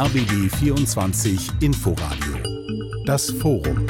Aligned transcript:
RBB 0.00 0.48
24 0.60 1.50
Inforadio. 1.60 2.36
Das 3.04 3.32
Forum. 3.32 3.84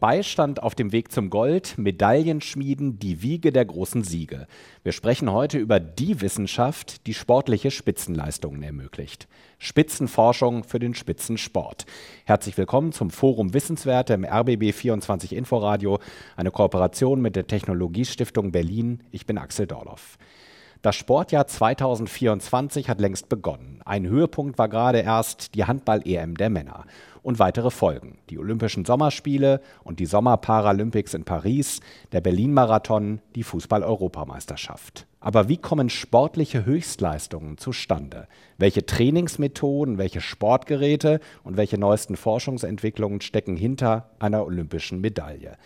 Beistand 0.00 0.60
auf 0.60 0.74
dem 0.74 0.90
Weg 0.90 1.12
zum 1.12 1.30
Gold, 1.30 1.78
Medaillenschmieden, 1.78 2.98
die 2.98 3.22
Wiege 3.22 3.52
der 3.52 3.64
großen 3.64 4.02
Siege. 4.02 4.48
Wir 4.82 4.90
sprechen 4.90 5.30
heute 5.30 5.58
über 5.58 5.78
die 5.78 6.20
Wissenschaft, 6.20 7.06
die 7.06 7.14
sportliche 7.14 7.70
Spitzenleistungen 7.70 8.60
ermöglicht. 8.64 9.28
Spitzenforschung 9.60 10.64
für 10.64 10.80
den 10.80 10.96
Spitzensport. 10.96 11.86
Herzlich 12.24 12.58
willkommen 12.58 12.90
zum 12.90 13.10
Forum 13.10 13.54
Wissenswerte 13.54 14.14
im 14.14 14.24
RBB 14.24 14.72
24 14.72 15.32
Inforadio, 15.32 16.00
eine 16.34 16.50
Kooperation 16.50 17.22
mit 17.22 17.36
der 17.36 17.46
Technologiestiftung 17.46 18.50
Berlin. 18.50 19.04
Ich 19.12 19.26
bin 19.26 19.38
Axel 19.38 19.68
Dorloff. 19.68 20.18
Das 20.80 20.94
Sportjahr 20.94 21.48
2024 21.48 22.88
hat 22.88 23.00
längst 23.00 23.28
begonnen. 23.28 23.80
Ein 23.84 24.06
Höhepunkt 24.06 24.58
war 24.58 24.68
gerade 24.68 25.00
erst 25.00 25.56
die 25.56 25.64
Handball-EM 25.64 26.36
der 26.36 26.50
Männer. 26.50 26.84
Und 27.22 27.40
weitere 27.40 27.72
Folgen. 27.72 28.18
Die 28.30 28.38
Olympischen 28.38 28.84
Sommerspiele 28.84 29.60
und 29.82 29.98
die 29.98 30.06
Sommerparalympics 30.06 31.14
in 31.14 31.24
Paris, 31.24 31.80
der 32.12 32.20
Berlin-Marathon, 32.20 33.20
die 33.34 33.42
Fußball-Europameisterschaft. 33.42 35.08
Aber 35.18 35.48
wie 35.48 35.56
kommen 35.56 35.90
sportliche 35.90 36.64
Höchstleistungen 36.64 37.58
zustande? 37.58 38.28
Welche 38.56 38.86
Trainingsmethoden, 38.86 39.98
welche 39.98 40.20
Sportgeräte 40.20 41.18
und 41.42 41.56
welche 41.56 41.76
neuesten 41.76 42.16
Forschungsentwicklungen 42.16 43.20
stecken 43.20 43.56
hinter 43.56 44.10
einer 44.20 44.46
olympischen 44.46 45.00
Medaille? 45.00 45.56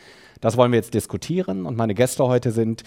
Das 0.41 0.57
wollen 0.57 0.73
wir 0.73 0.79
jetzt 0.79 0.95
diskutieren 0.95 1.67
und 1.67 1.77
meine 1.77 1.95
Gäste 1.95 2.27
heute 2.27 2.51
sind 2.51 2.83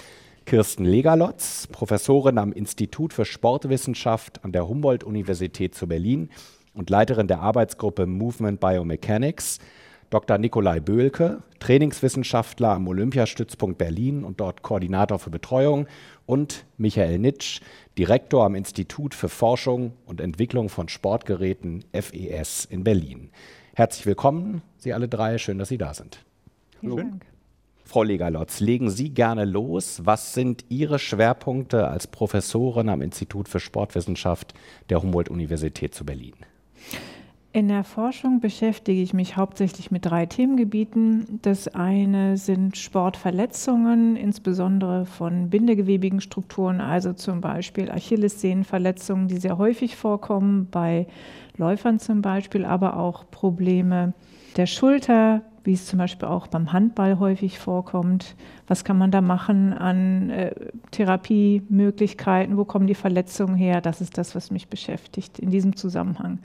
Kirsten 0.45 0.85
Legalotz, 0.85 1.65
Professorin 1.67 2.37
am 2.37 2.53
Institut 2.53 3.13
für 3.13 3.25
Sportwissenschaft 3.25 4.45
an 4.45 4.51
der 4.51 4.67
Humboldt-Universität 4.67 5.73
zu 5.73 5.87
Berlin 5.87 6.29
und 6.75 6.91
Leiterin 6.91 7.27
der 7.27 7.39
Arbeitsgruppe 7.39 8.05
Movement 8.05 8.59
Biomechanics, 8.59 9.57
Dr. 10.11 10.37
Nikolai 10.37 10.79
Böhlke, 10.79 11.41
Trainingswissenschaftler 11.59 12.69
am 12.69 12.87
Olympiastützpunkt 12.87 13.79
Berlin 13.79 14.23
und 14.23 14.39
dort 14.39 14.61
Koordinator 14.61 15.17
für 15.17 15.31
Betreuung 15.31 15.87
und 16.27 16.65
Michael 16.77 17.17
Nitsch, 17.17 17.61
Direktor 17.97 18.45
am 18.45 18.53
Institut 18.53 19.15
für 19.15 19.29
Forschung 19.29 19.93
und 20.05 20.21
Entwicklung 20.21 20.69
von 20.69 20.89
Sportgeräten 20.89 21.85
FES 21.91 22.65
in 22.65 22.83
Berlin. 22.83 23.31
Herzlich 23.73 24.05
willkommen, 24.05 24.61
Sie 24.77 24.93
alle 24.93 25.07
drei, 25.07 25.39
schön, 25.39 25.57
dass 25.57 25.69
Sie 25.69 25.79
da 25.79 25.95
sind. 25.95 26.23
Hallo. 26.83 26.97
Vielen 26.97 27.09
Dank. 27.09 27.34
Frau 27.85 28.01
Legalotz, 28.01 28.59
legen 28.59 28.89
Sie 28.89 29.11
gerne 29.11 29.45
los. 29.45 30.01
Was 30.05 30.33
sind 30.33 30.65
Ihre 30.69 30.97
Schwerpunkte 30.97 31.87
als 31.87 32.07
Professorin 32.07 32.89
am 32.89 33.01
Institut 33.01 33.47
für 33.47 33.59
Sportwissenschaft 33.59 34.55
der 34.89 35.01
Humboldt-Universität 35.01 35.93
zu 35.93 36.03
Berlin? 36.03 36.33
In 37.53 37.69
der 37.69 37.85
Forschung 37.85 38.41
beschäftige 38.41 39.01
ich 39.01 39.13
mich 39.13 39.37
hauptsächlich 39.37 39.89
mit 39.89 40.05
drei 40.05 40.25
Themengebieten. 40.25 41.39
Das 41.43 41.69
eine 41.69 42.35
sind 42.35 42.75
Sportverletzungen, 42.75 44.17
insbesondere 44.17 45.05
von 45.05 45.49
bindegewebigen 45.49 46.19
Strukturen, 46.19 46.81
also 46.81 47.13
zum 47.13 47.39
Beispiel 47.39 47.89
Achillessehnenverletzungen, 47.89 49.29
die 49.29 49.37
sehr 49.37 49.57
häufig 49.57 49.95
vorkommen, 49.95 50.67
bei 50.69 51.07
Läufern 51.55 51.99
zum 51.99 52.21
Beispiel, 52.21 52.65
aber 52.65 52.97
auch 52.97 53.23
Probleme 53.31 54.13
der 54.55 54.65
Schulter, 54.65 55.41
wie 55.63 55.73
es 55.73 55.85
zum 55.85 55.99
Beispiel 55.99 56.27
auch 56.27 56.47
beim 56.47 56.71
Handball 56.71 57.19
häufig 57.19 57.59
vorkommt. 57.59 58.35
Was 58.67 58.83
kann 58.83 58.97
man 58.97 59.11
da 59.11 59.21
machen 59.21 59.73
an 59.73 60.29
äh, 60.29 60.53
Therapiemöglichkeiten? 60.91 62.55
Wo 62.55 62.65
kommen 62.65 62.87
die 62.87 62.95
Verletzungen 62.95 63.55
her? 63.55 63.81
Das 63.81 63.99
ist 63.99 64.17
das, 64.17 64.35
was 64.35 64.51
mich 64.51 64.67
beschäftigt 64.67 65.39
in 65.39 65.49
diesem 65.49 65.75
Zusammenhang. 65.75 66.39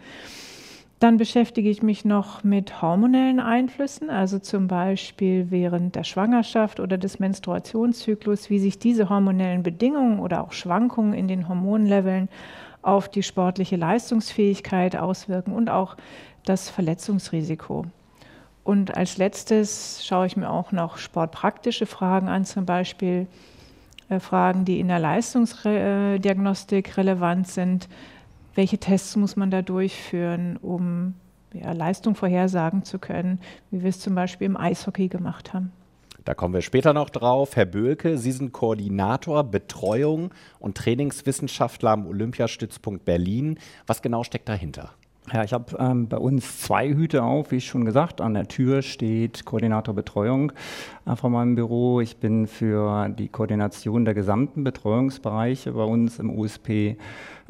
Dann 1.01 1.17
beschäftige 1.17 1.71
ich 1.71 1.83
mich 1.83 2.05
noch 2.05 2.45
mit 2.45 2.83
hormonellen 2.83 3.41
Einflüssen, 3.41 4.11
also 4.11 4.39
zum 4.39 4.69
Beispiel 4.69 5.51
während 5.51 5.95
der 5.95 6.05
Schwangerschaft 6.05 6.79
oder 6.79 6.99
des 6.99 7.19
Menstruationszyklus, 7.19 8.51
wie 8.51 8.59
sich 8.59 8.79
diese 8.79 9.09
hormonellen 9.09 9.63
Bedingungen 9.63 10.21
oder 10.21 10.43
auch 10.43 10.53
Schwankungen 10.53 11.15
in 11.15 11.27
den 11.27 11.49
Hormonleveln 11.49 12.29
auf 12.83 13.09
die 13.09 13.23
sportliche 13.23 13.77
Leistungsfähigkeit 13.77 14.95
auswirken 14.95 15.53
und 15.53 15.71
auch 15.71 15.97
das 16.45 16.69
Verletzungsrisiko. 16.69 17.87
Und 18.65 18.97
als 18.97 19.17
letztes 19.17 20.05
schaue 20.05 20.27
ich 20.27 20.37
mir 20.37 20.51
auch 20.51 20.73
noch 20.73 20.99
sportpraktische 20.99 21.87
Fragen 21.87 22.29
an, 22.29 22.45
zum 22.45 22.67
Beispiel 22.67 23.27
äh, 24.09 24.21
Fragen, 24.21 24.65
die 24.65 24.81
in 24.81 24.89
der 24.89 24.99
Leistungsdiagnostik 24.99 26.97
relevant 26.97 27.49
sind. 27.49 27.89
Welche 28.55 28.79
Tests 28.79 29.17
muss 29.17 29.37
man 29.37 29.51
da 29.51 29.63
durchführen, 29.63 30.59
um 30.61 31.15
ja, 31.55 31.73
Leistung 31.73 32.15
vorhersagen 32.15 32.85
zu 32.85 32.99
können, 32.99 33.41
wie 33.71 33.83
wir 33.83 33.91
es 33.91 34.01
zum 34.01 34.15
Beispiel 34.15 34.47
im 34.47 34.57
Eishockey 34.57 35.09
gemacht 35.09 35.55
haben? 35.55 35.73
Da 36.25 36.35
kommen 36.35 36.53
wir 36.53 36.61
später 36.61 36.93
noch 36.93 37.09
drauf. 37.09 37.57
Herr 37.57 37.65
Böhlke, 37.65 38.19
Sie 38.19 38.33
sind 38.33 38.53
Koordinator 38.53 39.43
Betreuung 39.43 40.33
und 40.59 40.77
Trainingswissenschaftler 40.77 41.91
am 41.91 42.07
Olympiastützpunkt 42.07 43.05
Berlin. 43.07 43.59
Was 43.87 44.03
genau 44.03 44.23
steckt 44.23 44.49
dahinter? 44.49 44.91
Ja, 45.33 45.45
ich 45.45 45.53
habe 45.53 45.77
ähm, 45.79 46.09
bei 46.09 46.17
uns 46.17 46.61
zwei 46.63 46.89
Hüte 46.89 47.23
auf, 47.23 47.53
wie 47.53 47.61
schon 47.61 47.85
gesagt. 47.85 48.21
An 48.21 48.35
der 48.35 48.49
Tür 48.49 48.83
steht 48.83 49.45
Koordinator 49.45 49.95
Betreuung 49.95 50.53
von 51.17 51.33
meinem 51.33 51.55
Büro. 51.55 52.01
Ich 52.01 52.17
bin 52.17 52.47
für 52.47 53.09
die 53.09 53.29
Koordination 53.29 54.05
der 54.05 54.15
gesamten 54.15 54.65
Betreuungsbereiche 54.65 55.73
bei 55.73 55.85
uns 55.85 56.19
im 56.19 56.31
USP 56.39 56.97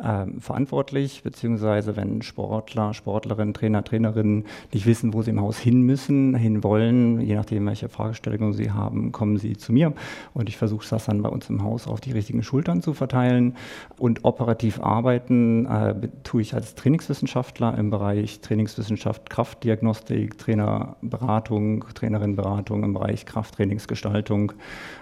äh, 0.02 0.26
verantwortlich, 0.38 1.22
beziehungsweise 1.22 1.96
wenn 1.96 2.22
Sportler, 2.22 2.94
Sportlerinnen, 2.94 3.54
Trainer, 3.54 3.84
Trainerinnen 3.84 4.44
nicht 4.72 4.86
wissen, 4.86 5.12
wo 5.12 5.22
sie 5.22 5.30
im 5.30 5.40
Haus 5.40 5.58
hin 5.58 5.82
müssen, 5.82 6.34
hin 6.34 6.64
wollen, 6.64 7.20
je 7.20 7.34
nachdem, 7.34 7.66
welche 7.66 7.88
Fragestellungen 7.88 8.52
sie 8.52 8.70
haben, 8.70 9.12
kommen 9.12 9.36
sie 9.36 9.56
zu 9.56 9.72
mir 9.72 9.92
und 10.32 10.48
ich 10.48 10.56
versuche 10.56 10.86
das 10.88 11.04
dann 11.04 11.22
bei 11.22 11.28
uns 11.28 11.50
im 11.50 11.62
Haus 11.62 11.86
auf 11.86 12.00
die 12.00 12.12
richtigen 12.12 12.42
Schultern 12.42 12.82
zu 12.82 12.94
verteilen. 12.94 13.56
Und 13.98 14.24
operativ 14.24 14.80
arbeiten 14.80 15.66
äh, 15.66 16.08
tue 16.24 16.42
ich 16.42 16.54
als 16.54 16.74
Trainingswissenschaftler 16.74 17.76
im 17.76 17.90
Bereich 17.90 18.40
Trainingswissenschaft, 18.40 19.28
Kraftdiagnostik, 19.28 20.38
Trainerberatung, 20.38 21.84
Trainerinnenberatung 21.94 22.84
im 22.84 22.94
Bereich 22.94 23.26
Krafttrainingsgestaltung 23.50 24.52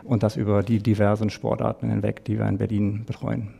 und 0.04 0.22
das 0.22 0.36
über 0.36 0.62
die 0.62 0.80
diversen 0.80 1.30
Sportarten 1.30 1.90
hinweg, 1.90 2.24
die 2.24 2.38
wir 2.38 2.46
in 2.46 2.58
Berlin 2.58 3.04
betreuen. 3.04 3.54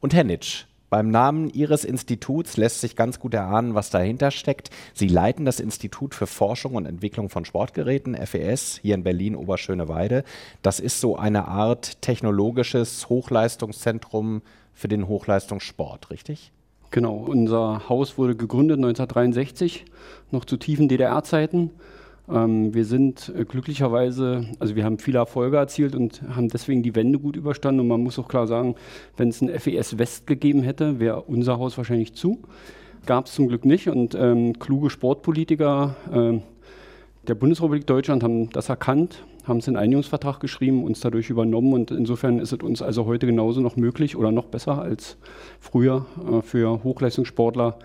Und 0.00 0.14
Herr 0.14 0.24
Nitsch, 0.24 0.64
beim 0.88 1.10
Namen 1.10 1.50
Ihres 1.50 1.84
Instituts 1.84 2.56
lässt 2.56 2.80
sich 2.80 2.96
ganz 2.96 3.18
gut 3.18 3.34
erahnen, 3.34 3.74
was 3.74 3.90
dahinter 3.90 4.30
steckt. 4.30 4.70
Sie 4.94 5.08
leiten 5.08 5.44
das 5.44 5.60
Institut 5.60 6.14
für 6.14 6.26
Forschung 6.26 6.74
und 6.74 6.86
Entwicklung 6.86 7.28
von 7.28 7.44
Sportgeräten, 7.44 8.14
FES, 8.14 8.78
hier 8.80 8.94
in 8.94 9.02
Berlin, 9.02 9.36
Oberschöneweide. 9.36 10.24
Das 10.62 10.80
ist 10.80 11.00
so 11.00 11.16
eine 11.16 11.48
Art 11.48 12.00
technologisches 12.02 13.08
Hochleistungszentrum 13.08 14.42
für 14.72 14.88
den 14.88 15.08
Hochleistungssport, 15.08 16.10
richtig? 16.10 16.52
Genau, 16.92 17.16
unser 17.16 17.88
Haus 17.88 18.16
wurde 18.16 18.36
gegründet 18.36 18.76
1963, 18.76 19.84
noch 20.30 20.44
zu 20.44 20.56
tiefen 20.56 20.88
DDR-Zeiten. 20.88 21.72
Ähm, 22.28 22.74
wir 22.74 22.84
sind 22.84 23.32
äh, 23.36 23.44
glücklicherweise, 23.44 24.46
also 24.58 24.74
wir 24.74 24.84
haben 24.84 24.98
viele 24.98 25.18
Erfolge 25.18 25.56
erzielt 25.56 25.94
und 25.94 26.22
haben 26.22 26.48
deswegen 26.48 26.82
die 26.82 26.94
Wende 26.94 27.18
gut 27.18 27.36
überstanden. 27.36 27.80
Und 27.80 27.88
man 27.88 28.02
muss 28.02 28.18
auch 28.18 28.28
klar 28.28 28.46
sagen, 28.46 28.74
wenn 29.16 29.28
es 29.28 29.40
ein 29.40 29.48
FES 29.48 29.98
West 29.98 30.26
gegeben 30.26 30.62
hätte, 30.62 30.98
wäre 30.98 31.22
unser 31.22 31.58
Haus 31.58 31.76
wahrscheinlich 31.78 32.14
zu. 32.14 32.40
Gab 33.06 33.26
es 33.26 33.34
zum 33.34 33.48
Glück 33.48 33.64
nicht. 33.64 33.88
Und 33.88 34.14
ähm, 34.14 34.58
kluge 34.58 34.90
Sportpolitiker 34.90 35.96
äh, 36.12 36.40
der 37.28 37.34
Bundesrepublik 37.34 37.86
Deutschland 37.86 38.22
haben 38.22 38.50
das 38.50 38.68
erkannt, 38.68 39.24
haben 39.44 39.58
es 39.58 39.66
in 39.66 39.76
Einigungsvertrag 39.76 40.38
geschrieben, 40.38 40.84
uns 40.84 41.00
dadurch 41.00 41.30
übernommen. 41.30 41.72
Und 41.72 41.90
insofern 41.90 42.40
ist 42.40 42.52
es 42.52 42.60
uns 42.60 42.82
also 42.82 43.06
heute 43.06 43.26
genauso 43.26 43.60
noch 43.60 43.76
möglich 43.76 44.16
oder 44.16 44.32
noch 44.32 44.46
besser 44.46 44.82
als 44.82 45.16
früher 45.60 46.06
äh, 46.28 46.42
für 46.42 46.82
Hochleistungssportler 46.82 47.78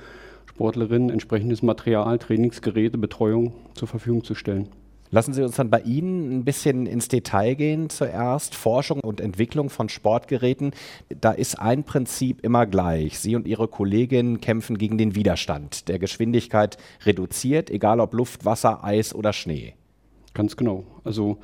Sportlerinnen 0.62 1.10
entsprechendes 1.10 1.64
Material, 1.64 2.20
Trainingsgeräte, 2.20 3.00
Betreuung 3.00 3.54
zur 3.74 3.88
Verfügung 3.88 4.24
zu 4.24 4.36
stellen. 4.36 4.70
Lassen 5.10 5.34
Sie 5.34 5.42
uns 5.42 5.56
dann 5.56 5.72
bei 5.72 5.82
Ihnen 5.82 6.38
ein 6.38 6.46
bisschen 6.46 6.86
ins 6.86 7.08
Detail 7.08 7.56
gehen 7.56 7.90
zuerst. 7.90 8.54
Forschung 8.54 9.00
und 9.00 9.22
Entwicklung 9.22 9.72
von 9.72 9.90
Sportgeräten. 9.90 10.74
Da 11.20 11.32
ist 11.32 11.60
ein 11.60 11.84
Prinzip 11.84 12.44
immer 12.44 12.68
gleich. 12.68 13.18
Sie 13.18 13.36
und 13.36 13.48
Ihre 13.48 13.68
Kolleginnen 13.68 14.40
kämpfen 14.40 14.78
gegen 14.78 15.00
den 15.00 15.16
Widerstand, 15.16 15.88
der 15.88 15.98
Geschwindigkeit 15.98 16.78
reduziert, 17.08 17.72
egal 17.72 18.00
ob 18.00 18.14
Luft, 18.14 18.46
Wasser, 18.46 18.84
Eis 18.84 19.16
oder 19.16 19.34
Schnee. 19.34 19.74
Ganz 20.36 20.56
genau. 20.58 20.84
Also 21.04 21.40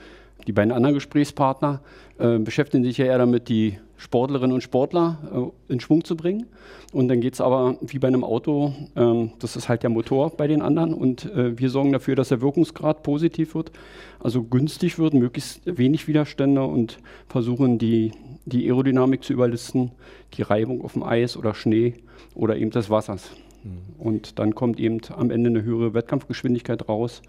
die 0.46 0.52
beiden 0.52 0.72
anderen 0.72 0.94
Gesprächspartner 0.94 1.82
äh, 2.20 2.38
beschäftigen 2.38 2.84
sich 2.84 3.00
ja 3.00 3.06
eher 3.06 3.18
damit, 3.18 3.50
die 3.50 3.80
Sportlerinnen 3.98 4.54
und 4.54 4.62
Sportler 4.62 5.52
äh, 5.70 5.74
in 5.74 5.80
Schwung 5.80 6.04
zu 6.04 6.16
bringen. 6.16 6.48
Und 6.94 7.10
dann 7.10 7.20
geht 7.20 7.34
es 7.34 7.42
aber 7.42 7.78
wie 7.82 8.00
bei 8.00 8.08
einem 8.08 8.24
Auto, 8.24 8.74
ähm, 8.96 9.32
das 9.40 9.56
ist 9.56 9.68
halt 9.68 9.84
der 9.84 9.90
Motor 9.90 10.30
bei 10.30 10.48
den 10.48 10.62
anderen 10.62 10.94
und 10.94 11.26
äh, 11.26 11.58
wir 11.60 11.70
sorgen 11.70 11.92
dafür, 11.92 12.16
dass 12.16 12.30
der 12.30 12.42
Wirkungsgrad 12.42 13.04
positiv 13.04 13.56
wird, 13.56 13.72
also 14.20 14.44
günstig 14.44 14.98
wird, 14.98 15.14
möglichst 15.14 15.62
wenig 15.66 16.08
Widerstände 16.08 16.64
und 16.64 17.00
versuchen 17.28 17.78
die, 17.78 18.12
die 18.46 18.68
Aerodynamik 18.68 19.24
zu 19.24 19.34
überlisten, 19.34 19.92
die 20.36 20.44
Reibung 20.44 20.84
auf 20.84 20.94
dem 20.94 21.04
Eis 21.04 21.36
oder 21.36 21.54
Schnee 21.54 21.96
oder 22.36 22.56
eben 22.56 22.72
des 22.72 22.90
Wassers. 22.90 23.32
Mhm. 23.64 23.78
Und 23.98 24.40
dann 24.40 24.56
kommt 24.56 24.80
eben 24.80 25.02
am 25.16 25.32
Ende 25.32 25.50
eine 25.50 25.64
höhere 25.64 25.94
Wettkampfgeschwindigkeit 25.94 26.88
raus 26.88 27.22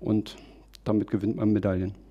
und 0.00 0.36
damit 0.84 1.10
gewinnt 1.10 1.36
man 1.36 1.52
Medaillen. 1.52 2.03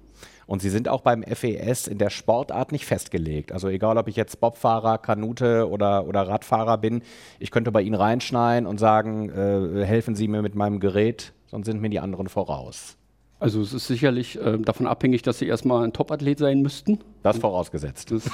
Und 0.45 0.62
Sie 0.62 0.69
sind 0.69 0.90
auch 0.90 1.01
beim 1.01 1.24
FES 1.24 1.88
in 1.88 1.98
der 1.98 2.10
Sportart 2.10 2.72
nicht 2.72 2.86
festgelegt. 2.86 3.51
Also 3.51 3.69
egal, 3.69 3.98
ob 3.98 4.07
ich 4.07 4.16
jetzt 4.16 4.40
Bobfahrer, 4.40 4.98
Kanute 4.98 5.69
oder, 5.69 6.07
oder 6.07 6.28
Radfahrer 6.28 6.78
bin, 6.78 7.01
ich 7.40 7.51
könnte 7.51 7.72
bei 7.72 7.81
Ihnen 7.81 7.95
reinschneien 7.95 8.66
und 8.66 8.80
sagen, 8.80 9.30
äh, 9.30 9.86
helfen 9.86 10.16
Sie 10.16 10.28
mir 10.28 10.42
mit 10.42 10.56
meinem 10.56 10.80
Gerät, 10.80 11.34
sonst 11.48 11.66
sind 11.66 11.81
mir 11.81 11.90
die 11.90 12.00
anderen 12.00 12.28
voraus. 12.28 12.98
Also 13.40 13.62
es 13.62 13.74
ist 13.74 13.88
sicherlich 13.88 14.40
äh, 14.40 14.57
davon 14.57 14.88
abhängig, 14.88 15.22
dass 15.22 15.40
Sie 15.40 15.48
erstmal 15.48 15.84
ein 15.84 15.92
Topathlet 15.92 16.40
sein 16.40 16.62
müssten. 16.62 17.00
Das 17.24 17.38
vorausgesetzt. 17.38 18.12
Das, 18.12 18.30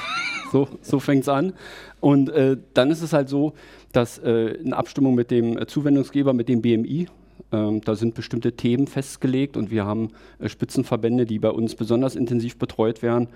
so 0.51 0.67
so 0.81 1.00
fängt 1.00 1.23
es 1.23 1.29
an. 1.29 1.53
Und 2.00 2.29
äh, 2.29 2.57
dann 2.75 2.91
ist 2.91 3.01
es 3.01 3.12
halt 3.12 3.27
so, 3.27 3.53
dass 3.91 4.19
äh, 4.19 4.31
in 4.31 4.71
Abstimmung 4.71 5.15
mit 5.15 5.31
dem 5.31 5.67
Zuwendungsgeber, 5.67 6.33
mit 6.33 6.47
dem 6.47 6.62
BMI, 6.62 7.07
ähm, 7.51 7.81
da 7.81 7.96
sind 7.96 8.16
bestimmte 8.16 8.54
Themen 8.54 8.88
festgelegt 8.88 9.57
und 9.57 9.72
wir 9.72 9.86
haben 9.86 10.10
äh, 10.40 10.50
Spitzenverbände, 10.50 11.25
die 11.25 11.40
bei 11.40 11.50
uns 11.50 11.75
besonders 11.75 12.16
intensiv 12.16 12.57
betreut 12.57 13.01
werden. 13.01 13.28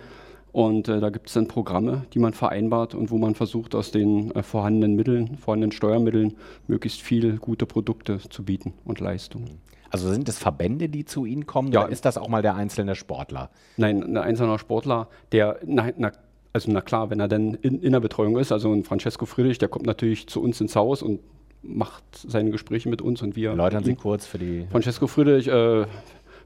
Und 0.51 0.87
äh, 0.87 0.99
da 0.99 1.09
gibt 1.09 1.27
es 1.27 1.33
dann 1.33 1.47
Programme, 1.47 2.05
die 2.13 2.19
man 2.19 2.33
vereinbart 2.33 2.93
und 2.93 3.09
wo 3.09 3.17
man 3.17 3.33
versucht, 3.33 3.73
aus 3.73 3.89
den 3.89 4.29
äh, 4.35 4.43
vorhandenen 4.43 4.95
Mitteln, 4.95 5.37
vorhandenen 5.37 5.71
Steuermitteln, 5.71 6.35
möglichst 6.67 7.01
viel 7.01 7.37
gute 7.37 7.65
Produkte 7.65 8.19
zu 8.29 8.43
bieten 8.43 8.73
und 8.85 8.99
Leistungen. 8.99 9.59
Also 9.89 10.11
sind 10.11 10.29
es 10.29 10.37
Verbände, 10.37 10.89
die 10.89 11.05
zu 11.05 11.25
Ihnen 11.25 11.45
kommen 11.45 11.71
ja. 11.71 11.83
oder 11.83 11.91
ist 11.91 12.05
das 12.05 12.17
auch 12.17 12.27
mal 12.27 12.41
der 12.41 12.55
einzelne 12.55 12.95
Sportler? 12.95 13.49
Nein, 13.77 14.03
ein 14.03 14.17
einzelner 14.17 14.59
Sportler, 14.59 15.07
der, 15.31 15.59
na, 15.65 15.89
na, 15.97 16.11
also 16.51 16.71
na 16.71 16.81
klar, 16.81 17.09
wenn 17.09 17.19
er 17.19 17.27
dann 17.27 17.55
in, 17.55 17.79
in 17.81 17.91
der 17.91 17.99
Betreuung 17.99 18.37
ist, 18.37 18.51
also 18.51 18.71
ein 18.71 18.83
Francesco 18.83 19.25
Friedrich, 19.25 19.57
der 19.57 19.69
kommt 19.69 19.87
natürlich 19.87 20.27
zu 20.27 20.41
uns 20.41 20.61
ins 20.61 20.75
Haus 20.75 21.01
und 21.01 21.19
macht 21.63 22.03
seine 22.13 22.51
Gespräche 22.51 22.89
mit 22.89 23.01
uns 23.01 23.21
und 23.21 23.35
wir. 23.35 23.51
Erläutern 23.51 23.83
Sie 23.83 23.95
kurz 23.95 24.25
für 24.25 24.37
die. 24.37 24.67
Francesco 24.71 25.07
Friedrich, 25.07 25.47
äh, 25.47 25.85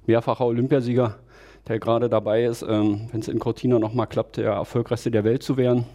mehrfacher 0.05 0.45
Olympiasieger, 0.45 1.15
der 1.67 1.79
gerade 1.79 2.07
dabei 2.07 2.45
ist, 2.45 2.61
ähm, 2.61 3.09
wenn 3.11 3.19
es 3.19 3.27
in 3.27 3.39
Cortina 3.39 3.79
nochmal 3.79 4.07
klappt, 4.07 4.37
der 4.37 4.51
erfolgreichste 4.51 5.11
der 5.11 5.23
Welt 5.23 5.43
zu 5.43 5.57
werden 5.57 5.85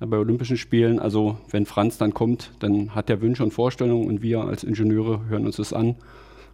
äh, 0.00 0.06
bei 0.06 0.16
Olympischen 0.16 0.56
Spielen. 0.56 0.98
Also 0.98 1.36
wenn 1.50 1.66
Franz 1.66 1.98
dann 1.98 2.14
kommt, 2.14 2.52
dann 2.60 2.94
hat 2.94 3.10
er 3.10 3.20
Wünsche 3.20 3.42
und 3.42 3.52
Vorstellungen 3.52 4.06
und 4.06 4.22
wir 4.22 4.42
als 4.42 4.64
Ingenieure 4.64 5.28
hören 5.28 5.44
uns 5.44 5.56
das 5.56 5.72
an 5.72 5.96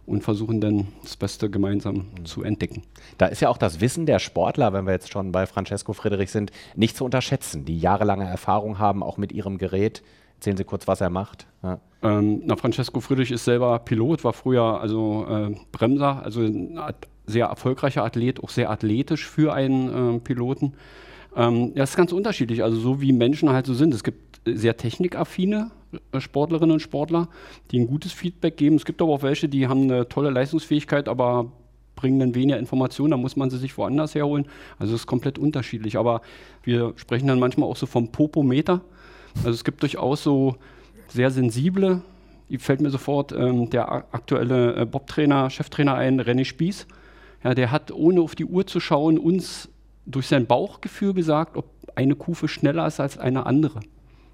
und 0.05 0.23
versuchen 0.23 0.59
dann 0.59 0.87
das 1.01 1.15
Beste 1.15 1.49
gemeinsam 1.49 2.07
mhm. 2.17 2.25
zu 2.25 2.43
entdecken. 2.43 2.83
Da 3.17 3.27
ist 3.27 3.41
ja 3.41 3.49
auch 3.49 3.57
das 3.57 3.79
Wissen 3.79 4.05
der 4.05 4.19
Sportler, 4.19 4.73
wenn 4.73 4.85
wir 4.85 4.91
jetzt 4.91 5.11
schon 5.11 5.31
bei 5.31 5.45
Francesco 5.45 5.93
Friedrich 5.93 6.31
sind, 6.31 6.51
nicht 6.75 6.97
zu 6.97 7.05
unterschätzen, 7.05 7.65
die 7.65 7.79
jahrelange 7.79 8.25
Erfahrung 8.25 8.79
haben, 8.79 9.03
auch 9.03 9.17
mit 9.17 9.31
ihrem 9.31 9.57
Gerät. 9.57 10.03
Erzählen 10.43 10.57
Sie 10.57 10.65
kurz, 10.65 10.89
was 10.89 10.99
er 10.99 11.09
macht. 11.09 11.47
Ja. 11.63 11.79
Ähm, 12.01 12.41
na, 12.43 12.57
Francesco 12.57 12.99
Friedrich 12.99 13.31
ist 13.31 13.45
selber 13.45 13.79
Pilot, 13.79 14.25
war 14.25 14.33
früher 14.33 14.81
also 14.81 15.25
äh, 15.29 15.55
Bremser, 15.71 16.21
also 16.21 16.41
ein 16.41 16.77
sehr 17.25 17.45
erfolgreicher 17.45 18.03
Athlet, 18.03 18.43
auch 18.43 18.49
sehr 18.49 18.69
athletisch 18.69 19.25
für 19.25 19.53
einen 19.53 20.17
äh, 20.17 20.19
Piloten. 20.19 20.73
Ähm, 21.33 21.71
ja, 21.75 21.83
ist 21.85 21.95
ganz 21.95 22.11
unterschiedlich, 22.11 22.61
also 22.61 22.77
so 22.77 22.99
wie 22.99 23.13
Menschen 23.13 23.51
halt 23.51 23.65
so 23.65 23.73
sind. 23.73 23.93
Es 23.93 24.03
gibt 24.03 24.41
sehr 24.43 24.75
technikaffine 24.75 25.71
äh, 26.11 26.19
Sportlerinnen 26.19 26.73
und 26.73 26.81
Sportler, 26.81 27.29
die 27.71 27.79
ein 27.79 27.87
gutes 27.87 28.11
Feedback 28.11 28.57
geben. 28.57 28.75
Es 28.75 28.83
gibt 28.83 29.01
aber 29.01 29.13
auch 29.13 29.23
welche, 29.23 29.47
die 29.47 29.69
haben 29.69 29.83
eine 29.83 30.09
tolle 30.09 30.29
Leistungsfähigkeit, 30.29 31.07
aber 31.07 31.53
bringen 31.95 32.19
dann 32.19 32.35
weniger 32.35 32.59
Informationen, 32.59 33.11
da 33.11 33.17
muss 33.17 33.37
man 33.37 33.49
sie 33.49 33.57
sich 33.57 33.77
woanders 33.77 34.13
herholen. 34.13 34.45
Also 34.77 34.93
es 34.93 35.03
ist 35.03 35.07
komplett 35.07 35.39
unterschiedlich. 35.39 35.97
Aber 35.97 36.21
wir 36.63 36.91
sprechen 36.97 37.27
dann 37.27 37.39
manchmal 37.39 37.69
auch 37.69 37.77
so 37.77 37.85
vom 37.85 38.11
Popometer. 38.11 38.81
Also 39.37 39.51
es 39.51 39.63
gibt 39.63 39.81
durchaus 39.81 40.23
so 40.23 40.55
sehr 41.07 41.31
sensible, 41.31 42.01
fällt 42.57 42.81
mir 42.81 42.89
sofort 42.89 43.31
ähm, 43.31 43.69
der 43.69 43.91
aktuelle 44.13 44.75
äh, 44.75 44.85
Bob-Trainer, 44.85 45.49
Cheftrainer 45.49 45.95
ein, 45.95 46.21
René 46.21 46.45
Spieß. 46.45 46.87
Ja, 47.43 47.53
der 47.53 47.71
hat, 47.71 47.91
ohne 47.91 48.21
auf 48.21 48.35
die 48.35 48.45
Uhr 48.45 48.67
zu 48.67 48.79
schauen, 48.79 49.17
uns 49.17 49.69
durch 50.05 50.27
sein 50.27 50.45
Bauchgefühl 50.45 51.13
gesagt, 51.13 51.57
ob 51.57 51.65
eine 51.95 52.15
Kufe 52.15 52.47
schneller 52.47 52.85
ist 52.87 52.99
als 52.99 53.17
eine 53.17 53.45
andere. 53.45 53.81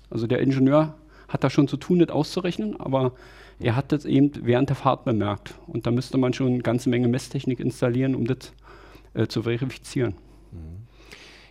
Also 0.10 0.28
der 0.28 0.40
Ingenieur 0.40 0.96
hat 1.28 1.44
da 1.44 1.50
schon 1.50 1.68
zu 1.68 1.78
tun, 1.78 2.00
das 2.00 2.10
auszurechnen, 2.10 2.80
aber 2.80 3.13
er 3.60 3.75
hat 3.75 3.92
das 3.92 4.06
eben 4.06 4.31
während 4.44 4.69
der 4.69 4.75
Fahrt 4.75 5.06
bemerkt. 5.06 5.54
Und 5.68 5.86
da 5.86 5.92
müsste 5.92 6.18
man 6.18 6.34
schon 6.34 6.48
eine 6.48 6.60
ganze 6.60 6.90
Menge 6.90 7.07
Messtechnik 7.07 7.60
installieren, 7.60 8.16
um 8.16 8.25
das 8.25 8.54
äh, 9.13 9.28
zu 9.28 9.44
verifizieren. 9.44 10.16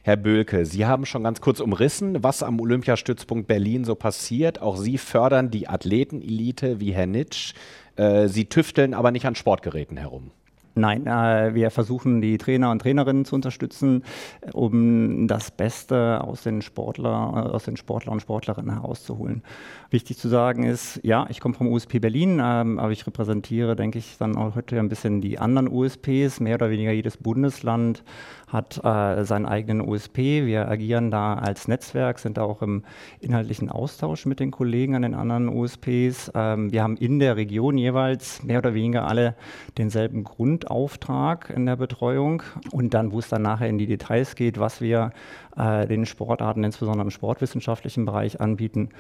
Herr 0.09 0.17
Böhlke, 0.17 0.65
Sie 0.65 0.87
haben 0.87 1.05
schon 1.05 1.23
ganz 1.23 1.43
kurz 1.43 1.61
umrissen, 1.61 2.23
was 2.23 2.43
am 2.43 2.59
Olympiastützpunkt 2.61 3.47
Berlin 3.47 3.85
so 3.85 3.95
passiert. 3.95 4.59
Auch 4.63 4.79
Sie 4.79 4.97
fördern 4.97 5.51
die 5.51 5.69
Athletenelite 5.69 6.81
wie 6.81 6.95
Herr 6.95 7.07
Nitsch. 7.07 7.53
Äh, 7.97 8.29
Sie 8.29 8.47
tüfteln 8.47 8.95
aber 8.95 9.11
nicht 9.11 9.27
an 9.27 9.35
Sportgeräten 9.35 9.99
herum. 9.99 10.31
Nein, 10.79 11.07
äh, 11.07 11.55
wir 11.55 11.71
versuchen 11.71 12.21
die 12.21 12.39
Trainer 12.39 12.71
und 12.71 12.81
Trainerinnen 12.81 13.25
zu 13.25 13.35
unterstützen, 13.35 14.05
um 14.53 15.27
das 15.27 15.51
Beste 15.51 16.23
aus 16.23 16.45
den, 16.45 16.63
Sportler, 16.63 17.53
aus 17.53 17.65
den 17.65 17.77
Sportler 17.77 18.13
und 18.13 18.21
Sportlerinnen 18.21 18.73
herauszuholen. 18.73 19.43
Wichtig 19.91 20.19
zu 20.19 20.29
sagen 20.29 20.63
ist, 20.63 21.01
ja, 21.03 21.27
ich 21.31 21.41
komme 21.41 21.55
vom 21.55 21.67
USP 21.67 21.99
Berlin, 21.99 22.41
ähm, 22.43 22.79
aber 22.79 22.93
ich 22.93 23.07
repräsentiere, 23.07 23.75
denke 23.75 23.99
ich, 23.99 24.19
dann 24.19 24.37
auch 24.37 24.55
heute 24.55 24.79
ein 24.79 24.89
bisschen 24.89 25.21
die 25.21 25.39
anderen 25.39 25.67
USPs. 25.67 26.41
Mehr 26.41 26.55
oder 26.55 26.71
weniger 26.71 26.93
jedes 26.93 27.17
Bundesland 27.17 28.05
hat 28.47 28.79
äh, 28.85 29.25
seinen 29.25 29.47
eigenen 29.47 29.81
USP. 29.81 30.47
Wir 30.47 30.69
agieren 30.69 31.11
da 31.11 31.35
als 31.35 31.69
Netzwerk, 31.69 32.19
sind 32.19 32.39
da 32.39 32.43
auch 32.43 32.63
im 32.63 32.83
inhaltlichen 33.21 33.71
Austausch 33.71 34.27
mit 34.27 34.41
den 34.41 34.51
Kollegen 34.51 34.95
an 34.95 35.03
den 35.03 35.15
anderen 35.15 35.49
USPs. 35.49 36.31
Ähm, 36.35 36.73
wir 36.73 36.83
haben 36.83 36.97
in 36.97 37.19
der 37.19 37.37
Region 37.37 37.79
jeweils 37.79 38.43
mehr 38.43 38.59
oder 38.59 38.75
weniger 38.75 39.07
alle 39.07 39.35
denselben 39.77 40.25
Grundauftrag 40.69 41.51
in 41.51 41.67
der 41.67 41.77
Betreuung. 41.77 42.43
Und 42.71 42.95
dann, 42.95 43.13
wo 43.13 43.19
es 43.19 43.29
dann 43.29 43.43
nachher 43.43 43.69
in 43.69 43.79
die 43.79 43.87
Details 43.87 44.37
geht, 44.37 44.59
was 44.59 44.81
wir 44.81 45.13
äh, 45.57 45.87
den 45.87 46.07
Sportarten, 46.07 46.65
insbesondere 46.65 47.05
im 47.05 47.11
sportwissenschaftlichen 47.11 48.05
Bereich 48.05 48.41
anbieten, 48.41 48.91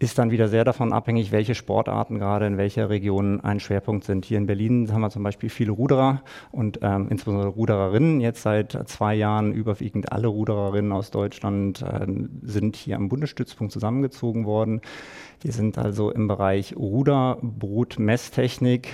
ist 0.00 0.18
dann 0.18 0.32
wieder 0.32 0.48
sehr 0.48 0.64
davon 0.64 0.92
abhängig, 0.92 1.30
welche 1.30 1.54
Sportarten 1.54 2.18
gerade 2.18 2.46
in 2.46 2.58
welcher 2.58 2.90
Region 2.90 3.40
ein 3.40 3.60
Schwerpunkt 3.60 4.04
sind. 4.04 4.24
Hier 4.24 4.38
in 4.38 4.46
Berlin 4.46 4.92
haben 4.92 5.00
wir 5.02 5.10
zum 5.10 5.22
Beispiel 5.22 5.48
viele 5.48 5.70
Ruderer 5.70 6.22
und 6.50 6.80
ähm, 6.82 7.06
insbesondere 7.10 7.48
Rudererinnen. 7.48 8.20
Jetzt 8.20 8.42
seit 8.42 8.76
zwei 8.88 9.14
Jahren 9.14 9.52
überwiegend 9.52 10.10
alle 10.10 10.26
Rudererinnen 10.26 10.90
aus 10.90 11.10
Deutschland 11.10 11.82
äh, 11.82 12.06
sind 12.42 12.76
hier 12.76 12.96
am 12.96 13.08
Bundesstützpunkt 13.08 13.72
zusammengezogen 13.72 14.46
worden. 14.46 14.80
Wir 15.40 15.52
sind 15.52 15.78
also 15.78 16.10
im 16.10 16.26
Bereich 16.26 16.74
Ruder, 16.76 17.38
Brut, 17.40 17.98
Messtechnik, 17.98 18.88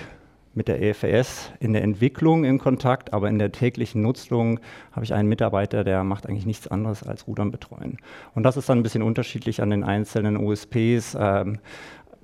mit 0.53 0.67
der 0.67 0.81
EFS 0.81 1.51
in 1.59 1.73
der 1.73 1.83
Entwicklung 1.83 2.43
in 2.43 2.57
Kontakt, 2.57 3.13
aber 3.13 3.29
in 3.29 3.39
der 3.39 3.51
täglichen 3.51 4.01
Nutzung 4.01 4.59
habe 4.91 5.05
ich 5.05 5.13
einen 5.13 5.29
Mitarbeiter, 5.29 5.83
der 5.83 6.03
macht 6.03 6.27
eigentlich 6.27 6.45
nichts 6.45 6.67
anderes 6.67 7.03
als 7.03 7.27
Rudern 7.27 7.51
betreuen. 7.51 7.97
Und 8.35 8.43
das 8.43 8.57
ist 8.57 8.67
dann 8.67 8.79
ein 8.79 8.83
bisschen 8.83 9.03
unterschiedlich 9.03 9.61
an 9.61 9.69
den 9.69 9.83
einzelnen 9.83 10.37
USPs. 10.37 11.17
Ähm, 11.17 11.59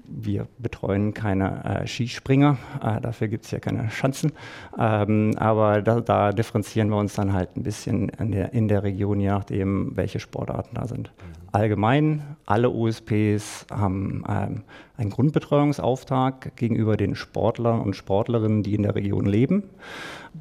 wir 0.08 0.48
betreuen 0.58 1.14
keine 1.14 1.64
äh, 1.64 1.88
Skispringer, 1.88 2.58
äh, 2.82 3.02
dafür 3.02 3.28
gibt 3.28 3.46
es 3.46 3.52
ja 3.52 3.60
keine 3.60 3.90
Schanzen. 3.90 4.32
Ähm, 4.78 5.34
aber 5.38 5.82
da, 5.82 6.00
da, 6.00 6.32
differenzieren 6.32 6.90
wir 6.90 6.98
uns 6.98 7.16
dann 7.16 7.34
halt 7.34 7.56
ein 7.58 7.64
bisschen 7.64 8.10
in 8.10 8.32
der, 8.32 8.54
in 8.54 8.68
der 8.68 8.84
Region, 8.84 9.20
je 9.20 9.30
nachdem, 9.30 9.96
welche 9.96 10.20
Sportarten 10.20 10.76
da 10.76 10.88
sind. 10.88 11.12
Mhm. 11.18 11.50
Allgemein, 11.52 12.38
alle 12.46 12.70
USPs 12.70 13.66
haben 13.72 14.24
ähm, 14.28 14.64
einen 14.98 15.10
Grundbetreuungsauftrag 15.10 16.56
gegenüber 16.56 16.98
den 16.98 17.16
Sportlern 17.16 17.82
und 17.82 17.96
Sportlerinnen, 17.96 18.64
die 18.64 18.76
in 18.76 18.84
der 18.84 18.96
Region 18.96 19.26
leben. 19.26 19.64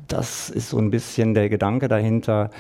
Das 0.08 0.50
ist 0.50 0.70
so 0.70 0.78
ein 0.78 0.90
bisschen 0.90 1.35
der 1.35 1.49
Gedanke 1.49 1.88
dahinter 1.88 2.50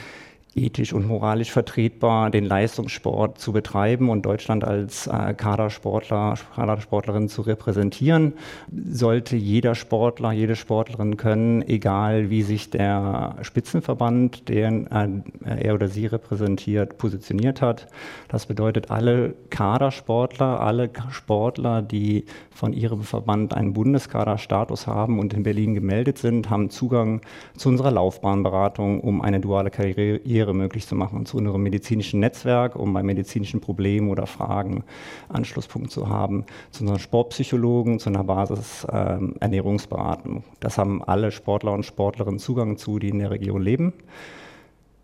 ethisch 0.56 0.92
und 0.92 1.06
moralisch 1.06 1.50
vertretbar, 1.52 2.30
den 2.30 2.44
Leistungssport 2.44 3.38
zu 3.38 3.52
betreiben 3.52 4.08
und 4.08 4.24
Deutschland 4.24 4.64
als 4.64 5.06
äh, 5.06 5.34
Kadersportler, 5.34 6.34
Kadersportlerin 6.54 7.28
zu 7.28 7.42
repräsentieren, 7.42 8.32
sollte 8.72 9.36
jeder 9.36 9.74
Sportler, 9.74 10.32
jede 10.32 10.56
Sportlerin 10.56 11.16
können, 11.16 11.62
egal 11.62 12.30
wie 12.30 12.42
sich 12.42 12.70
der 12.70 13.36
Spitzenverband, 13.42 14.48
den 14.48 14.86
äh, 14.86 15.66
er 15.66 15.74
oder 15.74 15.88
sie 15.88 16.06
repräsentiert, 16.06 16.96
positioniert 16.98 17.60
hat. 17.60 17.88
Das 18.28 18.46
bedeutet, 18.46 18.90
alle 18.90 19.34
Kadersportler, 19.50 20.60
alle 20.60 20.90
Sportler, 21.10 21.82
die 21.82 22.24
von 22.50 22.72
ihrem 22.72 23.02
Verband 23.02 23.54
einen 23.54 23.74
Bundeskaderstatus 23.74 24.86
haben 24.86 25.18
und 25.18 25.34
in 25.34 25.42
Berlin 25.42 25.74
gemeldet 25.74 26.18
sind, 26.18 26.48
haben 26.48 26.70
Zugang 26.70 27.20
zu 27.56 27.68
unserer 27.68 27.90
Laufbahnberatung, 27.90 29.00
um 29.00 29.20
eine 29.20 29.40
duale 29.40 29.70
Karriere 29.70 30.45
Barriere 30.46 30.54
möglich 30.54 30.86
zu 30.86 30.94
machen 30.94 31.26
zu 31.26 31.38
unserem 31.38 31.62
medizinischen 31.62 32.20
Netzwerk, 32.20 32.76
um 32.76 32.92
bei 32.92 33.02
medizinischen 33.02 33.60
Problemen 33.60 34.10
oder 34.10 34.26
Fragen 34.26 34.84
Anschlusspunkt 35.28 35.90
zu 35.90 36.08
haben, 36.08 36.44
zu 36.70 36.82
unseren 36.82 37.00
Sportpsychologen, 37.00 37.98
zu 37.98 38.10
einer 38.10 38.24
Basis 38.24 38.86
ähm, 38.92 39.34
Ernährungsberatung. 39.40 40.44
Das 40.60 40.78
haben 40.78 41.02
alle 41.02 41.32
Sportler 41.32 41.72
und 41.72 41.84
Sportlerinnen 41.84 42.38
Zugang 42.38 42.76
zu, 42.76 42.98
die 42.98 43.08
in 43.08 43.18
der 43.18 43.30
Region 43.30 43.62
leben. 43.62 43.92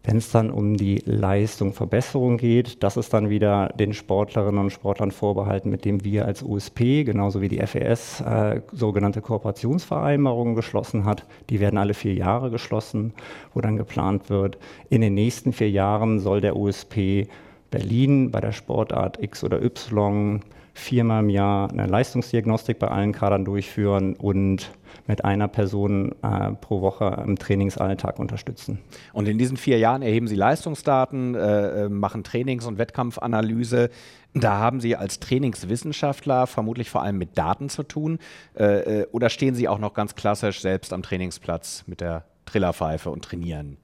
Wenn 0.05 0.17
es 0.17 0.33
dann 0.33 0.51
um 0.51 0.77
die 0.77 1.01
Leistungsverbesserung 1.05 2.37
geht, 2.37 2.83
das 2.83 2.97
ist 2.97 3.15
dann 3.15 3.31
wieder 3.31 3.69
den 3.69 3.93
Sportlerinnen 3.93 4.61
und 4.61 4.71
Sportlern 4.71 5.13
vorbehalten, 5.13 5.71
mit 5.71 5.85
dem 5.85 6.03
wir 6.03 6.27
als 6.27 6.43
USP, 6.43 7.05
genauso 7.05 7.41
wie 7.41 7.49
die 7.49 7.65
FES, 7.65 8.21
äh, 8.21 8.63
sogenannte 8.73 9.21
Kooperationsvereinbarungen 9.21 10.57
geschlossen 10.57 11.05
hat. 11.05 11.25
Die 11.51 11.61
werden 11.61 11.79
alle 11.79 11.95
vier 11.95 12.15
Jahre 12.15 12.51
geschlossen, 12.51 13.13
wo 13.55 13.61
dann 13.61 13.77
geplant 13.77 14.29
wird, 14.29 14.59
in 14.91 15.03
den 15.03 15.15
nächsten 15.15 15.53
vier 15.53 15.71
Jahren 15.71 16.19
soll 16.19 16.41
der 16.41 16.57
USP 16.57 17.29
Berlin 17.71 18.31
bei 18.33 18.41
der 18.41 18.53
Sportart 18.53 19.23
X 19.23 19.45
oder 19.45 19.63
Y 19.63 20.41
viermal 20.75 21.23
im 21.23 21.29
Jahr 21.29 21.71
eine 21.71 21.87
Leistungsdiagnostik 21.87 22.79
bei 22.79 22.89
allen 22.89 23.13
Kadern 23.13 23.45
durchführen 23.45 24.15
und 24.15 24.71
mit 25.07 25.25
einer 25.25 25.49
Person 25.49 26.15
äh, 26.23 26.53
pro 26.53 26.81
Woche 26.81 27.23
im 27.27 27.39
Trainingsalltag 27.39 28.19
unterstützen. 28.19 28.79
Und 29.13 29.29
in 29.29 29.39
diesen 29.39 29.57
vier 29.57 29.79
Jahren 29.79 30.03
erheben 30.03 30.29
Sie 30.29 30.37
Leistungsdaten, 30.37 31.35
äh, 31.35 31.85
äh, 31.85 31.89
machen 31.89 32.25
Trainings- 32.25 32.67
und 32.67 32.79
Wettkampfanalyse. 32.79 33.91
Da 34.35 34.59
haben 34.59 34.81
Sie 34.81 34.97
als 34.97 35.21
Trainingswissenschaftler 35.21 36.47
vermutlich 36.47 36.91
vor 36.91 37.03
allem 37.03 37.19
mit 37.19 37.37
Daten 37.37 37.69
zu 37.69 37.83
tun. 37.83 38.19
Äh, 38.55 39.01
äh 39.01 39.07
oder 39.13 39.29
stehen 39.29 39.55
Sie 39.55 39.69
auch 39.69 39.79
noch 39.79 39.95
ganz 39.95 40.15
klassisch 40.15 40.61
selbst 40.61 40.93
am 40.93 41.03
Trainingsplatz 41.03 41.85
mit 41.87 42.01
der 42.01 42.25
Trillerpfeife 42.47 43.11
und 43.11 43.25
trainieren? 43.25 43.77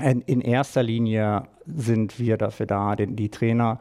In 0.00 0.40
erster 0.40 0.82
Linie 0.82 1.42
sind 1.66 2.18
wir 2.18 2.38
dafür 2.38 2.64
da, 2.64 2.96
den, 2.96 3.14
die 3.14 3.28
Trainer 3.28 3.78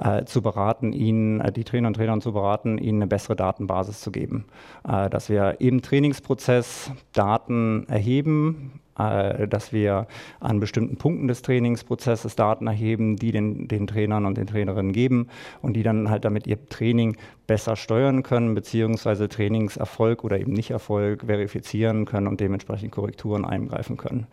äh, 0.00 0.24
zu 0.24 0.40
beraten, 0.40 0.94
ihnen, 0.94 1.40
äh, 1.40 1.52
die 1.52 1.64
Trainer 1.64 1.88
und 1.88 1.94
Trainer 1.94 2.18
zu 2.20 2.32
beraten, 2.32 2.78
ihnen 2.78 3.02
eine 3.02 3.06
bessere 3.06 3.36
Datenbasis 3.36 4.00
zu 4.00 4.10
geben. 4.10 4.46
Äh, 4.88 5.10
dass 5.10 5.28
wir 5.28 5.60
im 5.60 5.82
Trainingsprozess 5.82 6.92
Daten 7.12 7.86
erheben, 7.88 8.80
äh, 9.00 9.48
dass 9.48 9.72
wir 9.72 10.06
an 10.40 10.60
bestimmten 10.60 10.96
Punkten 10.96 11.28
des 11.28 11.42
Trainingsprozesses 11.42 12.36
Daten 12.36 12.66
erheben, 12.66 13.16
die 13.16 13.32
den, 13.32 13.68
den 13.68 13.86
Trainern 13.86 14.26
und 14.26 14.36
den 14.36 14.46
Trainerinnen 14.46 14.92
geben 14.92 15.28
und 15.62 15.74
die 15.74 15.82
dann 15.82 16.10
halt 16.10 16.24
damit 16.24 16.46
ihr 16.46 16.68
Training 16.68 17.16
besser 17.46 17.74
steuern 17.74 18.22
können, 18.22 18.54
beziehungsweise 18.54 19.28
Trainingserfolg 19.28 20.22
oder 20.22 20.38
eben 20.38 20.52
Nichterfolg 20.52 21.24
verifizieren 21.26 22.04
können 22.04 22.28
und 22.28 22.40
dementsprechend 22.40 22.92
Korrekturen 22.92 23.44
eingreifen 23.44 23.96
können. 23.96 24.26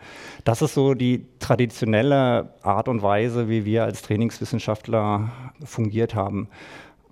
Das 0.44 0.62
ist 0.62 0.74
so 0.74 0.94
die 0.94 1.26
traditionelle 1.40 2.54
Art 2.62 2.88
und 2.88 3.02
Weise, 3.02 3.50
wie 3.50 3.66
wir 3.66 3.86
als 3.86 4.04
Trainingswissenschaftler 4.04 5.32
fungiert 5.64 6.14
haben 6.14 6.48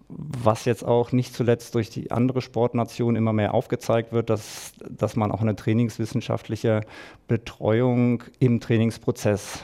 was 0.07 0.65
jetzt 0.65 0.85
auch 0.85 1.11
nicht 1.11 1.33
zuletzt 1.33 1.75
durch 1.75 1.89
die 1.89 2.11
andere 2.11 2.41
Sportnation 2.41 3.15
immer 3.15 3.33
mehr 3.33 3.53
aufgezeigt 3.53 4.13
wird, 4.13 4.29
dass, 4.29 4.73
dass 4.89 5.15
man 5.15 5.31
auch 5.31 5.41
eine 5.41 5.55
trainingswissenschaftliche 5.55 6.81
Betreuung 7.27 8.23
im 8.39 8.59
Trainingsprozess 8.59 9.63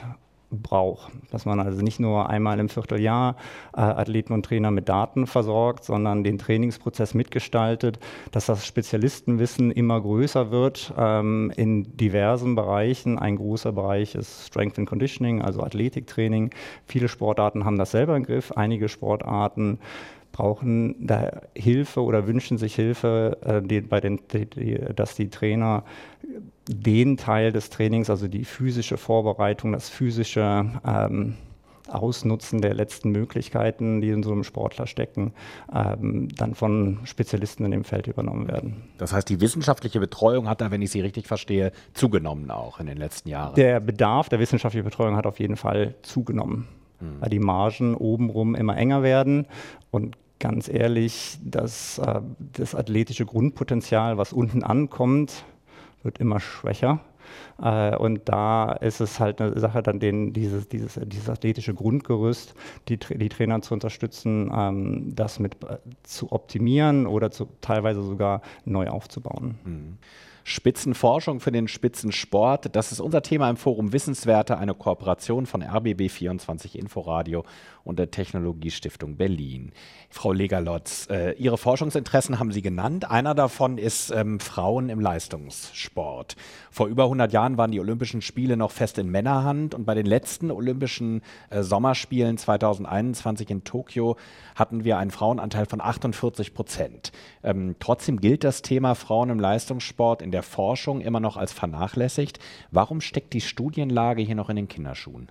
braucht. 0.52 1.12
Dass 1.30 1.46
man 1.46 1.60
also 1.60 1.80
nicht 1.82 1.98
nur 1.98 2.28
einmal 2.28 2.60
im 2.60 2.68
Vierteljahr 2.68 3.36
äh, 3.74 3.80
Athleten 3.80 4.32
und 4.34 4.44
Trainer 4.44 4.70
mit 4.70 4.88
Daten 4.88 5.26
versorgt, 5.26 5.84
sondern 5.84 6.24
den 6.24 6.38
Trainingsprozess 6.38 7.14
mitgestaltet, 7.14 7.98
dass 8.32 8.46
das 8.46 8.66
Spezialistenwissen 8.66 9.70
immer 9.70 10.00
größer 10.00 10.50
wird 10.50 10.92
ähm, 10.98 11.52
in 11.56 11.96
diversen 11.96 12.54
Bereichen. 12.54 13.18
Ein 13.18 13.36
großer 13.36 13.72
Bereich 13.72 14.14
ist 14.14 14.48
Strength 14.48 14.78
and 14.80 14.88
Conditioning, 14.88 15.40
also 15.40 15.62
Athletiktraining. 15.62 16.50
Viele 16.86 17.08
Sportarten 17.08 17.64
haben 17.64 17.78
das 17.78 17.92
selber 17.92 18.16
im 18.16 18.24
Griff, 18.24 18.52
einige 18.52 18.88
Sportarten 18.88 19.78
brauchen 20.32 21.06
da 21.06 21.42
Hilfe 21.54 22.02
oder 22.02 22.26
wünschen 22.26 22.58
sich 22.58 22.74
Hilfe, 22.74 23.38
äh, 23.44 23.62
die, 23.62 23.80
bei 23.82 24.00
den, 24.00 24.20
die, 24.32 24.78
dass 24.94 25.14
die 25.14 25.28
Trainer 25.28 25.84
den 26.66 27.16
Teil 27.16 27.52
des 27.52 27.70
Trainings, 27.70 28.10
also 28.10 28.28
die 28.28 28.44
physische 28.44 28.96
Vorbereitung, 28.96 29.72
das 29.72 29.88
physische 29.88 30.64
ähm, 30.86 31.34
Ausnutzen 31.88 32.62
der 32.62 32.72
letzten 32.72 33.10
Möglichkeiten, 33.10 34.00
die 34.00 34.10
in 34.10 34.22
so 34.22 34.32
einem 34.32 34.44
Sportler 34.44 34.86
stecken, 34.86 35.32
ähm, 35.74 36.28
dann 36.36 36.54
von 36.54 37.00
Spezialisten 37.04 37.64
in 37.64 37.72
dem 37.72 37.84
Feld 37.84 38.06
übernommen 38.06 38.48
werden. 38.48 38.84
Das 38.98 39.12
heißt, 39.12 39.28
die 39.28 39.40
wissenschaftliche 39.40 40.00
Betreuung 40.00 40.48
hat 40.48 40.60
da, 40.60 40.70
wenn 40.70 40.80
ich 40.80 40.90
Sie 40.90 41.00
richtig 41.00 41.26
verstehe, 41.26 41.72
zugenommen 41.92 42.50
auch 42.50 42.80
in 42.80 42.86
den 42.86 42.96
letzten 42.96 43.28
Jahren. 43.28 43.54
Der 43.56 43.80
Bedarf 43.80 44.28
der 44.28 44.38
wissenschaftlichen 44.38 44.84
Betreuung 44.84 45.16
hat 45.16 45.26
auf 45.26 45.38
jeden 45.38 45.56
Fall 45.56 45.94
zugenommen 46.02 46.68
hm. 47.02 47.20
weil 47.20 47.30
die 47.30 47.40
Margen 47.40 47.94
obenrum 47.94 48.54
immer 48.54 48.76
enger 48.76 49.02
werden 49.02 49.46
und 49.90 50.16
ganz 50.42 50.68
ehrlich, 50.68 51.38
das, 51.40 51.98
äh, 51.98 52.20
das 52.38 52.74
athletische 52.74 53.24
Grundpotenzial, 53.24 54.18
was 54.18 54.32
unten 54.32 54.64
ankommt, 54.64 55.44
wird 56.02 56.18
immer 56.18 56.40
schwächer. 56.40 56.98
Äh, 57.62 57.96
und 57.96 58.28
da 58.28 58.72
ist 58.72 59.00
es 59.00 59.20
halt 59.20 59.40
eine 59.40 59.58
Sache, 59.58 59.84
dann 59.84 60.00
den, 60.00 60.32
dieses, 60.32 60.68
dieses, 60.68 60.98
dieses 61.06 61.28
athletische 61.28 61.74
Grundgerüst, 61.74 62.54
die, 62.88 62.98
die 62.98 63.28
Trainer 63.28 63.62
zu 63.62 63.72
unterstützen, 63.72 64.50
ähm, 64.52 65.14
das 65.14 65.38
mit 65.38 65.62
äh, 65.62 65.78
zu 66.02 66.32
optimieren 66.32 67.06
oder 67.06 67.30
zu, 67.30 67.48
teilweise 67.60 68.02
sogar 68.02 68.42
neu 68.64 68.88
aufzubauen. 68.88 69.58
Mhm. 69.64 69.98
Spitzenforschung 70.44 71.40
für 71.40 71.52
den 71.52 71.68
Spitzensport. 71.68 72.74
Das 72.74 72.92
ist 72.92 73.00
unser 73.00 73.22
Thema 73.22 73.48
im 73.50 73.56
Forum 73.56 73.92
Wissenswerte, 73.92 74.58
eine 74.58 74.74
Kooperation 74.74 75.46
von 75.46 75.62
RBB24 75.62 76.76
Inforadio 76.76 77.44
und 77.84 77.98
der 77.98 78.10
Technologiestiftung 78.10 79.16
Berlin. 79.16 79.72
Frau 80.10 80.32
Legalotz, 80.32 81.08
äh, 81.10 81.32
Ihre 81.32 81.58
Forschungsinteressen 81.58 82.38
haben 82.38 82.52
Sie 82.52 82.62
genannt. 82.62 83.10
Einer 83.10 83.34
davon 83.34 83.78
ist 83.78 84.10
ähm, 84.10 84.40
Frauen 84.40 84.88
im 84.88 85.00
Leistungssport. 85.00 86.36
Vor 86.70 86.86
über 86.86 87.04
100 87.04 87.32
Jahren 87.32 87.56
waren 87.56 87.70
die 87.70 87.80
Olympischen 87.80 88.22
Spiele 88.22 88.56
noch 88.56 88.70
fest 88.70 88.98
in 88.98 89.10
Männerhand 89.10 89.74
und 89.74 89.84
bei 89.84 89.94
den 89.94 90.06
letzten 90.06 90.50
Olympischen 90.50 91.22
äh, 91.50 91.62
Sommerspielen 91.62 92.38
2021 92.38 93.50
in 93.50 93.64
Tokio 93.64 94.16
hatten 94.54 94.84
wir 94.84 94.98
einen 94.98 95.10
Frauenanteil 95.10 95.66
von 95.66 95.80
48 95.80 96.54
Prozent. 96.54 97.12
Ähm, 97.42 97.76
trotzdem 97.78 98.20
gilt 98.20 98.44
das 98.44 98.62
Thema 98.62 98.94
Frauen 98.94 99.30
im 99.30 99.40
Leistungssport 99.40 100.22
in 100.22 100.31
der 100.32 100.42
Forschung 100.42 101.00
immer 101.00 101.20
noch 101.20 101.36
als 101.36 101.52
vernachlässigt. 101.52 102.38
Warum 102.70 103.00
steckt 103.00 103.32
die 103.32 103.40
Studienlage 103.40 104.22
hier 104.22 104.34
noch 104.34 104.50
in 104.50 104.56
den 104.56 104.68
Kinderschuhen? 104.68 105.28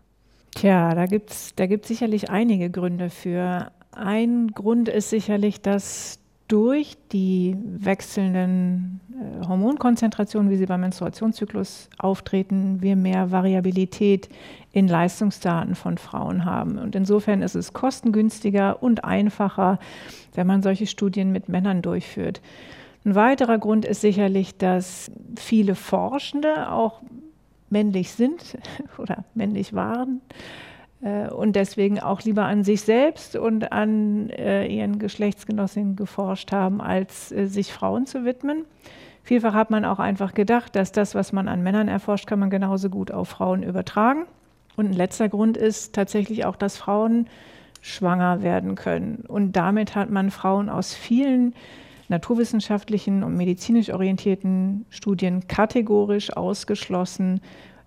Tja, 0.56 0.94
da 0.96 1.06
gibt 1.06 1.32
es 1.32 1.56
da 1.56 1.66
gibt's 1.66 1.88
sicherlich 1.88 2.30
einige 2.30 2.70
Gründe 2.70 3.10
für. 3.10 3.72
Ein 3.92 4.50
Grund 4.50 4.88
ist 4.88 5.10
sicherlich, 5.10 5.62
dass 5.62 6.20
durch 6.52 6.98
die 7.14 7.56
wechselnden 7.64 9.00
äh, 9.14 9.48
Hormonkonzentrationen, 9.48 10.52
wie 10.52 10.58
sie 10.58 10.66
beim 10.66 10.82
Menstruationszyklus 10.82 11.90
auftreten, 11.98 12.82
wir 12.82 12.98
mehr 12.98 13.32
Variabilität 13.32 14.28
in 14.74 14.90
Leistungsdaten 14.90 15.76
von 15.76 15.98
Frauen 15.98 16.44
haben. 16.44 16.78
Und 16.78 16.94
insofern 16.94 17.42
ist 17.42 17.56
es 17.56 17.72
kostengünstiger 17.72 18.84
und 18.84 19.06
einfacher, 19.06 19.80
wenn 20.34 20.46
man 20.46 20.62
solche 20.62 20.88
Studien 20.88 21.32
mit 21.32 21.48
Männern 21.48 21.82
durchführt. 21.82 22.42
Ein 23.04 23.16
weiterer 23.16 23.58
Grund 23.58 23.86
ist 23.86 24.02
sicherlich, 24.02 24.58
dass 24.58 25.12
viele 25.38 25.76
Forschende 25.76 26.72
auch 26.72 27.02
männlich 27.70 28.12
sind 28.12 28.58
oder 28.98 29.26
männlich 29.34 29.74
waren 29.74 30.22
äh, 31.02 31.30
und 31.30 31.56
deswegen 31.56 32.00
auch 32.00 32.22
lieber 32.22 32.46
an 32.46 32.64
sich 32.64 32.82
selbst 32.82 33.36
und 33.36 33.72
an 33.72 34.30
äh, 34.30 34.68
ihren 34.68 35.00
Geschlechtsgenossinnen 35.00 35.96
geforscht 35.96 36.52
haben, 36.52 36.82
als 36.82 37.32
äh, 37.32 37.48
sich 37.48 37.74
Frauen 37.74 38.06
zu 38.06 38.24
widmen. 38.24 38.66
Vielfach 39.24 39.54
hat 39.54 39.70
man 39.70 39.86
auch 39.86 40.00
einfach 40.00 40.34
gedacht, 40.34 40.76
dass 40.76 40.92
das, 40.92 41.16
was 41.16 41.32
man 41.32 41.48
an 41.48 41.64
Männern 41.64 41.88
erforscht, 41.88 42.28
kann 42.28 42.40
man 42.40 42.50
genauso 42.50 42.90
gut 42.90 43.12
auf 43.12 43.30
Frauen 43.30 43.64
übertragen. 43.64 44.26
Und 44.76 44.88
ein 44.88 44.94
letzter 44.94 45.30
Grund 45.30 45.58
ist 45.58 45.94
tatsächlich 45.94 46.46
auch, 46.46 46.56
dass 46.56 46.78
Frauen 46.78 47.28
schwanger 47.82 48.42
werden 48.42 48.76
können. 48.76 49.24
Und 49.28 49.56
damit 49.56 49.96
hat 49.96 50.10
man 50.10 50.32
Frauen 50.32 50.70
aus 50.70 50.94
vielen 50.94 51.54
naturwissenschaftlichen 52.12 53.24
und 53.24 53.36
medizinisch 53.36 53.90
orientierten 53.90 54.86
Studien 54.90 55.48
kategorisch 55.48 56.32
ausgeschlossen, 56.32 57.42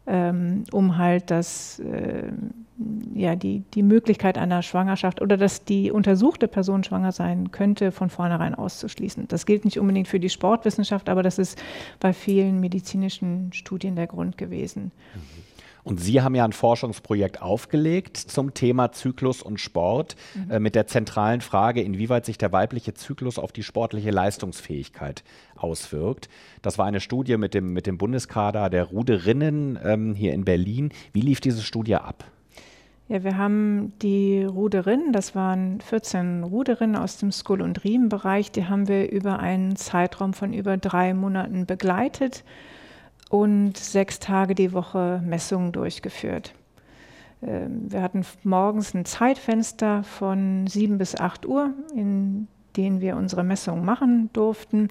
ähm, 0.07 0.65
um 0.73 0.99
halt 0.99 1.31
das, 1.31 1.79
äh, 1.79 2.33
ja, 3.15 3.37
die, 3.37 3.61
die 3.75 3.83
Möglichkeit 3.83 4.37
einer 4.37 4.63
Schwangerschaft 4.63 5.23
oder 5.23 5.37
dass 5.37 5.65
die 5.65 5.93
untersuchte 5.93 6.49
Person 6.49 6.83
schwanger 6.83 7.13
sein 7.13 7.53
könnte, 7.53 7.93
von 7.93 8.11
vornherein 8.11 8.55
auszuschließen. 8.55 9.29
Das 9.29 9.47
gilt 9.47 9.65
nicht 9.65 9.79
unbedingt 9.79 10.09
für 10.09 10.19
die 10.19 10.31
Sportwissenschaft, 10.31 11.09
aber 11.09 11.23
das 11.23 11.39
ist 11.39 11.63
bei 12.01 12.13
vielen 12.13 12.59
medizinischen 12.59 13.53
Studien 13.53 13.95
der 13.95 14.09
Grund 14.09 14.37
gewesen. 14.37 14.91
Mhm. 15.15 15.54
Und 15.85 16.01
Sie 16.01 16.23
haben 16.23 16.35
ja 16.35 16.45
ein 16.45 16.53
Forschungsprojekt 16.53 17.43
aufgelegt 17.43 18.17
zum 18.17 18.55
Thema 18.55 18.91
Zyklus 18.93 19.43
und 19.43 19.61
Sport 19.61 20.17
mhm. 20.35 20.51
äh, 20.51 20.59
mit 20.59 20.75
der 20.75 20.87
zentralen 20.87 21.43
Frage, 21.43 21.83
inwieweit 21.83 22.25
sich 22.25 22.39
der 22.39 22.53
weibliche 22.53 22.95
Zyklus 22.95 23.39
auf 23.39 23.53
die 23.53 23.63
sportliche 23.63 24.11
Leistungsfähigkeit 24.11 25.23
auswirkt. 25.57 26.31
Das 26.63 26.79
war 26.79 26.87
eine 26.87 27.01
Studie 27.01 27.37
mit 27.37 27.53
dem, 27.53 27.75
mit 27.75 27.87
dem 27.87 27.99
Bundeskader 27.99 28.71
der 28.71 28.85
Ruderinnen 28.85 29.79
ähm, 29.85 30.15
hier 30.15 30.33
in 30.33 30.47
Berlin. 30.47 30.91
Wie 31.13 31.21
lief 31.21 31.43
diese 31.43 31.63
Studie 31.63 31.97
ab? 31.97 32.25
Ja, 33.09 33.23
wir 33.23 33.37
haben 33.37 33.93
die 34.01 34.43
Ruderinnen, 34.43 35.13
das 35.13 35.35
waren 35.35 35.83
14 35.83 36.43
Ruderinnen 36.43 36.97
aus 36.97 37.19
dem 37.19 37.31
School- 37.33 37.61
und 37.61 37.85
Riemenbereich, 37.85 38.51
die 38.51 38.65
haben 38.65 38.89
wir 38.89 39.13
über 39.13 39.41
einen 39.41 39.77
Zeitraum 39.77 40.33
von 40.33 40.55
über 40.55 40.79
drei 40.79 41.13
Monaten 41.13 41.67
begleitet 41.67 42.45
und 43.35 43.77
sechs 43.77 44.21
Tage 44.21 44.55
die 44.55 44.73
Woche 44.73 45.21
Messungen 45.27 45.73
durchgeführt. 45.73 46.55
Ähm, 47.43 47.91
wir 47.91 48.01
hatten 48.01 48.25
morgens 48.45 48.95
ein 48.95 49.05
Zeitfenster 49.05 50.05
von 50.05 50.69
7 50.69 50.99
bis 50.99 51.17
8 51.17 51.45
Uhr, 51.45 51.73
in 51.97 52.47
denen 52.77 53.01
wir 53.01 53.17
unsere 53.17 53.43
Messungen 53.43 53.85
machen 53.85 54.31
durften 54.35 54.87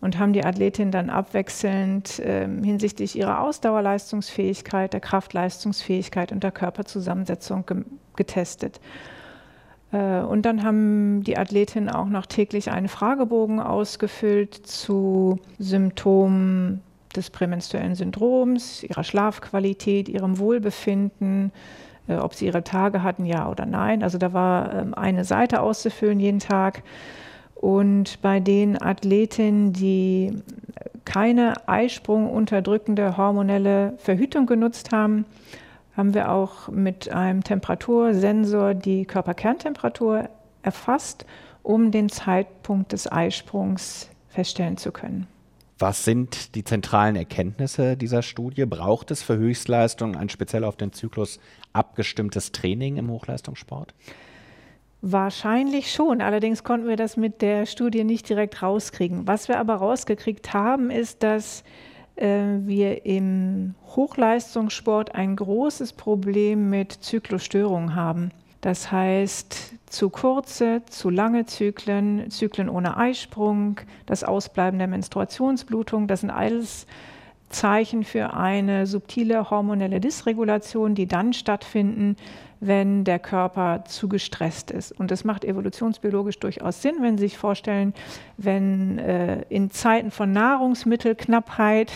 und 0.00 0.16
haben 0.16 0.32
die 0.32 0.44
Athletin 0.44 0.92
dann 0.92 1.10
abwechselnd 1.10 2.20
äh, 2.20 2.46
hinsichtlich 2.46 3.18
ihrer 3.18 3.40
Ausdauerleistungsfähigkeit, 3.40 4.92
der 4.92 5.00
Kraftleistungsfähigkeit 5.00 6.30
und 6.30 6.44
der 6.44 6.52
Körperzusammensetzung 6.52 7.66
ge 7.66 7.84
getestet. 8.14 8.80
Äh, 9.90 10.20
und 10.20 10.42
dann 10.42 10.62
haben 10.62 11.24
die 11.24 11.36
Athletinnen 11.36 11.88
auch 11.88 12.06
noch 12.06 12.26
täglich 12.26 12.70
einen 12.70 12.86
Fragebogen 12.86 13.58
ausgefüllt 13.58 14.54
zu 14.54 15.40
Symptomen 15.58 16.80
des 17.16 17.30
prämenstruellen 17.30 17.94
Syndroms, 17.94 18.82
ihrer 18.82 19.04
Schlafqualität, 19.04 20.08
ihrem 20.08 20.38
Wohlbefinden, 20.38 21.52
äh, 22.08 22.16
ob 22.16 22.34
sie 22.34 22.46
ihre 22.46 22.64
Tage 22.64 23.02
hatten, 23.02 23.24
ja 23.24 23.48
oder 23.48 23.66
nein. 23.66 24.02
Also 24.02 24.18
da 24.18 24.32
war 24.32 24.74
ähm, 24.74 24.94
eine 24.94 25.24
Seite 25.24 25.60
auszufüllen 25.60 26.20
jeden 26.20 26.40
Tag. 26.40 26.82
Und 27.54 28.22
bei 28.22 28.38
den 28.38 28.80
Athletinnen, 28.80 29.72
die 29.72 30.42
keine 31.04 31.54
Eisprung 31.66 32.30
unterdrückende 32.30 33.16
hormonelle 33.16 33.94
Verhütung 33.98 34.46
genutzt 34.46 34.92
haben, 34.92 35.24
haben 35.96 36.14
wir 36.14 36.30
auch 36.30 36.68
mit 36.68 37.10
einem 37.10 37.42
Temperatursensor 37.42 38.74
die 38.74 39.04
Körperkerntemperatur 39.04 40.28
erfasst, 40.62 41.26
um 41.64 41.90
den 41.90 42.08
Zeitpunkt 42.08 42.92
des 42.92 43.10
Eisprungs 43.10 44.08
feststellen 44.28 44.76
zu 44.76 44.92
können. 44.92 45.26
Was 45.78 46.04
sind 46.04 46.56
die 46.56 46.64
zentralen 46.64 47.14
Erkenntnisse 47.14 47.96
dieser 47.96 48.22
Studie? 48.22 48.66
Braucht 48.66 49.12
es 49.12 49.22
für 49.22 49.36
Höchstleistung 49.36 50.16
ein 50.16 50.28
speziell 50.28 50.64
auf 50.64 50.76
den 50.76 50.92
Zyklus 50.92 51.38
abgestimmtes 51.72 52.50
Training 52.50 52.96
im 52.96 53.10
Hochleistungssport? 53.10 53.94
Wahrscheinlich 55.02 55.92
schon. 55.92 56.20
Allerdings 56.20 56.64
konnten 56.64 56.88
wir 56.88 56.96
das 56.96 57.16
mit 57.16 57.40
der 57.42 57.66
Studie 57.66 58.02
nicht 58.02 58.28
direkt 58.28 58.60
rauskriegen. 58.62 59.28
Was 59.28 59.46
wir 59.46 59.60
aber 59.60 59.76
rausgekriegt 59.76 60.52
haben, 60.52 60.90
ist, 60.90 61.22
dass 61.22 61.62
äh, 62.16 62.42
wir 62.64 63.06
im 63.06 63.76
Hochleistungssport 63.94 65.14
ein 65.14 65.36
großes 65.36 65.92
Problem 65.92 66.68
mit 66.70 66.92
Zyklusstörungen 66.92 67.94
haben. 67.94 68.32
Das 68.60 68.90
heißt, 68.90 69.74
zu 69.86 70.10
kurze, 70.10 70.82
zu 70.86 71.10
lange 71.10 71.46
Zyklen, 71.46 72.30
Zyklen 72.30 72.68
ohne 72.68 72.96
Eisprung, 72.96 73.80
das 74.06 74.24
Ausbleiben 74.24 74.78
der 74.78 74.88
Menstruationsblutung, 74.88 76.08
das 76.08 76.20
sind 76.20 76.30
alles 76.30 76.86
Zeichen 77.50 78.04
für 78.04 78.34
eine 78.34 78.86
subtile 78.86 79.50
hormonelle 79.50 80.00
Dysregulation, 80.00 80.94
die 80.94 81.06
dann 81.06 81.32
stattfinden, 81.32 82.16
wenn 82.60 83.04
der 83.04 83.18
Körper 83.18 83.84
zu 83.86 84.08
gestresst 84.08 84.70
ist. 84.70 84.92
Und 84.92 85.10
das 85.10 85.24
macht 85.24 85.44
evolutionsbiologisch 85.44 86.40
durchaus 86.40 86.82
Sinn, 86.82 86.96
wenn 87.00 87.16
Sie 87.16 87.24
sich 87.24 87.38
vorstellen, 87.38 87.94
wenn 88.36 88.98
äh, 88.98 89.42
in 89.48 89.70
Zeiten 89.70 90.10
von 90.10 90.32
Nahrungsmittelknappheit, 90.32 91.92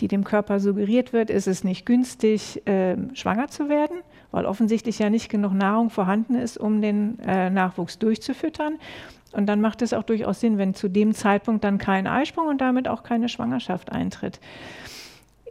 die 0.00 0.08
dem 0.08 0.24
Körper 0.24 0.58
suggeriert 0.58 1.12
wird, 1.12 1.30
ist 1.30 1.46
es 1.46 1.62
nicht 1.62 1.86
günstig, 1.86 2.66
äh, 2.66 2.96
schwanger 3.14 3.48
zu 3.48 3.68
werden, 3.68 3.98
weil 4.32 4.46
offensichtlich 4.46 4.98
ja 4.98 5.10
nicht 5.10 5.28
genug 5.28 5.52
Nahrung 5.52 5.90
vorhanden 5.90 6.34
ist, 6.34 6.56
um 6.58 6.80
den 6.80 7.20
äh, 7.20 7.50
Nachwuchs 7.50 7.98
durchzufüttern. 7.98 8.78
Und 9.32 9.46
dann 9.46 9.60
macht 9.60 9.82
es 9.82 9.94
auch 9.94 10.02
durchaus 10.02 10.40
Sinn, 10.40 10.58
wenn 10.58 10.74
zu 10.74 10.88
dem 10.88 11.14
Zeitpunkt 11.14 11.64
dann 11.64 11.78
kein 11.78 12.06
Eisprung 12.06 12.48
und 12.48 12.60
damit 12.60 12.88
auch 12.88 13.02
keine 13.02 13.28
Schwangerschaft 13.28 13.92
eintritt. 13.92 14.40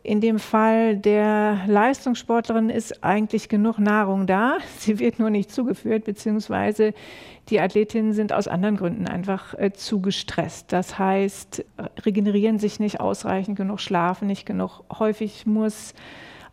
In 0.04 0.20
dem 0.20 0.40
Fall 0.40 0.98
der 0.98 1.60
Leistungssportlerin 1.68 2.72
ist 2.72 3.04
eigentlich 3.04 3.50
genug 3.50 3.78
Nahrung 3.78 4.26
da. 4.26 4.58
Sie 4.80 5.00
wird 5.00 5.20
nur 5.20 5.30
nicht 5.30 5.52
zugeführt, 5.52 6.06
beziehungsweise 6.06 6.94
die 7.50 7.60
Athletinnen 7.60 8.14
sind 8.14 8.34
aus 8.34 8.48
anderen 8.48 8.78
Gründen 8.78 9.08
einfach 9.08 9.54
äh, 9.56 9.74
zu 9.74 10.02
gestresst. 10.02 10.72
Das 10.74 10.98
heißt, 10.98 11.66
regenerieren 12.04 12.58
sich 12.58 12.80
nicht 12.80 13.00
ausreichend 13.00 13.58
genug, 13.58 13.80
schlafen 13.80 14.28
nicht 14.28 14.46
genug. 14.46 14.84
Häufig 14.92 15.46
muss 15.46 15.94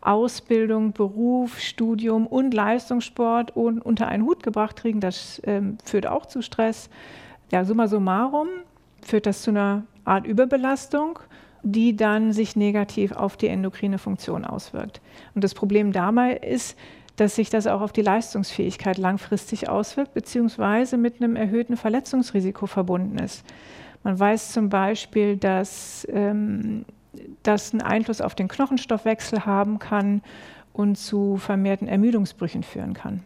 Ausbildung, 0.01 0.93
Beruf, 0.93 1.59
Studium 1.59 2.27
und 2.27 2.53
Leistungssport 2.53 3.55
unter 3.55 4.07
einen 4.07 4.23
Hut 4.23 4.43
gebracht 4.43 4.77
kriegen. 4.77 4.99
Das 4.99 5.41
ähm, 5.45 5.77
führt 5.83 6.07
auch 6.07 6.25
zu 6.25 6.41
Stress. 6.41 6.89
Ja, 7.51 7.65
summa 7.65 7.87
summarum 7.87 8.47
führt 9.01 9.25
das 9.25 9.41
zu 9.41 9.51
einer 9.51 9.83
Art 10.05 10.25
Überbelastung 10.25 11.19
die 11.63 11.95
dann 11.95 12.33
sich 12.33 12.55
negativ 12.55 13.11
auf 13.11 13.37
die 13.37 13.47
endokrine 13.47 13.97
Funktion 13.97 14.45
auswirkt. 14.45 15.01
Und 15.35 15.43
das 15.43 15.53
Problem 15.53 15.91
dabei 15.91 16.37
ist, 16.37 16.77
dass 17.15 17.35
sich 17.35 17.49
das 17.49 17.67
auch 17.67 17.81
auf 17.81 17.91
die 17.91 18.01
Leistungsfähigkeit 18.01 18.97
langfristig 18.97 19.67
auswirkt, 19.67 20.13
beziehungsweise 20.13 20.97
mit 20.97 21.21
einem 21.21 21.35
erhöhten 21.35 21.75
Verletzungsrisiko 21.75 22.65
verbunden 22.65 23.17
ist. 23.17 23.43
Man 24.03 24.17
weiß 24.17 24.53
zum 24.53 24.69
Beispiel, 24.69 25.35
dass 25.35 26.07
ähm, 26.09 26.85
das 27.43 27.73
einen 27.73 27.81
Einfluss 27.81 28.21
auf 28.21 28.35
den 28.35 28.47
Knochenstoffwechsel 28.47 29.45
haben 29.45 29.79
kann 29.79 30.21
und 30.73 30.97
zu 30.97 31.37
vermehrten 31.37 31.87
Ermüdungsbrüchen 31.87 32.63
führen 32.63 32.93
kann. 32.93 33.23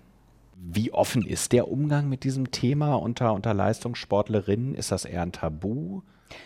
Wie 0.56 0.94
offen 0.94 1.26
ist 1.26 1.52
der 1.52 1.70
Umgang 1.70 2.08
mit 2.08 2.24
diesem 2.24 2.52
Thema 2.52 2.96
unter, 2.96 3.34
unter 3.34 3.54
Leistungssportlerinnen? 3.54 4.76
Ist 4.76 4.92
das 4.92 5.04
eher 5.04 5.22
ein 5.22 5.34
Tabu? 5.34 6.02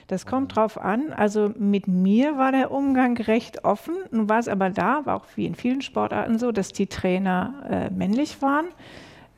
Das 0.07 0.25
kommt 0.25 0.55
drauf 0.55 0.79
an. 0.79 1.13
Also 1.13 1.53
mit 1.57 1.87
mir 1.87 2.37
war 2.37 2.51
der 2.51 2.71
Umgang 2.71 3.15
recht 3.17 3.63
offen. 3.63 3.95
Nun 4.11 4.27
war 4.27 4.39
es 4.39 4.47
aber 4.47 4.69
da, 4.69 5.05
war 5.05 5.15
auch 5.15 5.25
wie 5.35 5.45
in 5.45 5.55
vielen 5.55 5.81
Sportarten 5.81 6.39
so, 6.39 6.51
dass 6.51 6.73
die 6.73 6.87
Trainer 6.87 7.53
äh, 7.69 7.89
männlich 7.93 8.41
waren. 8.41 8.65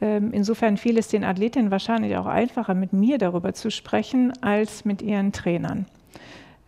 Ähm, 0.01 0.31
insofern 0.31 0.77
fiel 0.77 0.97
es 0.97 1.09
den 1.09 1.23
Athletinnen 1.23 1.71
wahrscheinlich 1.71 2.15
auch 2.15 2.25
einfacher, 2.25 2.73
mit 2.73 2.93
mir 2.93 3.17
darüber 3.17 3.53
zu 3.53 3.69
sprechen, 3.69 4.33
als 4.41 4.85
mit 4.85 5.01
ihren 5.01 5.33
Trainern. 5.33 5.85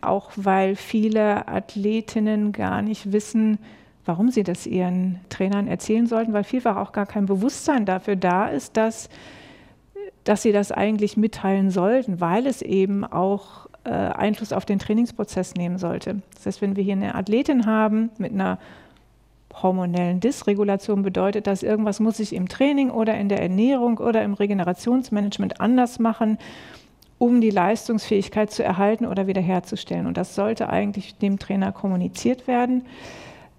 Auch 0.02 0.32
weil 0.36 0.76
viele 0.76 1.48
Athletinnen 1.48 2.52
gar 2.52 2.82
nicht 2.82 3.12
wissen, 3.12 3.60
warum 4.06 4.30
sie 4.30 4.44
das 4.44 4.66
ihren 4.66 5.20
Trainern 5.30 5.68
erzählen 5.68 6.08
sollten, 6.08 6.34
weil 6.34 6.44
vielfach 6.44 6.76
auch 6.76 6.92
gar 6.92 7.06
kein 7.06 7.28
Bewusstsein 7.28 7.86
dafür 7.86 8.16
da 8.16 8.48
ist, 8.48 8.78
dass 8.78 9.10
dass 10.24 10.44
sie 10.44 10.52
das 10.52 10.72
eigentlich 10.72 11.18
mitteilen 11.18 11.72
sollten, 11.72 12.22
weil 12.22 12.46
es 12.46 12.62
eben 12.62 13.04
auch 13.04 13.68
äh, 13.84 13.90
Einfluss 13.90 14.54
auf 14.54 14.66
den 14.66 14.80
Trainingsprozess 14.80 15.56
nehmen 15.56 15.78
sollte. 15.78 16.22
Das 16.36 16.46
heißt, 16.46 16.62
wenn 16.62 16.76
wir 16.76 16.84
hier 16.84 16.94
eine 16.94 17.16
Athletin 17.16 17.66
haben 17.66 18.12
mit 18.18 18.32
einer 18.32 18.60
hormonellen 19.54 20.20
Dysregulation, 20.20 21.02
bedeutet 21.02 21.48
das, 21.48 21.64
irgendwas 21.64 22.00
muss 22.00 22.20
ich 22.20 22.34
im 22.34 22.48
Training 22.48 22.90
oder 22.90 23.18
in 23.18 23.30
der 23.30 23.42
Ernährung 23.42 23.98
oder 23.98 24.24
im 24.24 24.34
Regenerationsmanagement 24.34 25.60
anders 25.60 26.00
machen, 26.00 26.38
um 27.22 27.40
die 27.40 27.52
Leistungsfähigkeit 27.52 28.50
zu 28.50 28.64
erhalten 28.64 29.06
oder 29.06 29.28
wiederherzustellen. 29.28 30.08
Und 30.08 30.18
das 30.18 30.34
sollte 30.34 30.70
eigentlich 30.70 31.20
dem 31.20 31.38
Trainer 31.38 31.72
kommuniziert 31.72 32.48
werden. 32.48 32.88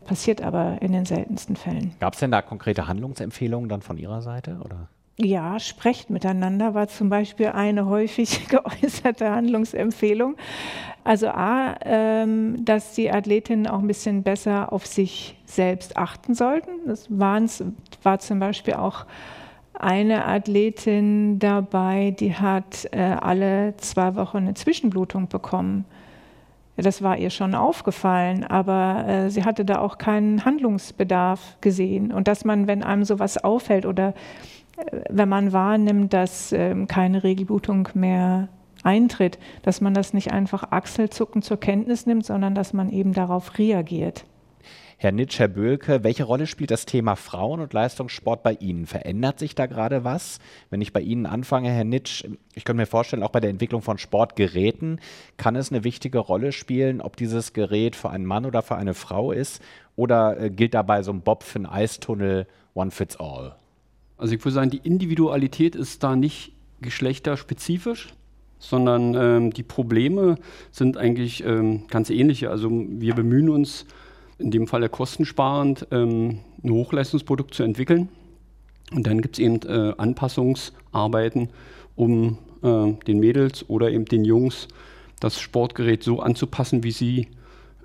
Passiert 0.05 0.43
aber 0.43 0.79
in 0.81 0.91
den 0.91 1.05
seltensten 1.05 1.55
Fällen. 1.55 1.95
Gab 2.01 2.15
es 2.15 2.19
denn 2.19 2.33
da 2.33 2.43
konkrete 2.43 2.89
Handlungsempfehlungen 2.89 3.69
dann 3.69 3.81
von 3.81 3.99
Ihrer 3.99 4.21
Seite? 4.21 4.59
Oder? 4.65 4.89
Ja, 5.17 5.61
sprecht 5.61 6.11
miteinander 6.11 6.75
war 6.75 6.89
zum 6.89 7.09
Beispiel 7.09 7.51
eine 7.51 7.87
häufig 7.87 8.49
geäußerte 8.49 9.31
Handlungsempfehlung. 9.31 10.35
Also 11.05 11.29
A, 11.29 11.77
ähm, 11.85 12.65
dass 12.65 12.95
die 12.95 13.13
Athletinnen 13.13 13.69
auch 13.69 13.79
ein 13.79 13.87
bisschen 13.87 14.25
besser 14.25 14.73
auf 14.73 14.87
sich 14.87 15.39
selbst 15.45 15.97
achten 15.97 16.35
sollten. 16.35 16.71
Das 16.85 17.07
war 17.11 18.19
zum 18.19 18.41
Beispiel 18.41 18.75
auch 18.75 19.07
eine 19.83 20.27
Athletin 20.27 21.39
dabei, 21.39 22.15
die 22.19 22.35
hat 22.35 22.89
äh, 22.93 23.01
alle 23.01 23.77
zwei 23.79 24.15
Wochen 24.15 24.39
eine 24.39 24.55
Zwischenblutung 24.55 25.29
bekommen. 25.29 25.85
Das 26.77 27.03
war 27.03 27.19
ihr 27.19 27.31
schon 27.31 27.55
aufgefallen, 27.55 28.45
aber 28.45 29.07
äh, 29.07 29.31
sie 29.31 29.45
hatte 29.45 29.65
da 29.65 29.79
auch 29.81 29.99
keinen 29.99 30.45
Handlungsbedarf 30.45 31.59
gesehen. 31.61 32.13
Und 32.13 32.29
dass 32.29 32.45
man, 32.45 32.67
wenn 32.67 32.83
einem 32.83 33.05
sowas 33.05 33.43
auffällt 33.43 33.85
oder 33.85 34.15
wenn 35.11 35.29
man 35.29 35.53
wahrnimmt, 35.53 36.13
dass 36.13 36.53
ähm, 36.53 36.87
keine 36.87 37.23
Regelblutung 37.23 37.89
mehr 37.95 38.49
eintritt, 38.83 39.39
dass 39.63 39.81
man 39.81 39.95
das 39.95 40.13
nicht 40.13 40.33
einfach 40.33 40.71
achselzuckend 40.71 41.45
zur 41.45 41.59
Kenntnis 41.59 42.07
nimmt, 42.07 42.25
sondern 42.25 42.55
dass 42.55 42.73
man 42.73 42.91
eben 42.91 43.13
darauf 43.13 43.59
reagiert. 43.59 44.25
Herr 45.03 45.11
Nitsch, 45.11 45.41
Herr 45.41 45.49
Böhlke, 45.49 46.05
welche 46.05 46.23
Rolle 46.23 46.47
spielt 46.47 46.71
das 46.71 46.87
Thema 46.87 47.17
Frauen- 47.17 47.59
und 47.59 47.73
Leistungssport 47.73 48.45
bei 48.45 48.53
Ihnen? 48.53 48.87
Verändert 48.87 49.41
sich 49.41 49.57
da 49.57 49.67
gerade 49.67 50.05
was? 50.05 50.39
Wenn 50.71 50.81
ich 50.81 50.93
bei 50.93 51.01
Ihnen 51.01 51.27
anfange, 51.27 51.71
Herr 51.73 51.83
Nitsch, 51.83 52.25
ich 52.55 52.63
könnte 52.63 52.83
mir 52.83 52.87
vorstellen, 52.87 53.25
auch 53.25 53.33
bei 53.33 53.41
der 53.41 53.51
Entwicklung 53.51 53.83
von 53.83 53.99
Sportgeräten 53.99 55.01
kann 55.39 55.57
es 55.57 55.73
eine 55.73 55.83
wichtige 55.83 56.21
Rolle 56.21 56.53
spielen, 56.53 57.01
ob 57.01 57.17
dieses 57.17 57.53
Gerät 57.53 57.97
für 57.97 58.11
einen 58.11 58.27
Mann 58.27 58.47
oder 58.47 58.63
für 58.63 58.77
eine 58.77 58.95
Frau 58.95 59.33
ist 59.33 59.61
oder 59.97 60.39
äh, 60.39 60.51
gilt 60.51 60.73
dabei 60.73 61.03
so 61.03 61.11
ein 61.11 61.23
Bob 61.23 61.43
für 61.43 61.57
einen 61.57 61.67
Eistunnel 61.67 62.47
One 62.75 62.93
Fits 62.93 63.17
All? 63.19 63.57
Also 64.19 64.37
ich 64.37 64.45
würde 64.45 64.55
sagen, 64.55 64.71
die 64.71 64.83
Individualität 64.85 65.75
ist 65.75 66.05
da 66.05 66.15
nicht 66.15 66.53
geschlechterspezifisch, 66.81 68.15
sondern 68.61 69.17
ähm, 69.17 69.53
die 69.53 69.65
Probleme 69.65 70.37
sind 70.71 70.97
eigentlich 70.97 71.45
ähm, 71.45 71.89
ganz 71.89 72.09
ähnliche. 72.09 72.51
Also 72.51 72.71
wir 72.71 73.17
bemühen 73.17 73.49
uns, 73.49 73.85
in 74.39 74.51
dem 74.51 74.67
Fall 74.67 74.89
kostensparend, 74.89 75.87
ähm, 75.91 76.41
ein 76.63 76.71
Hochleistungsprodukt 76.71 77.55
zu 77.55 77.63
entwickeln. 77.63 78.09
Und 78.93 79.07
dann 79.07 79.21
gibt 79.21 79.39
es 79.39 79.45
eben 79.45 79.61
äh, 79.63 79.95
Anpassungsarbeiten, 79.97 81.49
um 81.97 82.39
äh, 82.63 82.93
den 83.07 83.21
Mädels 83.21 83.69
oder 83.69 83.91
eben 83.91 84.05
den 84.05 84.25
Jungs 84.25 84.69
das 85.21 85.41
Sportgerät 85.41 86.03
so 86.03 86.21
anzupassen, 86.21 86.83
wie 86.83 86.91
sie 86.91 87.29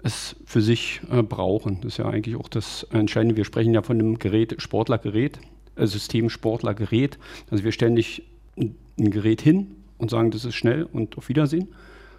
es 0.03 0.35
für 0.45 0.61
sich 0.61 1.01
äh, 1.11 1.21
brauchen. 1.21 1.79
Das 1.81 1.93
ist 1.93 1.97
ja 1.97 2.05
eigentlich 2.05 2.35
auch 2.35 2.49
das 2.49 2.87
Entscheidende. 2.91 3.37
Wir 3.37 3.45
sprechen 3.45 3.73
ja 3.73 3.81
von 3.81 3.99
einem 3.99 4.19
Gerät, 4.19 4.55
Sportlergerät, 4.61 5.39
äh, 5.75 5.85
System 5.85 6.29
Sportlergerät. 6.29 7.17
Also 7.51 7.63
wir 7.63 7.71
stellen 7.71 7.93
nicht 7.93 8.23
ein, 8.57 8.75
ein 8.99 9.11
Gerät 9.11 9.41
hin 9.41 9.75
und 9.97 10.09
sagen, 10.09 10.31
das 10.31 10.45
ist 10.45 10.55
schnell 10.55 10.83
und 10.83 11.17
auf 11.17 11.29
Wiedersehen, 11.29 11.69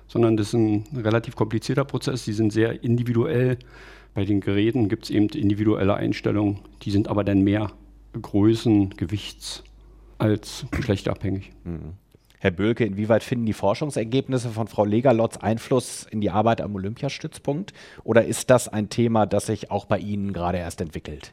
sondern 0.08 0.36
das 0.36 0.48
ist 0.48 0.54
ein 0.54 0.84
relativ 0.96 1.36
komplizierter 1.36 1.84
Prozess. 1.84 2.24
Die 2.24 2.32
sind 2.32 2.52
sehr 2.52 2.82
individuell 2.82 3.58
bei 4.18 4.24
den 4.24 4.40
Geräten 4.40 4.88
gibt 4.88 5.04
es 5.04 5.10
eben 5.10 5.28
individuelle 5.28 5.94
Einstellungen, 5.94 6.58
die 6.82 6.90
sind 6.90 7.06
aber 7.06 7.22
dann 7.22 7.42
mehr 7.42 7.70
Größen, 8.20 8.90
Gewichts 8.96 9.62
als 10.18 10.66
geschlechterabhängig. 10.72 11.52
Mhm. 11.62 11.92
Herr 12.40 12.50
Böhlke, 12.50 12.84
inwieweit 12.84 13.22
finden 13.22 13.46
die 13.46 13.52
Forschungsergebnisse 13.52 14.50
von 14.50 14.66
Frau 14.66 14.84
Legalotz 14.84 15.36
Einfluss 15.36 16.04
in 16.10 16.20
die 16.20 16.30
Arbeit 16.30 16.60
am 16.60 16.74
Olympiastützpunkt? 16.74 17.72
Oder 18.02 18.24
ist 18.24 18.50
das 18.50 18.66
ein 18.66 18.88
Thema, 18.88 19.24
das 19.26 19.46
sich 19.46 19.70
auch 19.70 19.84
bei 19.84 19.98
Ihnen 19.98 20.32
gerade 20.32 20.58
erst 20.58 20.80
entwickelt? 20.80 21.32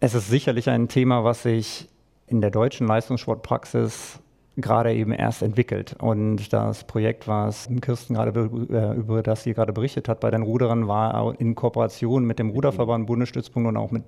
Es 0.00 0.14
ist 0.14 0.28
sicherlich 0.28 0.68
ein 0.68 0.88
Thema, 0.88 1.22
was 1.22 1.44
sich 1.44 1.88
in 2.26 2.40
der 2.40 2.50
deutschen 2.50 2.88
Leistungssportpraxis 2.88 4.20
gerade 4.56 4.94
eben 4.94 5.12
erst 5.12 5.42
entwickelt. 5.42 5.94
Und 5.98 6.52
das 6.52 6.84
Projekt, 6.84 7.28
was 7.28 7.68
Kirsten 7.80 8.14
gerade 8.14 8.50
äh, 8.70 8.96
über 8.96 9.22
das 9.22 9.42
sie 9.42 9.54
gerade 9.54 9.72
berichtet 9.72 10.08
hat, 10.08 10.20
bei 10.20 10.30
den 10.30 10.42
Ruderern 10.42 10.88
war 10.88 11.38
in 11.38 11.54
Kooperation 11.54 12.24
mit 12.24 12.38
dem 12.38 12.50
Ruderverband 12.50 13.06
Bundesstützpunkt 13.06 13.68
und 13.68 13.76
auch 13.76 13.90
mit 13.90 14.04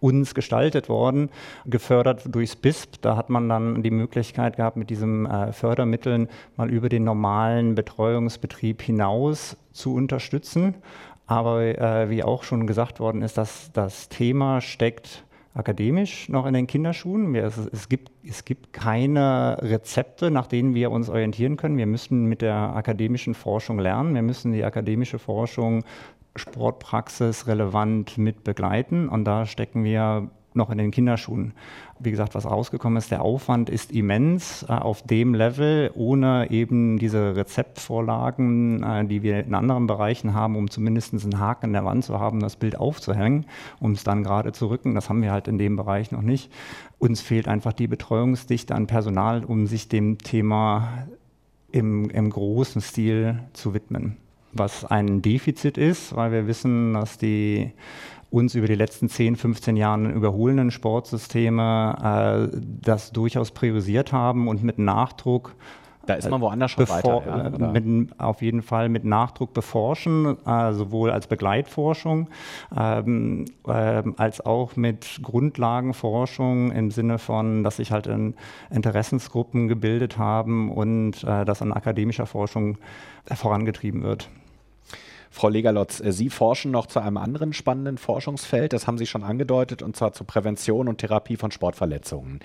uns 0.00 0.34
gestaltet 0.34 0.88
worden, 0.88 1.30
gefördert 1.66 2.22
durchs 2.32 2.54
BISP. 2.54 3.00
Da 3.00 3.16
hat 3.16 3.28
man 3.28 3.48
dann 3.48 3.82
die 3.82 3.90
Möglichkeit 3.90 4.56
gehabt, 4.56 4.76
mit 4.76 4.90
diesen 4.90 5.26
äh, 5.26 5.52
Fördermitteln 5.52 6.28
mal 6.56 6.70
über 6.70 6.88
den 6.88 7.04
normalen 7.04 7.74
Betreuungsbetrieb 7.74 8.82
hinaus 8.82 9.56
zu 9.72 9.94
unterstützen. 9.94 10.74
Aber 11.26 11.62
äh, 11.62 12.08
wie 12.08 12.22
auch 12.22 12.44
schon 12.44 12.66
gesagt 12.66 13.00
worden 13.00 13.22
ist, 13.22 13.36
dass 13.36 13.70
das 13.72 14.08
Thema 14.08 14.60
steckt 14.60 15.24
akademisch 15.54 16.28
noch 16.28 16.46
in 16.46 16.54
den 16.54 16.66
Kinderschuhen. 16.66 17.32
Wir, 17.34 17.44
es, 17.44 17.58
es, 17.58 17.88
gibt, 17.88 18.10
es 18.24 18.44
gibt 18.44 18.72
keine 18.72 19.58
Rezepte, 19.60 20.30
nach 20.30 20.46
denen 20.46 20.74
wir 20.74 20.90
uns 20.90 21.08
orientieren 21.08 21.56
können. 21.56 21.76
Wir 21.76 21.86
müssen 21.86 22.26
mit 22.26 22.42
der 22.42 22.76
akademischen 22.76 23.34
Forschung 23.34 23.78
lernen. 23.78 24.14
Wir 24.14 24.22
müssen 24.22 24.52
die 24.52 24.64
akademische 24.64 25.18
Forschung 25.18 25.84
Sportpraxis 26.36 27.46
relevant 27.46 28.18
mit 28.18 28.44
begleiten. 28.44 29.08
Und 29.08 29.24
da 29.24 29.46
stecken 29.46 29.84
wir 29.84 30.30
noch 30.58 30.68
in 30.68 30.76
den 30.76 30.90
Kinderschuhen. 30.90 31.54
Wie 31.98 32.10
gesagt, 32.10 32.34
was 32.34 32.44
rausgekommen 32.44 32.98
ist, 32.98 33.10
der 33.10 33.22
Aufwand 33.22 33.70
ist 33.70 33.90
immens 33.92 34.64
äh, 34.68 34.72
auf 34.72 35.02
dem 35.02 35.34
Level, 35.34 35.90
ohne 35.94 36.50
eben 36.50 36.98
diese 36.98 37.34
Rezeptvorlagen, 37.34 38.82
äh, 38.82 39.06
die 39.06 39.22
wir 39.22 39.44
in 39.44 39.54
anderen 39.54 39.86
Bereichen 39.86 40.34
haben, 40.34 40.56
um 40.56 40.70
zumindest 40.70 41.14
einen 41.14 41.38
Haken 41.38 41.66
in 41.66 41.72
der 41.72 41.86
Wand 41.86 42.04
zu 42.04 42.20
haben, 42.20 42.40
das 42.40 42.56
Bild 42.56 42.78
aufzuhängen, 42.78 43.46
um 43.80 43.92
es 43.92 44.04
dann 44.04 44.22
gerade 44.22 44.52
zu 44.52 44.66
rücken. 44.66 44.94
Das 44.94 45.08
haben 45.08 45.22
wir 45.22 45.32
halt 45.32 45.48
in 45.48 45.56
dem 45.56 45.76
Bereich 45.76 46.12
noch 46.12 46.22
nicht. 46.22 46.52
Uns 46.98 47.22
fehlt 47.22 47.48
einfach 47.48 47.72
die 47.72 47.86
Betreuungsdichte 47.86 48.74
an 48.74 48.86
Personal, 48.86 49.44
um 49.44 49.66
sich 49.66 49.88
dem 49.88 50.18
Thema 50.18 51.06
im, 51.72 52.10
im 52.10 52.30
großen 52.30 52.80
Stil 52.80 53.40
zu 53.52 53.74
widmen. 53.74 54.16
Was 54.52 54.84
ein 54.84 55.20
Defizit 55.22 55.76
ist, 55.76 56.16
weil 56.16 56.32
wir 56.32 56.46
wissen, 56.46 56.94
dass 56.94 57.18
die 57.18 57.72
uns 58.30 58.54
über 58.54 58.66
die 58.66 58.74
letzten 58.74 59.08
10, 59.08 59.36
15 59.36 59.76
Jahre 59.76 60.10
überholenden 60.10 60.70
Sportsysteme 60.70 62.50
äh, 62.52 62.58
das 62.82 63.12
durchaus 63.12 63.50
priorisiert 63.50 64.12
haben 64.12 64.48
und 64.48 64.62
mit 64.62 64.78
Nachdruck 64.78 65.54
da 66.08 66.14
ist 66.14 66.30
man 66.30 66.40
woanders 66.40 66.70
schon 66.70 66.88
weiter. 66.88 67.22
Ja, 67.26 67.68
mit, 67.70 68.18
auf 68.18 68.40
jeden 68.40 68.62
Fall 68.62 68.88
mit 68.88 69.04
Nachdruck 69.04 69.52
beforschen, 69.52 70.38
äh, 70.46 70.72
sowohl 70.72 71.10
als 71.10 71.26
Begleitforschung 71.26 72.28
ähm, 72.74 73.44
äh, 73.66 74.02
als 74.16 74.40
auch 74.44 74.74
mit 74.76 75.20
Grundlagenforschung 75.22 76.72
im 76.72 76.90
Sinne 76.90 77.18
von, 77.18 77.62
dass 77.62 77.76
sich 77.76 77.92
halt 77.92 78.06
in 78.06 78.34
Interessensgruppen 78.70 79.68
gebildet 79.68 80.16
haben 80.16 80.72
und 80.72 81.22
äh, 81.24 81.44
das 81.44 81.60
an 81.60 81.74
akademischer 81.74 82.24
Forschung 82.24 82.78
vorangetrieben 83.26 84.02
wird. 84.02 84.30
Frau 85.30 85.48
Legalotz, 85.48 86.00
äh, 86.00 86.12
Sie 86.12 86.30
forschen 86.30 86.70
noch 86.70 86.86
zu 86.86 87.00
einem 87.00 87.16
anderen 87.16 87.52
spannenden 87.52 87.98
Forschungsfeld, 87.98 88.72
das 88.72 88.86
haben 88.86 88.98
Sie 88.98 89.06
schon 89.06 89.24
angedeutet, 89.24 89.82
und 89.82 89.96
zwar 89.96 90.12
zur 90.12 90.26
Prävention 90.26 90.88
und 90.88 90.98
Therapie 90.98 91.36
von 91.36 91.50
Sportverletzungen. 91.50 92.40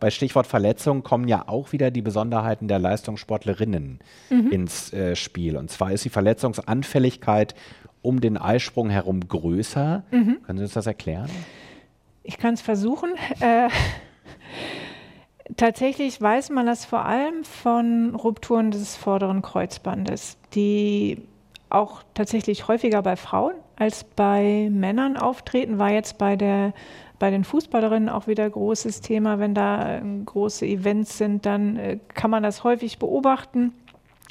Bei 0.00 0.10
Stichwort 0.10 0.46
Verletzung 0.46 1.02
kommen 1.02 1.28
ja 1.28 1.46
auch 1.46 1.72
wieder 1.72 1.90
die 1.90 2.00
Besonderheiten 2.00 2.68
der 2.68 2.78
Leistungssportlerinnen 2.78 4.00
mhm. 4.30 4.50
ins 4.50 4.92
äh, 4.94 5.14
Spiel. 5.14 5.58
Und 5.58 5.70
zwar 5.70 5.92
ist 5.92 6.06
die 6.06 6.10
Verletzungsanfälligkeit 6.10 7.54
um 8.00 8.22
den 8.22 8.38
Eisprung 8.38 8.88
herum 8.88 9.28
größer. 9.28 10.04
Mhm. 10.10 10.42
Können 10.42 10.58
Sie 10.58 10.64
uns 10.64 10.72
das 10.72 10.86
erklären? 10.86 11.28
Ich 12.22 12.38
kann 12.38 12.54
es 12.54 12.62
versuchen. 12.62 13.10
Äh, 13.40 13.68
tatsächlich 15.56 16.20
weiß 16.20 16.50
man 16.50 16.66
das 16.66 16.84
vor 16.84 17.04
allem 17.04 17.44
von 17.44 18.14
Rupturen 18.14 18.70
des 18.70 18.96
vorderen 18.96 19.42
Kreuzbandes, 19.42 20.36
die 20.54 21.22
auch 21.70 22.02
tatsächlich 22.14 22.68
häufiger 22.68 23.02
bei 23.02 23.16
Frauen 23.16 23.54
als 23.76 24.04
bei 24.04 24.68
Männern 24.70 25.16
auftreten, 25.16 25.78
war 25.78 25.90
jetzt 25.90 26.18
bei 26.18 26.36
der 26.36 26.74
bei 27.20 27.30
den 27.30 27.44
Fußballerinnen 27.44 28.08
auch 28.08 28.26
wieder 28.26 28.48
großes 28.48 29.02
Thema. 29.02 29.38
Wenn 29.38 29.54
da 29.54 29.98
äh, 29.98 30.02
große 30.24 30.66
Events 30.66 31.18
sind, 31.18 31.44
dann 31.44 31.76
äh, 31.76 31.98
kann 32.14 32.30
man 32.30 32.42
das 32.42 32.64
häufig 32.64 32.98
beobachten. 32.98 33.74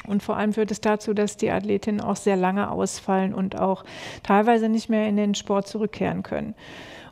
Und 0.08 0.24
vor 0.24 0.38
allem 0.38 0.54
führt 0.54 0.72
es 0.72 0.82
dazu, 0.82 1.14
dass 1.14 1.38
die 1.38 1.52
Athletinnen 1.52 2.02
auch 2.02 2.16
sehr 2.16 2.36
lange 2.36 2.72
ausfallen 2.72 3.34
und 3.34 3.60
auch 3.60 3.86
teilweise 4.24 4.70
nicht 4.70 4.90
mehr 4.90 5.08
in 5.08 5.18
den 5.18 5.36
Sport 5.36 5.68
zurückkehren 5.68 6.24
können. 6.24 6.56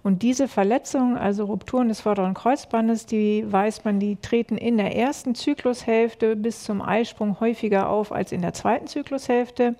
Und 0.07 0.23
diese 0.23 0.47
Verletzungen, 0.47 1.17
also 1.17 1.43
Rupturen 1.43 1.89
des 1.89 1.99
vorderen 1.99 2.33
Kreuzbandes, 2.33 3.05
die 3.07 3.43
weiß 3.45 3.83
man, 3.83 3.99
die 3.99 4.15
treten 4.15 4.57
in 4.57 4.77
der 4.77 4.95
ersten 4.95 5.35
Zyklushälfte 5.35 6.37
bis 6.37 6.63
zum 6.63 6.81
Eisprung 6.81 7.41
häufiger 7.41 7.89
auf 7.89 8.13
als 8.13 8.31
in 8.31 8.41
der 8.41 8.53
zweiten 8.53 8.87
Zyklushälfte. 8.87 9.75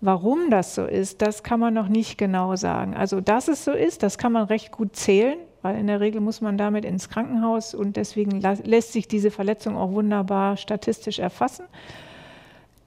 Warum 0.00 0.48
das 0.48 0.74
so 0.74 0.86
ist, 0.86 1.20
das 1.20 1.42
kann 1.42 1.60
man 1.60 1.74
noch 1.74 1.88
nicht 1.88 2.16
genau 2.16 2.56
sagen. 2.56 2.94
Also, 2.94 3.20
dass 3.20 3.46
es 3.46 3.62
so 3.62 3.72
ist, 3.72 4.02
das 4.02 4.16
kann 4.16 4.32
man 4.32 4.44
recht 4.44 4.72
gut 4.72 4.96
zählen, 4.96 5.36
weil 5.60 5.78
in 5.78 5.86
der 5.86 6.00
Regel 6.00 6.22
muss 6.22 6.40
man 6.40 6.56
damit 6.56 6.86
ins 6.86 7.10
Krankenhaus 7.10 7.74
und 7.74 7.98
deswegen 7.98 8.40
lässt 8.40 8.94
sich 8.94 9.06
diese 9.06 9.30
Verletzung 9.30 9.76
auch 9.76 9.92
wunderbar 9.92 10.56
statistisch 10.56 11.18
erfassen. 11.18 11.66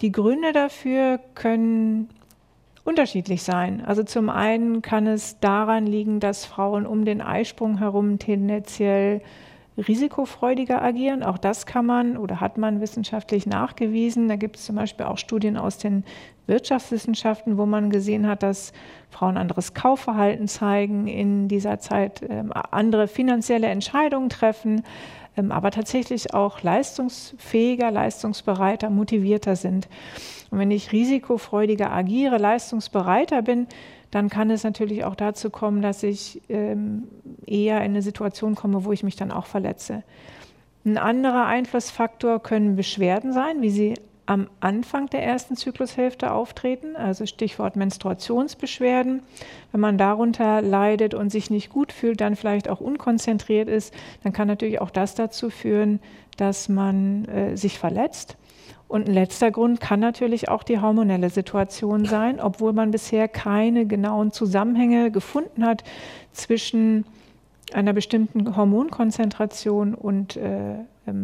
Die 0.02 0.12
Gründe 0.12 0.52
dafür 0.52 1.20
können 1.36 2.10
unterschiedlich 2.86 3.44
sein. 3.44 3.84
Also 3.84 4.04
zum 4.04 4.30
einen 4.30 4.82
kann 4.82 5.08
es 5.08 5.40
daran 5.40 5.86
liegen, 5.86 6.22
dass 6.22 6.46
Frauen 6.46 6.86
um 6.86 7.04
den 7.04 7.20
Eisprung 7.20 7.80
herum 7.80 8.20
tendenziell 8.20 9.22
risikofreudiger 9.78 10.82
agieren. 10.82 11.24
Auch 11.24 11.38
das 11.38 11.66
kann 11.66 11.86
man 11.86 12.16
oder 12.16 12.40
hat 12.40 12.58
man 12.58 12.80
wissenschaftlich 12.80 13.46
nachgewiesen. 13.46 14.30
Da 14.30 14.36
gibt 14.36 14.56
es 14.56 14.66
zum 14.66 14.76
Beispiel 14.76 15.06
auch 15.08 15.18
Studien 15.18 15.58
aus 15.58 15.78
den 15.80 16.06
Wirtschaftswissenschaften, 16.48 17.58
wo 17.58 17.66
man 17.66 17.90
gesehen 17.90 18.28
hat, 18.28 18.44
dass 18.44 18.72
Frauen 19.10 19.36
anderes 19.36 19.74
Kaufverhalten 19.74 20.48
zeigen, 20.48 21.08
in 21.08 21.48
dieser 21.48 21.80
Zeit 21.80 22.22
ähm, 22.30 22.54
andere 22.54 23.08
finanzielle 23.08 23.68
Entscheidungen 23.68 24.30
treffen, 24.30 24.84
ähm, 25.36 25.52
aber 25.52 25.72
tatsächlich 25.72 26.36
auch 26.36 26.62
leistungsfähiger, 26.62 27.90
leistungsbereiter, 27.90 28.92
motivierter 28.92 29.56
sind. 29.56 29.90
Und 30.52 30.60
wenn 30.60 30.72
ich 30.72 30.92
risikofreudiger 30.92 31.92
agiere, 31.92 32.38
leistungsbereiter 32.38 33.42
bin, 33.42 33.68
dann 34.12 34.30
kann 34.30 34.50
es 34.50 34.64
natürlich 34.64 35.04
auch 35.04 35.16
dazu 35.16 35.50
kommen, 35.50 35.82
dass 35.82 36.04
ich 36.04 36.42
ähm, 36.50 37.04
eher 37.46 37.78
in 37.78 37.92
eine 37.92 38.02
Situation 38.02 38.56
komme, 38.56 38.86
wo 38.86 38.92
ich 38.92 39.04
mich 39.04 39.16
dann 39.16 39.32
auch 39.32 39.46
verletze. 39.46 40.04
Ein 40.86 40.98
anderer 40.98 41.48
Einflussfaktor 41.48 42.42
können 42.42 42.76
Beschwerden 42.76 43.34
sein, 43.34 43.62
wie 43.62 43.72
Sie 43.72 43.96
am 44.28 44.48
Anfang 44.60 45.08
der 45.08 45.24
ersten 45.24 45.56
Zyklushälfte 45.56 46.32
auftreten, 46.32 46.96
also 46.96 47.26
Stichwort 47.26 47.76
Menstruationsbeschwerden. 47.76 49.22
Wenn 49.72 49.82
man 49.82 49.98
darunter 49.98 50.62
leidet 50.62 51.14
und 51.14 51.30
sich 51.30 51.50
nicht 51.50 51.70
gut 51.70 51.92
fühlt, 51.92 52.22
dann 52.22 52.36
vielleicht 52.36 52.70
auch 52.70 52.82
unkonzentriert 52.82 53.70
ist, 53.70 53.94
dann 54.24 54.34
kann 54.34 54.48
natürlich 54.48 54.82
auch 54.82 54.90
das 54.90 55.16
dazu 55.16 55.50
führen, 55.50 56.00
dass 56.38 56.70
man 56.70 57.26
äh, 57.26 57.56
sich 57.56 57.78
verletzt. 57.78 58.38
Und 58.88 59.08
ein 59.08 59.14
letzter 59.14 59.52
Grund 59.52 59.80
kann 59.80 60.00
natürlich 60.00 60.50
auch 60.50 60.64
die 60.64 60.80
hormonelle 60.80 61.30
Situation 61.30 62.06
sein, 62.06 62.40
obwohl 62.40 62.74
man 62.74 62.92
bisher 62.92 63.28
keine 63.28 63.86
genauen 63.86 64.32
Zusammenhänge 64.32 65.12
gefunden 65.12 65.66
hat 65.66 65.84
zwischen 66.32 67.06
einer 67.74 67.94
bestimmten 67.94 68.56
Hormonkonzentration 68.56 69.96
und 69.96 70.38
äh, 70.38 70.76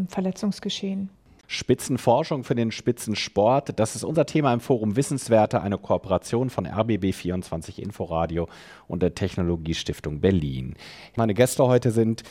Verletzungsgeschehen. 0.07 1.09
Spitzenforschung 1.51 2.45
für 2.45 2.55
den 2.55 2.71
Spitzensport. 2.71 3.77
Das 3.77 3.95
ist 3.95 4.05
unser 4.05 4.25
Thema 4.25 4.53
im 4.53 4.61
Forum 4.61 4.95
Wissenswerte, 4.95 5.61
eine 5.61 5.77
Kooperation 5.77 6.49
von 6.49 6.65
RBB24 6.65 7.77
Inforadio 7.77 8.47
und 8.87 9.03
der 9.03 9.15
Technologiestiftung 9.15 10.21
Berlin. 10.21 10.75
Meine 11.17 11.33
Gäste 11.33 11.67
heute 11.67 11.91
sind 11.91 12.23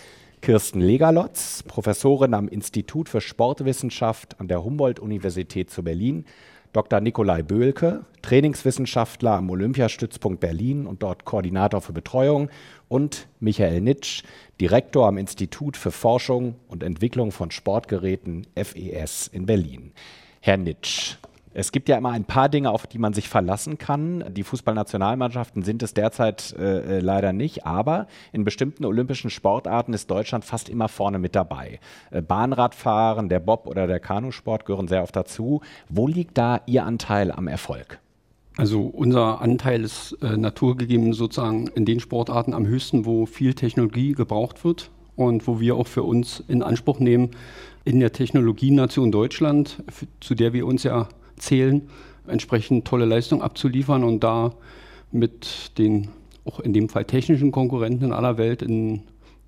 Kirsten 0.42 0.80
Legalotz, 0.80 1.62
Professorin 1.64 2.32
am 2.32 2.48
Institut 2.48 3.10
für 3.10 3.20
Sportwissenschaft 3.20 4.40
an 4.40 4.48
der 4.48 4.64
Humboldt-Universität 4.64 5.68
zu 5.70 5.82
Berlin, 5.82 6.24
Dr. 6.72 7.00
Nikolai 7.00 7.42
Böhlke, 7.42 8.06
Trainingswissenschaftler 8.22 9.32
am 9.32 9.50
Olympiastützpunkt 9.50 10.40
Berlin 10.40 10.86
und 10.86 11.02
dort 11.02 11.26
Koordinator 11.26 11.82
für 11.82 11.92
Betreuung 11.92 12.48
und 12.88 13.28
Michael 13.38 13.82
Nitsch, 13.82 14.22
Direktor 14.60 15.06
am 15.08 15.18
Institut 15.18 15.76
für 15.76 15.90
Forschung 15.90 16.54
und 16.68 16.82
Entwicklung 16.82 17.32
von 17.32 17.50
Sportgeräten 17.50 18.46
FES 18.56 19.26
in 19.26 19.44
Berlin. 19.44 19.92
Herr 20.40 20.56
Nitsch, 20.56 21.16
es 21.52 21.72
gibt 21.72 21.88
ja 21.88 21.96
immer 21.96 22.10
ein 22.10 22.24
paar 22.24 22.48
Dinge, 22.48 22.70
auf 22.70 22.86
die 22.86 22.98
man 22.98 23.12
sich 23.12 23.28
verlassen 23.28 23.76
kann. 23.76 24.24
Die 24.32 24.44
Fußballnationalmannschaften 24.44 25.62
sind 25.62 25.82
es 25.82 25.94
derzeit 25.94 26.54
äh, 26.58 26.98
äh, 26.98 27.00
leider 27.00 27.32
nicht, 27.32 27.66
aber 27.66 28.06
in 28.32 28.44
bestimmten 28.44 28.84
olympischen 28.84 29.30
Sportarten 29.30 29.92
ist 29.92 30.10
Deutschland 30.10 30.44
fast 30.44 30.68
immer 30.68 30.88
vorne 30.88 31.18
mit 31.18 31.34
dabei. 31.34 31.80
Äh, 32.10 32.22
Bahnradfahren, 32.22 33.28
der 33.28 33.40
Bob 33.40 33.66
oder 33.66 33.86
der 33.88 33.98
Kanusport 33.98 34.64
gehören 34.64 34.86
sehr 34.86 35.02
oft 35.02 35.16
dazu. 35.16 35.60
Wo 35.88 36.06
liegt 36.06 36.38
da 36.38 36.60
Ihr 36.66 36.84
Anteil 36.84 37.32
am 37.32 37.48
Erfolg? 37.48 37.98
Also 38.56 38.82
unser 38.82 39.40
Anteil 39.40 39.82
ist 39.82 40.18
äh, 40.22 40.36
naturgegeben 40.36 41.12
sozusagen 41.14 41.68
in 41.68 41.84
den 41.84 41.98
Sportarten 41.98 42.54
am 42.54 42.66
höchsten, 42.66 43.06
wo 43.06 43.26
viel 43.26 43.54
Technologie 43.54 44.12
gebraucht 44.12 44.64
wird 44.64 44.90
und 45.16 45.46
wo 45.46 45.60
wir 45.60 45.76
auch 45.76 45.86
für 45.86 46.02
uns 46.02 46.44
in 46.46 46.62
Anspruch 46.62 47.00
nehmen, 47.00 47.30
in 47.84 47.98
der 47.98 48.12
Technologienation 48.12 49.10
Deutschland, 49.10 49.82
zu 50.20 50.34
der 50.34 50.52
wir 50.52 50.66
uns 50.66 50.82
ja 50.82 51.08
zählen, 51.40 51.88
entsprechend 52.26 52.86
tolle 52.86 53.04
Leistung 53.04 53.42
abzuliefern 53.42 54.04
und 54.04 54.22
da 54.22 54.52
mit 55.12 55.78
den 55.78 56.08
auch 56.44 56.60
in 56.60 56.72
dem 56.72 56.88
Fall 56.88 57.04
technischen 57.04 57.52
Konkurrenten 57.52 58.06
in 58.06 58.12
aller 58.12 58.38
Welt 58.38 58.62
in 58.62 59.02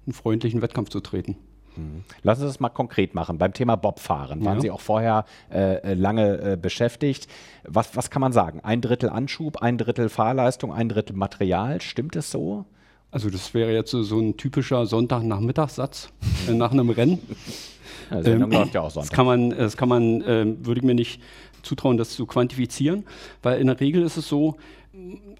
einen 0.06 0.12
freundlichen 0.12 0.62
Wettkampf 0.62 0.90
zu 0.90 1.00
treten. 1.00 1.36
Mhm. 1.76 2.04
Lassen 2.22 2.42
Sie 2.42 2.48
es 2.48 2.60
mal 2.60 2.68
konkret 2.68 3.14
machen. 3.14 3.38
Beim 3.38 3.52
Thema 3.52 3.76
Bobfahren 3.76 4.44
waren 4.44 4.56
ja. 4.56 4.60
Sie 4.60 4.70
auch 4.70 4.80
vorher 4.80 5.24
äh, 5.50 5.76
äh, 5.76 5.94
lange 5.94 6.38
äh, 6.38 6.56
beschäftigt. 6.60 7.28
Was, 7.64 7.96
was 7.96 8.10
kann 8.10 8.20
man 8.20 8.32
sagen? 8.32 8.60
Ein 8.62 8.80
Drittel 8.80 9.08
Anschub, 9.08 9.58
ein 9.58 9.78
Drittel 9.78 10.08
Fahrleistung, 10.08 10.72
ein 10.72 10.88
Drittel 10.88 11.16
Material. 11.16 11.80
Stimmt 11.80 12.16
es 12.16 12.30
so? 12.30 12.66
Also 13.10 13.30
das 13.30 13.54
wäre 13.54 13.72
jetzt 13.72 13.90
so, 13.90 14.02
so 14.02 14.18
ein 14.18 14.36
typischer 14.36 14.86
Sonntagnachmittagssatz 14.86 16.10
äh, 16.48 16.52
nach 16.52 16.72
einem 16.72 16.90
Rennen. 16.90 17.18
Ja, 18.10 18.20
ähm, 18.24 18.50
läuft 18.50 18.74
ja 18.74 18.82
auch 18.82 18.90
Sonntag. 18.90 19.10
Das 19.10 19.16
kann 19.16 19.26
man, 19.26 19.50
das 19.50 19.76
kann 19.76 19.88
man 19.88 20.20
äh, 20.22 20.44
würde 20.66 20.80
ich 20.80 20.84
mir 20.84 20.94
nicht 20.94 21.22
zutrauen, 21.62 21.96
das 21.96 22.10
zu 22.10 22.26
quantifizieren, 22.26 23.04
weil 23.42 23.60
in 23.60 23.66
der 23.66 23.80
Regel 23.80 24.02
ist 24.02 24.16
es 24.16 24.28
so, 24.28 24.56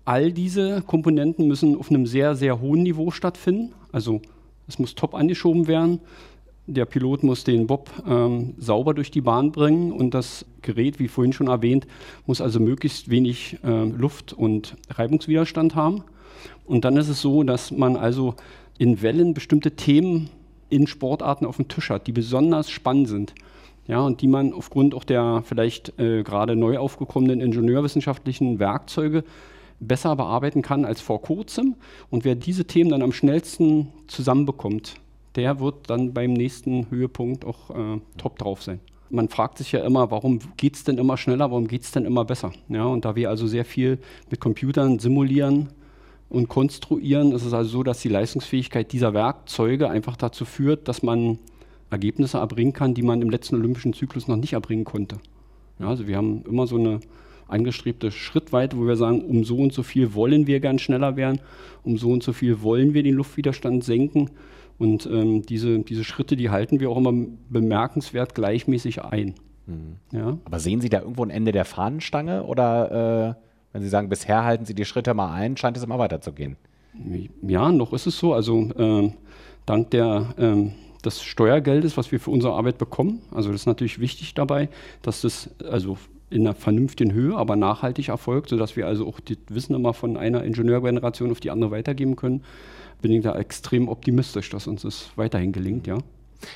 all 0.05 0.33
diese 0.33 0.83
Komponenten 0.83 1.47
müssen 1.47 1.77
auf 1.77 1.91
einem 1.91 2.07
sehr, 2.07 2.35
sehr 2.35 2.61
hohen 2.61 2.83
Niveau 2.83 3.11
stattfinden. 3.11 3.73
Also 3.93 4.21
es 4.67 4.79
muss 4.79 4.95
top 4.95 5.15
angeschoben 5.15 5.67
werden. 5.67 6.01
Der 6.67 6.87
Pilot 6.87 7.25
muss 7.25 7.45
den 7.45 7.67
Bob 7.67 7.91
ähm, 8.09 8.55
sauber 8.57 8.95
durch 8.95 9.11
die 9.11 9.21
Bahn 9.21 9.51
bringen 9.51 9.93
und 9.93 10.15
das 10.15 10.47
Gerät, 10.63 11.01
wie 11.01 11.09
vorhin 11.09 11.33
schon 11.33 11.49
erwähnt, 11.49 11.87
muss 12.25 12.41
also 12.41 12.61
möglichst 12.61 13.11
wenig 13.11 13.59
äh, 13.65 13.85
Luft- 13.85 14.33
und 14.33 14.77
Reibungswiderstand 14.91 15.75
haben. 15.75 16.05
Und 16.65 16.85
dann 16.85 16.97
ist 16.97 17.09
es 17.09 17.21
so, 17.21 17.43
dass 17.43 17.73
man 17.73 17.97
also 17.97 18.37
in 18.79 19.03
Wellen 19.03 19.35
bestimmte 19.35 19.73
Themen 19.73 20.31
in 20.71 20.87
Sportarten 20.87 21.47
auf 21.47 21.57
dem 21.57 21.69
Tisch 21.69 21.91
hat, 21.91 22.07
die 22.07 22.13
besonders 22.13 22.71
spannend 22.71 23.09
sind 23.09 23.35
ja, 23.87 24.01
und 24.01 24.21
die 24.21 24.29
man 24.29 24.53
aufgrund 24.53 24.95
auch 24.95 25.05
der 25.05 25.42
vielleicht 25.45 25.99
äh, 25.99 26.23
gerade 26.23 26.57
neu 26.57 26.79
aufgekommenen 26.79 27.40
ingenieurwissenschaftlichen 27.40 28.59
Werkzeuge 28.59 29.25
besser 29.81 30.14
bearbeiten 30.14 30.62
kann 30.62 30.85
als 30.85 31.01
vor 31.01 31.21
kurzem. 31.23 31.75
Und 32.11 32.25
wer 32.25 32.35
diese 32.35 32.64
Themen 32.64 32.90
dann 32.90 33.03
am 33.03 33.12
schnellsten 33.12 33.88
zusammenbekommt, 34.07 34.95
der 35.35 35.61
wird 35.61 35.90
dann 35.90 36.12
beim 36.12 36.33
nächsten 36.33 36.90
Höhepunkt 36.90 37.45
auch 37.45 37.71
äh, 37.71 38.01
top 38.18 38.38
drauf 38.38 38.62
sein. 38.62 38.81
Man 39.11 39.29
fragt 39.29 39.59
sich 39.59 39.73
ja 39.73 39.85
immer, 39.85 40.11
warum 40.11 40.38
geht 40.57 40.77
es 40.77 40.85
denn 40.85 40.97
immer 40.97 41.16
schneller, 41.16 41.51
warum 41.51 41.68
geht 41.68 41.83
es 41.83 41.90
denn 41.90 42.07
immer 42.07 42.25
besser? 42.25 42.53
Ja, 42.68 42.85
und 42.85 43.05
da 43.05 43.14
wir 43.14 43.29
also 43.29 43.47
sehr 43.47 43.64
viel 43.64 43.99
mit 44.31 44.40
Computern 44.40 44.99
simulieren 45.01 45.68
und 46.31 46.49
konstruieren, 46.49 47.33
ist 47.33 47.45
es 47.45 47.53
also 47.53 47.68
so, 47.68 47.83
dass 47.83 48.01
die 48.01 48.09
Leistungsfähigkeit 48.09 48.90
dieser 48.92 49.12
Werkzeuge 49.12 49.90
einfach 49.90 50.16
dazu 50.16 50.47
führt, 50.47 50.88
dass 50.88 51.03
man 51.03 51.38
Ergebnisse 51.92 52.38
erbringen 52.38 52.72
kann, 52.72 52.94
die 52.94 53.02
man 53.02 53.22
im 53.22 53.31
letzten 53.31 53.57
olympischen 53.57 53.92
Zyklus 53.92 54.28
noch 54.28 54.37
nicht 54.37 54.55
erbringen 54.55 54.85
konnte. 54.85 55.16
Ja, 55.78 55.88
also 55.88 56.07
wir 56.07 56.16
haben 56.16 56.44
immer 56.48 56.66
so 56.66 56.76
eine 56.76 57.00
angestrebte 57.48 58.11
Schrittweite, 58.11 58.78
wo 58.78 58.87
wir 58.87 58.96
sagen, 58.96 59.22
um 59.22 59.44
so 59.44 59.57
und 59.57 59.72
so 59.72 59.83
viel 59.83 60.14
wollen 60.14 60.46
wir 60.46 60.61
gern 60.61 60.78
schneller 60.78 61.16
werden, 61.16 61.40
um 61.85 61.98
so 61.98 62.11
und 62.11 62.22
so 62.22 62.33
viel 62.33 62.62
wollen 62.62 62.94
wir 62.94 63.02
den 63.02 63.14
Luftwiderstand 63.14 63.85
senken. 63.85 64.31
Und 64.78 65.07
ähm, 65.07 65.42
diese, 65.42 65.81
diese 65.81 66.02
Schritte, 66.02 66.35
die 66.35 66.50
halten 66.50 66.81
wir 66.81 66.90
auch 66.90 66.96
immer 66.96 67.12
bemerkenswert 67.50 68.35
gleichmäßig 68.35 69.05
ein. 69.05 69.35
Mhm. 69.66 69.96
Ja? 70.12 70.38
Aber 70.44 70.59
sehen 70.59 70.81
Sie 70.81 70.88
da 70.88 71.00
irgendwo 71.00 71.24
ein 71.24 71.31
Ende 71.31 71.52
der 71.52 71.64
Fahnenstange 71.64 72.44
oder 72.44 73.37
äh, 73.38 73.42
wenn 73.72 73.83
Sie 73.83 73.88
sagen, 73.88 74.09
bisher 74.09 74.44
halten 74.44 74.64
Sie 74.64 74.74
die 74.74 74.85
Schritte 74.85 75.14
mal 75.14 75.33
ein, 75.33 75.57
scheint 75.57 75.76
es 75.76 75.85
immer 75.85 75.98
weiterzugehen? 75.98 76.57
Ja, 77.42 77.70
noch 77.70 77.92
ist 77.92 78.07
es 78.07 78.18
so. 78.18 78.35
Also 78.35 78.70
äh, 78.76 79.12
dank 79.66 79.90
der 79.90 80.35
ähm, 80.38 80.72
des 81.05 81.23
Steuergeldes, 81.23 81.97
was 81.97 82.12
wir 82.12 82.21
für 82.21 82.31
unsere 82.31 82.55
Arbeit 82.55 82.79
bekommen. 82.79 83.23
Also 83.31 83.51
das 83.51 83.62
ist 83.62 83.67
natürlich 83.67 84.01
wichtig 84.01 84.35
dabei, 84.35 84.69
dass 85.03 85.23
das 85.23 85.51
also 85.69 85.99
in 86.31 86.47
einer 86.47 86.55
vernünftigen 86.55 87.12
Höhe, 87.12 87.37
aber 87.37 87.57
nachhaltig 87.57 88.09
erfolgt, 88.09 88.49
sodass 88.49 88.77
wir 88.77 88.87
also 88.87 89.07
auch 89.07 89.21
das 89.21 89.37
Wissen 89.49 89.75
immer 89.75 89.93
von 89.93 90.17
einer 90.17 90.45
Ingenieurgeneration 90.45 91.31
auf 91.31 91.41
die 91.41 91.51
andere 91.51 91.71
weitergeben 91.71 92.17
können. 92.17 92.43
Bin 93.03 93.12
ich 93.12 93.23
da 93.23 93.37
extrem 93.37 93.88
optimistisch, 93.88 94.49
dass 94.51 94.67
uns 94.67 94.83
das 94.83 95.11
weiterhin 95.17 95.53
gelingt, 95.53 95.87
ja. 95.87 95.99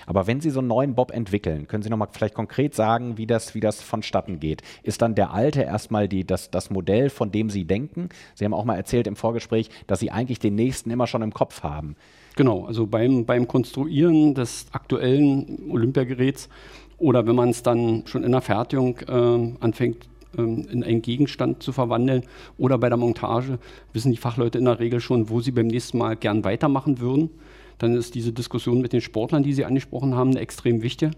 Aber 0.07 0.27
wenn 0.27 0.41
Sie 0.41 0.51
so 0.51 0.61
einen 0.61 0.69
neuen 0.69 0.95
Bob 0.95 1.11
entwickeln, 1.11 1.67
können 1.67 1.83
Sie 1.83 1.91
nochmal 1.91 2.09
vielleicht 2.13 2.35
konkret 2.35 2.75
sagen, 2.75 3.19
wie 3.19 3.27
das, 3.27 3.55
wie 3.55 3.61
das 3.61 3.83
vonstatten 3.83 4.41
geht? 4.41 4.63
Ist 4.83 5.03
dann 5.03 5.15
der 5.15 5.33
alte 5.33 5.63
erstmal 5.63 6.09
die, 6.09 6.25
das, 6.25 6.51
das 6.51 6.71
Modell, 6.71 7.11
von 7.11 7.33
dem 7.33 7.51
Sie 7.51 7.65
denken? 7.65 8.09
Sie 8.35 8.45
haben 8.45 8.55
auch 8.55 8.65
mal 8.65 8.77
erzählt 8.77 9.07
im 9.07 9.17
Vorgespräch, 9.17 9.71
dass 9.87 10.01
Sie 10.01 10.11
eigentlich 10.11 10.39
den 10.39 10.55
nächsten 10.55 10.91
immer 10.91 11.07
schon 11.07 11.23
im 11.23 11.33
Kopf 11.33 11.63
haben. 11.63 11.97
Genau, 12.37 12.67
also 12.67 12.87
beim, 12.87 13.25
beim 13.25 13.49
Konstruieren 13.49 14.35
des 14.35 14.67
aktuellen 14.73 15.71
Olympiageräts 15.71 16.51
oder 16.99 17.27
wenn 17.27 17.35
man 17.35 17.51
es 17.51 17.63
dann 17.63 18.03
schon 18.07 18.25
in 18.25 18.33
der 18.33 18.43
Fertigung 18.43 18.99
äh, 19.09 19.55
anfängt, 19.61 20.07
äh, 20.37 20.43
in 20.43 20.85
einen 20.85 21.03
Gegenstand 21.03 21.63
zu 21.63 21.73
verwandeln 21.73 22.25
oder 22.59 22.79
bei 22.79 22.89
der 22.89 22.99
Montage, 22.99 23.59
wissen 23.93 24.11
die 24.11 24.19
Fachleute 24.19 24.59
in 24.59 24.65
der 24.65 24.79
Regel 24.79 25.01
schon, 25.01 25.29
wo 25.31 25.41
sie 25.41 25.51
beim 25.51 25.67
nächsten 25.67 25.99
Mal 25.99 26.17
gern 26.17 26.45
weitermachen 26.45 27.01
würden. 27.01 27.31
Dann 27.79 27.95
ist 27.95 28.15
diese 28.15 28.33
Diskussion 28.33 28.81
mit 28.81 28.93
den 28.93 29.01
Sportlern, 29.01 29.43
die 29.43 29.53
Sie 29.53 29.65
angesprochen 29.65 30.15
haben, 30.15 30.37
extrem 30.37 30.83
wichtig, 30.83 31.13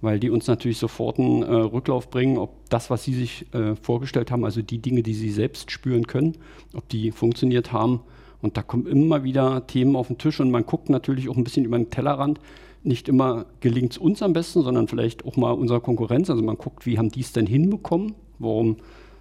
weil 0.00 0.20
die 0.20 0.30
uns 0.30 0.46
natürlich 0.46 0.78
sofort 0.78 1.18
einen 1.18 1.42
äh, 1.42 1.54
Rücklauf 1.54 2.10
bringen, 2.10 2.38
ob 2.38 2.68
das, 2.68 2.90
was 2.90 3.04
sie 3.04 3.14
sich 3.14 3.46
äh, 3.54 3.74
vorgestellt 3.76 4.30
haben, 4.30 4.44
also 4.44 4.62
die 4.62 4.78
Dinge, 4.78 5.02
die 5.02 5.14
sie 5.14 5.30
selbst 5.30 5.70
spüren 5.70 6.06
können, 6.06 6.36
ob 6.74 6.88
die 6.88 7.10
funktioniert 7.10 7.72
haben 7.72 8.00
und 8.44 8.58
da 8.58 8.62
kommen 8.62 8.86
immer 8.86 9.24
wieder 9.24 9.66
Themen 9.66 9.96
auf 9.96 10.08
den 10.08 10.18
Tisch 10.18 10.38
und 10.38 10.50
man 10.50 10.66
guckt 10.66 10.90
natürlich 10.90 11.30
auch 11.30 11.36
ein 11.38 11.44
bisschen 11.44 11.64
über 11.64 11.78
den 11.78 11.88
Tellerrand. 11.88 12.38
Nicht 12.82 13.08
immer 13.08 13.46
gelingt 13.60 13.92
es 13.92 13.98
uns 13.98 14.22
am 14.22 14.34
besten, 14.34 14.60
sondern 14.60 14.86
vielleicht 14.86 15.24
auch 15.24 15.38
mal 15.38 15.52
unserer 15.52 15.80
Konkurrenz. 15.80 16.28
Also 16.28 16.42
man 16.42 16.58
guckt, 16.58 16.84
wie 16.84 16.98
haben 16.98 17.08
die 17.08 17.22
es 17.22 17.32
denn 17.32 17.46
hinbekommen? 17.46 18.14
Warum 18.38 18.76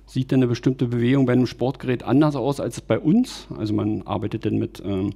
sieht 0.05 0.31
denn 0.31 0.39
eine 0.39 0.47
bestimmte 0.47 0.87
Bewegung 0.87 1.25
bei 1.25 1.31
einem 1.31 1.47
Sportgerät 1.47 2.03
anders 2.03 2.35
aus 2.35 2.59
als 2.59 2.81
bei 2.81 2.99
uns? 2.99 3.47
Also 3.57 3.73
man 3.73 4.01
arbeitet 4.01 4.45
dann 4.45 4.57
mit 4.57 4.83
ähm, 4.85 5.11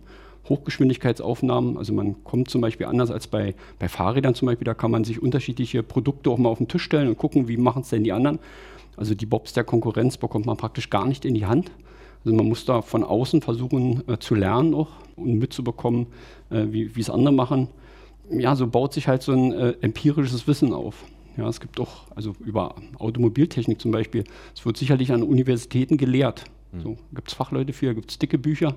Hochgeschwindigkeitsaufnahmen. 0.50 1.78
Also 1.78 1.94
man 1.94 2.24
kommt 2.24 2.50
zum 2.50 2.62
Beispiel 2.62 2.88
anders 2.88 3.12
als 3.12 3.28
bei, 3.28 3.56
bei 3.80 3.90
Fahrrädern 3.90 4.36
zum 4.36 4.48
Beispiel. 4.48 4.66
Da 4.66 4.74
kann 4.74 4.92
man 4.92 5.04
sich 5.04 5.22
unterschiedliche 5.22 5.84
Produkte 5.84 6.30
auch 6.30 6.38
mal 6.38 6.50
auf 6.50 6.58
den 6.58 6.68
Tisch 6.68 6.84
stellen 6.84 7.08
und 7.08 7.18
gucken, 7.18 7.48
wie 7.48 7.58
machen 7.58 7.82
es 7.82 7.90
denn 7.90 8.04
die 8.04 8.12
anderen. 8.12 8.40
Also 8.96 9.14
die 9.14 9.26
Bobs 9.26 9.54
der 9.54 9.64
Konkurrenz 9.64 10.18
bekommt 10.18 10.46
man 10.46 10.58
praktisch 10.58 10.90
gar 10.90 11.06
nicht 11.06 11.26
in 11.26 11.36
die 11.36 11.46
Hand. 11.46 11.72
Also 12.26 12.36
man 12.36 12.48
muss 12.48 12.66
da 12.66 12.82
von 12.82 13.04
außen 13.04 13.42
versuchen 13.42 14.04
äh, 14.08 14.18
zu 14.18 14.36
lernen 14.36 14.74
auch 14.74 14.90
und 15.16 15.38
mitzubekommen, 15.38 16.08
äh, 16.50 16.66
wie 16.70 17.00
es 17.00 17.10
andere 17.10 17.34
machen. 17.34 17.70
Ja, 18.30 18.56
so 18.56 18.68
baut 18.68 18.94
sich 18.94 19.08
halt 19.08 19.22
so 19.22 19.32
ein 19.32 19.54
äh, 19.54 19.76
empirisches 19.82 20.48
Wissen 20.48 20.74
auf. 20.74 21.06
Ja, 21.38 21.48
es 21.48 21.60
gibt 21.60 21.80
auch, 21.80 22.06
also 22.16 22.34
über 22.44 22.76
Automobiltechnik 22.98 23.80
zum 23.80 23.92
Beispiel, 23.92 24.24
es 24.56 24.66
wird 24.66 24.76
sicherlich 24.76 25.12
an 25.12 25.22
Universitäten 25.22 25.98
gelehrt. 25.98 26.46
Mhm. 26.72 26.82
So 26.82 26.98
gibt 27.14 27.30
es 27.30 27.36
Fachleute 27.36 27.74
für, 27.74 27.94
gibt 27.94 28.10
es 28.10 28.18
dicke 28.18 28.38
Bücher. 28.38 28.76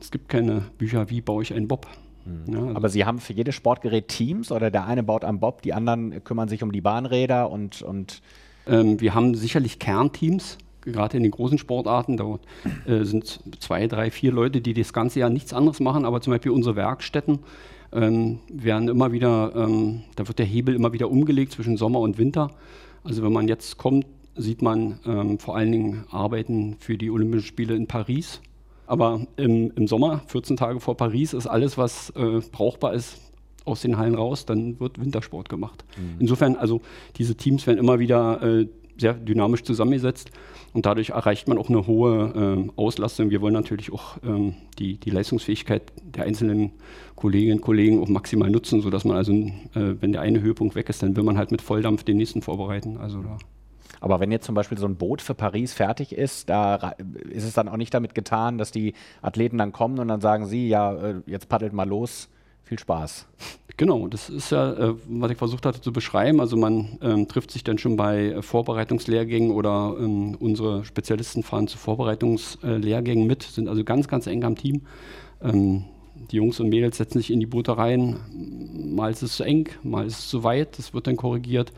Es 0.00 0.10
gibt 0.10 0.28
keine 0.28 0.62
Bücher, 0.78 1.10
wie 1.10 1.20
baue 1.20 1.42
ich 1.42 1.54
einen 1.54 1.68
Bob. 1.68 1.86
Mhm. 2.24 2.52
Ja, 2.52 2.60
also 2.60 2.76
Aber 2.76 2.88
Sie 2.88 3.04
haben 3.04 3.18
für 3.18 3.32
jedes 3.32 3.54
Sportgerät 3.54 4.08
Teams 4.08 4.52
oder 4.52 4.70
der 4.70 4.86
eine 4.86 5.02
baut 5.02 5.24
am 5.24 5.40
Bob, 5.40 5.62
die 5.62 5.72
anderen 5.72 6.22
kümmern 6.24 6.48
sich 6.48 6.62
um 6.62 6.72
die 6.72 6.80
Bahnräder 6.80 7.50
und. 7.50 7.82
und 7.82 8.22
ähm, 8.68 9.00
wir 9.00 9.14
haben 9.14 9.34
sicherlich 9.36 9.78
Kernteams, 9.78 10.58
gerade 10.82 11.16
in 11.16 11.22
den 11.22 11.32
großen 11.32 11.58
Sportarten. 11.58 12.16
Da 12.16 12.38
äh, 12.86 13.04
sind 13.04 13.40
zwei, 13.60 13.86
drei, 13.86 14.10
vier 14.10 14.32
Leute, 14.32 14.60
die 14.60 14.74
das 14.74 14.92
ganze 14.92 15.20
Jahr 15.20 15.30
nichts 15.30 15.52
anderes 15.52 15.80
machen, 15.80 16.04
aber 16.04 16.20
zum 16.20 16.32
Beispiel 16.32 16.50
unsere 16.50 16.74
Werkstätten 16.74 17.40
ähm, 17.92 18.40
werden 18.48 18.88
immer 18.88 19.12
wieder, 19.12 19.52
ähm, 19.54 20.02
da 20.16 20.26
wird 20.26 20.38
der 20.38 20.46
Hebel 20.46 20.74
immer 20.74 20.92
wieder 20.92 21.10
umgelegt 21.10 21.52
zwischen 21.52 21.76
Sommer 21.76 22.00
und 22.00 22.18
Winter. 22.18 22.50
Also 23.04 23.22
wenn 23.22 23.32
man 23.32 23.48
jetzt 23.48 23.78
kommt, 23.78 24.06
sieht 24.34 24.62
man 24.62 24.98
ähm, 25.06 25.38
vor 25.38 25.56
allen 25.56 25.72
Dingen 25.72 26.04
Arbeiten 26.10 26.76
für 26.80 26.98
die 26.98 27.10
Olympischen 27.10 27.46
Spiele 27.46 27.74
in 27.74 27.86
Paris. 27.86 28.40
Aber 28.86 29.26
im, 29.36 29.72
im 29.74 29.86
Sommer, 29.86 30.22
14 30.26 30.56
Tage 30.56 30.80
vor 30.80 30.96
Paris, 30.96 31.32
ist 31.32 31.46
alles, 31.46 31.76
was 31.76 32.10
äh, 32.10 32.40
brauchbar 32.52 32.94
ist, 32.94 33.18
aus 33.64 33.82
den 33.82 33.98
Hallen 33.98 34.14
raus, 34.14 34.46
dann 34.46 34.78
wird 34.80 35.00
Wintersport 35.00 35.48
gemacht. 35.48 35.84
Mhm. 35.96 36.20
Insofern, 36.20 36.56
also 36.56 36.80
diese 37.16 37.34
Teams 37.34 37.66
werden 37.66 37.78
immer 37.78 37.98
wieder 37.98 38.42
äh, 38.42 38.68
sehr 38.96 39.14
dynamisch 39.14 39.62
zusammengesetzt 39.62 40.30
und 40.72 40.86
dadurch 40.86 41.10
erreicht 41.10 41.48
man 41.48 41.58
auch 41.58 41.68
eine 41.68 41.86
hohe 41.86 42.66
äh, 42.66 42.70
Auslastung. 42.80 43.30
Wir 43.30 43.40
wollen 43.40 43.54
natürlich 43.54 43.92
auch 43.92 44.18
ähm, 44.24 44.54
die, 44.78 44.98
die 44.98 45.10
Leistungsfähigkeit 45.10 45.92
der 46.02 46.24
einzelnen 46.24 46.72
Kolleginnen 47.14 47.58
und 47.58 47.62
Kollegen 47.62 48.02
auch 48.02 48.08
maximal 48.08 48.50
nutzen, 48.50 48.80
sodass 48.80 49.04
man 49.04 49.16
also, 49.16 49.32
äh, 49.32 49.52
wenn 50.00 50.12
der 50.12 50.22
eine 50.22 50.40
Höhepunkt 50.40 50.74
weg 50.74 50.88
ist, 50.88 51.02
dann 51.02 51.16
will 51.16 51.24
man 51.24 51.36
halt 51.36 51.50
mit 51.50 51.60
Volldampf 51.60 52.04
den 52.04 52.16
nächsten 52.16 52.40
vorbereiten. 52.40 52.96
Also 52.96 53.22
da. 53.22 53.38
Aber 54.06 54.20
wenn 54.20 54.30
jetzt 54.30 54.46
zum 54.46 54.54
Beispiel 54.54 54.78
so 54.78 54.86
ein 54.86 54.94
Boot 54.94 55.20
für 55.20 55.34
Paris 55.34 55.72
fertig 55.72 56.12
ist, 56.12 56.48
da 56.48 56.94
ist 57.28 57.42
es 57.42 57.54
dann 57.54 57.68
auch 57.68 57.76
nicht 57.76 57.92
damit 57.92 58.14
getan, 58.14 58.56
dass 58.56 58.70
die 58.70 58.94
Athleten 59.20 59.58
dann 59.58 59.72
kommen 59.72 59.98
und 59.98 60.06
dann 60.06 60.20
sagen 60.20 60.46
sie, 60.46 60.68
ja, 60.68 60.94
äh, 60.94 61.14
jetzt 61.26 61.48
paddelt 61.48 61.72
mal 61.72 61.88
los, 61.88 62.28
viel 62.62 62.78
Spaß. 62.78 63.26
Genau, 63.76 64.06
das 64.06 64.30
ist 64.30 64.52
ja, 64.52 64.74
äh, 64.74 64.94
was 65.08 65.32
ich 65.32 65.36
versucht 65.36 65.66
hatte 65.66 65.80
zu 65.80 65.92
beschreiben. 65.92 66.40
Also 66.40 66.56
man 66.56 67.00
ähm, 67.02 67.26
trifft 67.26 67.50
sich 67.50 67.64
dann 67.64 67.78
schon 67.78 67.96
bei 67.96 68.26
äh, 68.26 68.42
Vorbereitungslehrgängen 68.42 69.50
oder 69.50 69.96
ähm, 69.98 70.36
unsere 70.38 70.84
Spezialisten 70.84 71.42
fahren 71.42 71.66
zu 71.66 71.76
Vorbereitungslehrgängen 71.76 73.26
mit, 73.26 73.42
sind 73.42 73.68
also 73.68 73.82
ganz, 73.82 74.06
ganz 74.06 74.28
eng 74.28 74.44
am 74.44 74.54
Team. 74.54 74.82
Ähm, 75.42 75.86
die 76.30 76.36
Jungs 76.36 76.60
und 76.60 76.68
Mädels 76.68 76.98
setzen 76.98 77.18
sich 77.18 77.32
in 77.32 77.40
die 77.40 77.46
Boote 77.46 77.76
rein. 77.76 78.20
Mal 78.94 79.10
ist 79.10 79.24
es 79.24 79.34
zu 79.34 79.42
eng, 79.42 79.68
mal 79.82 80.06
ist 80.06 80.20
es 80.20 80.28
zu 80.28 80.44
weit, 80.44 80.78
das 80.78 80.94
wird 80.94 81.08
dann 81.08 81.16
korrigiert. 81.16 81.72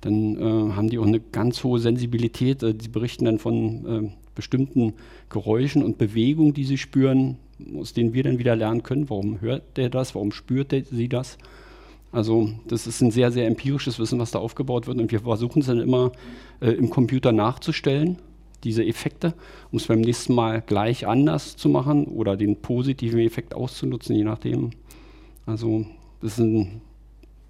Dann 0.00 0.36
äh, 0.36 0.72
haben 0.74 0.90
die 0.90 0.98
auch 0.98 1.06
eine 1.06 1.20
ganz 1.20 1.64
hohe 1.64 1.80
Sensibilität. 1.80 2.62
Äh, 2.62 2.74
die 2.74 2.88
berichten 2.88 3.24
dann 3.24 3.38
von 3.38 3.86
äh, 3.86 4.10
bestimmten 4.34 4.94
Geräuschen 5.28 5.82
und 5.82 5.98
Bewegungen, 5.98 6.54
die 6.54 6.64
sie 6.64 6.78
spüren, 6.78 7.36
aus 7.76 7.92
denen 7.92 8.14
wir 8.14 8.22
dann 8.22 8.38
wieder 8.38 8.54
lernen 8.54 8.82
können. 8.84 9.10
Warum 9.10 9.40
hört 9.40 9.76
der 9.76 9.90
das? 9.90 10.14
Warum 10.14 10.30
spürt 10.30 10.70
der, 10.70 10.84
sie 10.84 11.08
das? 11.08 11.38
Also 12.12 12.50
das 12.66 12.86
ist 12.86 13.00
ein 13.00 13.10
sehr, 13.10 13.30
sehr 13.32 13.46
empirisches 13.46 13.98
Wissen, 13.98 14.18
was 14.18 14.30
da 14.30 14.38
aufgebaut 14.38 14.86
wird. 14.86 14.98
Und 14.98 15.10
wir 15.10 15.20
versuchen 15.20 15.60
es 15.60 15.66
dann 15.66 15.80
immer 15.80 16.12
äh, 16.60 16.70
im 16.70 16.90
Computer 16.90 17.32
nachzustellen, 17.32 18.18
diese 18.64 18.84
Effekte, 18.84 19.34
um 19.70 19.78
es 19.78 19.86
beim 19.86 20.00
nächsten 20.00 20.34
Mal 20.34 20.62
gleich 20.62 21.06
anders 21.06 21.56
zu 21.56 21.68
machen 21.68 22.06
oder 22.06 22.36
den 22.36 22.56
positiven 22.56 23.20
Effekt 23.20 23.54
auszunutzen, 23.54 24.16
je 24.16 24.24
nachdem. 24.24 24.70
Also 25.46 25.86
das 26.20 26.32
ist 26.32 26.38
ein 26.38 26.80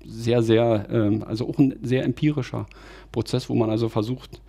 sehr, 0.09 0.43
sehr, 0.43 0.87
äh, 0.91 1.25
also 1.25 1.49
auch 1.49 1.59
ein 1.59 1.77
sehr 1.83 2.05
empirischer 2.05 2.67
Prozess, 3.13 3.49
wo 3.49 3.55
man 3.55 3.71
also 3.71 3.89
versucht, 3.89 4.41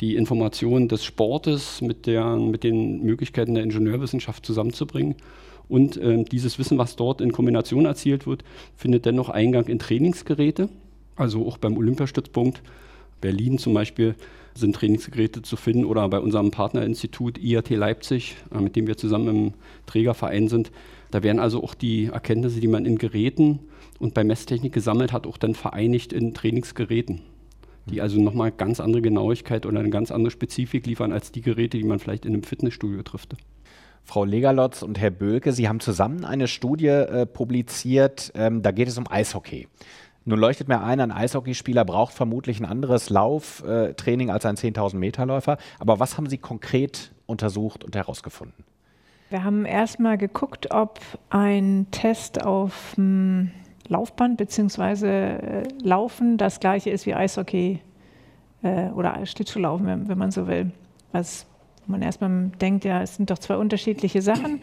die 0.00 0.16
Informationen 0.16 0.88
des 0.88 1.04
Sportes 1.04 1.82
mit, 1.82 2.06
der, 2.06 2.36
mit 2.36 2.64
den 2.64 3.02
Möglichkeiten 3.02 3.54
der 3.54 3.64
Ingenieurwissenschaft 3.64 4.46
zusammenzubringen. 4.46 5.16
Und 5.68 5.96
äh, 5.98 6.24
dieses 6.24 6.58
Wissen, 6.58 6.78
was 6.78 6.96
dort 6.96 7.20
in 7.20 7.32
Kombination 7.32 7.84
erzielt 7.84 8.26
wird, 8.26 8.42
findet 8.76 9.04
dennoch 9.04 9.28
Eingang 9.28 9.66
in 9.66 9.78
Trainingsgeräte. 9.78 10.68
Also 11.16 11.46
auch 11.46 11.58
beim 11.58 11.76
Olympiastützpunkt 11.76 12.62
Berlin 13.20 13.58
zum 13.58 13.74
Beispiel 13.74 14.14
sind 14.54 14.74
Trainingsgeräte 14.74 15.42
zu 15.42 15.56
finden 15.56 15.84
oder 15.84 16.08
bei 16.08 16.18
unserem 16.18 16.50
Partnerinstitut 16.50 17.38
IAT 17.38 17.70
Leipzig, 17.70 18.36
äh, 18.52 18.60
mit 18.60 18.76
dem 18.76 18.86
wir 18.86 18.96
zusammen 18.96 19.28
im 19.28 19.52
Trägerverein 19.86 20.48
sind. 20.48 20.72
Da 21.10 21.22
werden 21.22 21.38
also 21.38 21.62
auch 21.62 21.74
die 21.74 22.06
Erkenntnisse, 22.06 22.60
die 22.60 22.68
man 22.68 22.86
in 22.86 22.98
Geräten 22.98 23.60
und 24.00 24.14
bei 24.14 24.24
Messtechnik 24.24 24.72
gesammelt 24.72 25.12
hat, 25.12 25.28
auch 25.28 25.36
dann 25.36 25.54
vereinigt 25.54 26.12
in 26.12 26.34
Trainingsgeräten 26.34 27.20
die 27.86 28.00
also 28.00 28.20
nochmal 28.20 28.52
ganz 28.52 28.80
andere 28.80 29.02
Genauigkeit 29.02 29.66
oder 29.66 29.80
eine 29.80 29.90
ganz 29.90 30.10
andere 30.10 30.30
Spezifik 30.30 30.86
liefern 30.86 31.12
als 31.12 31.32
die 31.32 31.40
Geräte, 31.40 31.78
die 31.78 31.84
man 31.84 31.98
vielleicht 31.98 32.24
in 32.24 32.34
einem 32.34 32.42
Fitnessstudio 32.42 33.02
trifft. 33.02 33.36
Frau 34.04 34.24
Legalotz 34.24 34.82
und 34.82 34.98
Herr 34.98 35.10
Bölke, 35.10 35.52
Sie 35.52 35.68
haben 35.68 35.80
zusammen 35.80 36.24
eine 36.24 36.48
Studie 36.48 36.86
äh, 36.86 37.26
publiziert, 37.26 38.32
ähm, 38.34 38.62
da 38.62 38.70
geht 38.70 38.88
es 38.88 38.98
um 38.98 39.04
Eishockey. 39.08 39.68
Nun 40.24 40.38
leuchtet 40.38 40.68
mir 40.68 40.82
ein, 40.82 41.00
ein 41.00 41.12
Eishockeyspieler 41.12 41.84
braucht 41.84 42.12
vermutlich 42.12 42.60
ein 42.60 42.66
anderes 42.66 43.08
Lauftraining 43.10 44.28
äh, 44.28 44.32
als 44.32 44.44
ein 44.46 44.56
10.000 44.56 44.96
Meter 44.96 45.26
Läufer. 45.26 45.56
Aber 45.78 45.98
was 45.98 46.16
haben 46.16 46.28
Sie 46.28 46.38
konkret 46.38 47.12
untersucht 47.26 47.84
und 47.84 47.96
herausgefunden? 47.96 48.64
Wir 49.30 49.44
haben 49.44 49.64
erstmal 49.64 50.18
geguckt, 50.18 50.72
ob 50.72 51.00
ein 51.30 51.86
Test 51.90 52.44
auf 52.44 52.94
hm, 52.96 53.50
Laufband 53.90 54.38
bzw. 54.38 55.06
Äh, 55.06 55.62
Laufen 55.82 56.38
das 56.38 56.60
gleiche 56.60 56.90
ist 56.90 57.04
wie 57.06 57.14
Eishockey 57.14 57.80
äh, 58.62 58.88
oder 58.90 59.26
Schlittschuhlaufen, 59.26 59.86
wenn, 59.86 60.08
wenn 60.08 60.18
man 60.18 60.30
so 60.30 60.46
will. 60.46 60.70
Was 61.12 61.46
man 61.86 62.02
erstmal 62.02 62.50
denkt, 62.60 62.84
ja, 62.84 63.02
es 63.02 63.16
sind 63.16 63.30
doch 63.30 63.38
zwei 63.38 63.56
unterschiedliche 63.56 64.22
Sachen. 64.22 64.62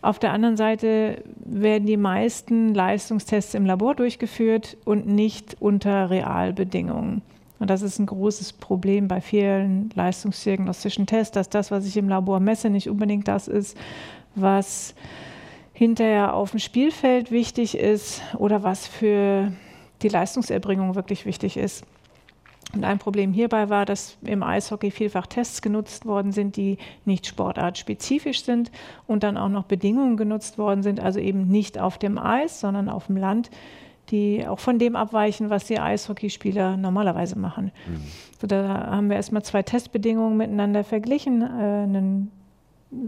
Auf 0.00 0.20
der 0.20 0.32
anderen 0.32 0.56
Seite 0.56 1.24
werden 1.44 1.86
die 1.86 1.96
meisten 1.96 2.72
Leistungstests 2.72 3.54
im 3.54 3.66
Labor 3.66 3.96
durchgeführt 3.96 4.76
und 4.84 5.06
nicht 5.06 5.56
unter 5.60 6.08
Realbedingungen. 6.08 7.22
Und 7.58 7.70
das 7.70 7.82
ist 7.82 7.98
ein 7.98 8.06
großes 8.06 8.52
Problem 8.52 9.08
bei 9.08 9.20
vielen 9.20 9.90
leistungsdiagnostischen 9.94 11.06
Tests, 11.06 11.32
dass 11.32 11.48
das, 11.48 11.72
was 11.72 11.84
ich 11.84 11.96
im 11.96 12.08
Labor 12.08 12.38
messe, 12.38 12.70
nicht 12.70 12.88
unbedingt 12.88 13.26
das 13.26 13.48
ist, 13.48 13.76
was 14.36 14.94
hinterher 15.78 16.34
auf 16.34 16.50
dem 16.50 16.58
Spielfeld 16.58 17.30
wichtig 17.30 17.78
ist 17.78 18.20
oder 18.36 18.64
was 18.64 18.88
für 18.88 19.52
die 20.02 20.08
Leistungserbringung 20.08 20.96
wirklich 20.96 21.24
wichtig 21.24 21.56
ist. 21.56 21.84
Und 22.74 22.82
ein 22.82 22.98
Problem 22.98 23.32
hierbei 23.32 23.70
war, 23.70 23.86
dass 23.86 24.18
im 24.22 24.42
Eishockey 24.42 24.90
vielfach 24.90 25.28
Tests 25.28 25.62
genutzt 25.62 26.04
worden 26.04 26.32
sind, 26.32 26.56
die 26.56 26.78
nicht 27.04 27.28
sportartspezifisch 27.28 28.42
sind 28.42 28.72
und 29.06 29.22
dann 29.22 29.36
auch 29.36 29.48
noch 29.48 29.64
Bedingungen 29.66 30.16
genutzt 30.16 30.58
worden 30.58 30.82
sind, 30.82 30.98
also 30.98 31.20
eben 31.20 31.46
nicht 31.46 31.78
auf 31.78 31.96
dem 31.96 32.18
Eis, 32.18 32.58
sondern 32.58 32.88
auf 32.88 33.06
dem 33.06 33.16
Land, 33.16 33.48
die 34.10 34.48
auch 34.48 34.58
von 34.58 34.80
dem 34.80 34.96
abweichen, 34.96 35.48
was 35.48 35.66
die 35.66 35.78
Eishockeyspieler 35.78 36.76
normalerweise 36.76 37.38
machen. 37.38 37.70
Mhm. 37.86 38.02
So, 38.40 38.48
da 38.48 38.88
haben 38.90 39.10
wir 39.10 39.16
erstmal 39.16 39.44
zwei 39.44 39.62
Testbedingungen 39.62 40.36
miteinander 40.36 40.82
verglichen, 40.82 41.42
äh, 41.42 41.44
einen 41.44 42.32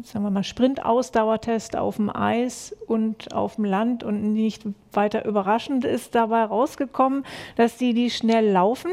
sagen 0.03 0.25
wir 0.25 0.31
mal, 0.31 0.45
Sprint-Ausdauertest 0.45 1.77
auf 1.77 1.97
dem 1.97 2.15
Eis 2.15 2.77
und 2.87 3.33
auf 3.35 3.57
dem 3.57 3.65
Land 3.65 4.05
und 4.05 4.33
nicht 4.33 4.63
weiter 4.93 5.25
überraschend 5.25 5.85
ist 5.85 6.15
dabei 6.15 6.45
rausgekommen, 6.45 7.25
dass 7.57 7.77
die, 7.77 7.95
die 7.95 8.11
schnell 8.11 8.51
laufen, 8.51 8.91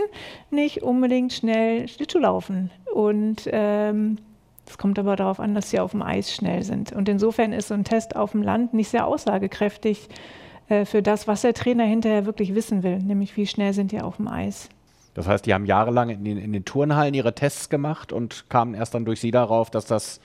nicht 0.50 0.84
unbedingt 0.84 1.34
schnell 1.34 1.88
Schlittschuh 1.88 2.20
laufen. 2.20 2.72
Und 2.94 3.50
ähm, 3.52 4.18
es 4.66 4.78
kommt 4.78 4.98
aber 4.98 5.16
darauf 5.16 5.40
an, 5.40 5.56
dass 5.56 5.70
sie 5.70 5.80
auf 5.80 5.92
dem 5.92 6.02
Eis 6.02 6.34
schnell 6.34 6.64
sind. 6.64 6.94
Und 6.94 7.10
insofern 7.10 7.54
ist 7.54 7.68
so 7.68 7.74
ein 7.74 7.84
Test 7.84 8.16
auf 8.16 8.32
dem 8.32 8.42
Land 8.42 8.74
nicht 8.74 8.90
sehr 8.90 9.08
aussagekräftig 9.08 10.08
äh, 10.70 10.86
für 10.86 11.02
das, 11.02 11.28
was 11.28 11.42
der 11.42 11.54
Trainer 11.54 11.86
hinterher 11.86 12.26
wirklich 12.26 12.56
wissen 12.56 12.84
will, 12.84 13.00
nämlich 13.00 13.36
wie 13.36 13.48
schnell 13.48 13.74
sind 13.74 13.92
die 13.92 14.02
auf 14.02 14.18
dem 14.18 14.28
Eis. 14.28 14.70
Das 15.14 15.28
heißt, 15.28 15.46
die 15.46 15.54
haben 15.54 15.66
jahrelang 15.66 16.10
in 16.10 16.24
den, 16.24 16.38
in 16.38 16.54
den 16.54 16.64
Turnhallen 16.64 17.14
ihre 17.14 17.34
Tests 17.34 17.70
gemacht 17.70 18.14
und 18.14 18.50
kamen 18.50 18.76
erst 18.76 18.94
dann 18.94 19.04
durch 19.04 19.20
sie 19.20 19.32
darauf, 19.32 19.72
dass 19.72 19.86
das 19.86 20.22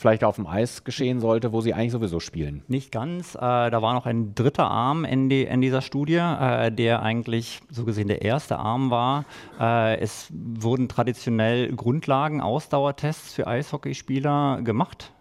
vielleicht 0.00 0.24
auf 0.24 0.36
dem 0.36 0.46
Eis 0.46 0.82
geschehen 0.84 1.20
sollte, 1.20 1.52
wo 1.52 1.60
sie 1.60 1.74
eigentlich 1.74 1.92
sowieso 1.92 2.20
spielen. 2.20 2.62
Nicht 2.68 2.90
ganz. 2.90 3.34
Äh, 3.34 3.38
da 3.38 3.82
war 3.82 3.92
noch 3.92 4.06
ein 4.06 4.34
dritter 4.34 4.70
Arm 4.70 5.04
in, 5.04 5.28
die, 5.28 5.42
in 5.42 5.60
dieser 5.60 5.82
Studie, 5.82 6.14
äh, 6.14 6.72
der 6.72 7.02
eigentlich 7.02 7.60
so 7.70 7.84
gesehen 7.84 8.08
der 8.08 8.22
erste 8.22 8.58
Arm 8.58 8.90
war. 8.90 9.26
Äh, 9.60 9.98
es 9.98 10.32
wurden 10.32 10.88
traditionell 10.88 11.70
Grundlagen, 11.76 12.40
Ausdauertests 12.40 13.34
für 13.34 13.46
Eishockeyspieler 13.46 14.62
gemacht 14.62 15.12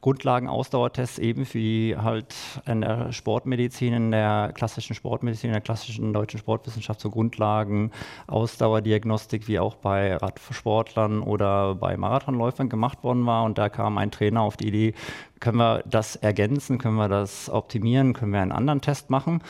Grundlagenausdauertests 0.00 1.18
eben 1.18 1.46
wie 1.52 1.94
halt 1.96 2.34
in 2.66 2.80
der 2.80 3.12
Sportmedizin, 3.12 3.92
in 3.92 4.10
der 4.10 4.52
klassischen 4.54 4.94
Sportmedizin, 4.94 5.48
in 5.48 5.54
der 5.54 5.60
klassischen 5.60 6.14
deutschen 6.14 6.40
Sportwissenschaft 6.40 7.00
zur 7.00 7.10
Grundlagenausdauerdiagnostik 7.10 9.46
wie 9.46 9.58
auch 9.58 9.74
bei 9.74 10.16
Radsportlern 10.16 11.22
oder 11.22 11.74
bei 11.74 11.98
Marathonläufern 11.98 12.70
gemacht 12.70 13.04
worden 13.04 13.26
war. 13.26 13.44
Und 13.44 13.58
da 13.58 13.68
kam 13.68 13.98
ein 13.98 14.10
Trainer 14.10 14.40
auf 14.40 14.56
die 14.56 14.68
Idee, 14.68 14.94
können 15.40 15.56
wir 15.56 15.82
das 15.86 16.16
ergänzen, 16.16 16.78
können 16.78 16.96
wir 16.96 17.08
das 17.08 17.48
optimieren, 17.50 18.12
können 18.12 18.32
wir 18.32 18.40
einen 18.40 18.52
anderen 18.52 18.82
Test 18.82 19.10
machen. 19.10 19.42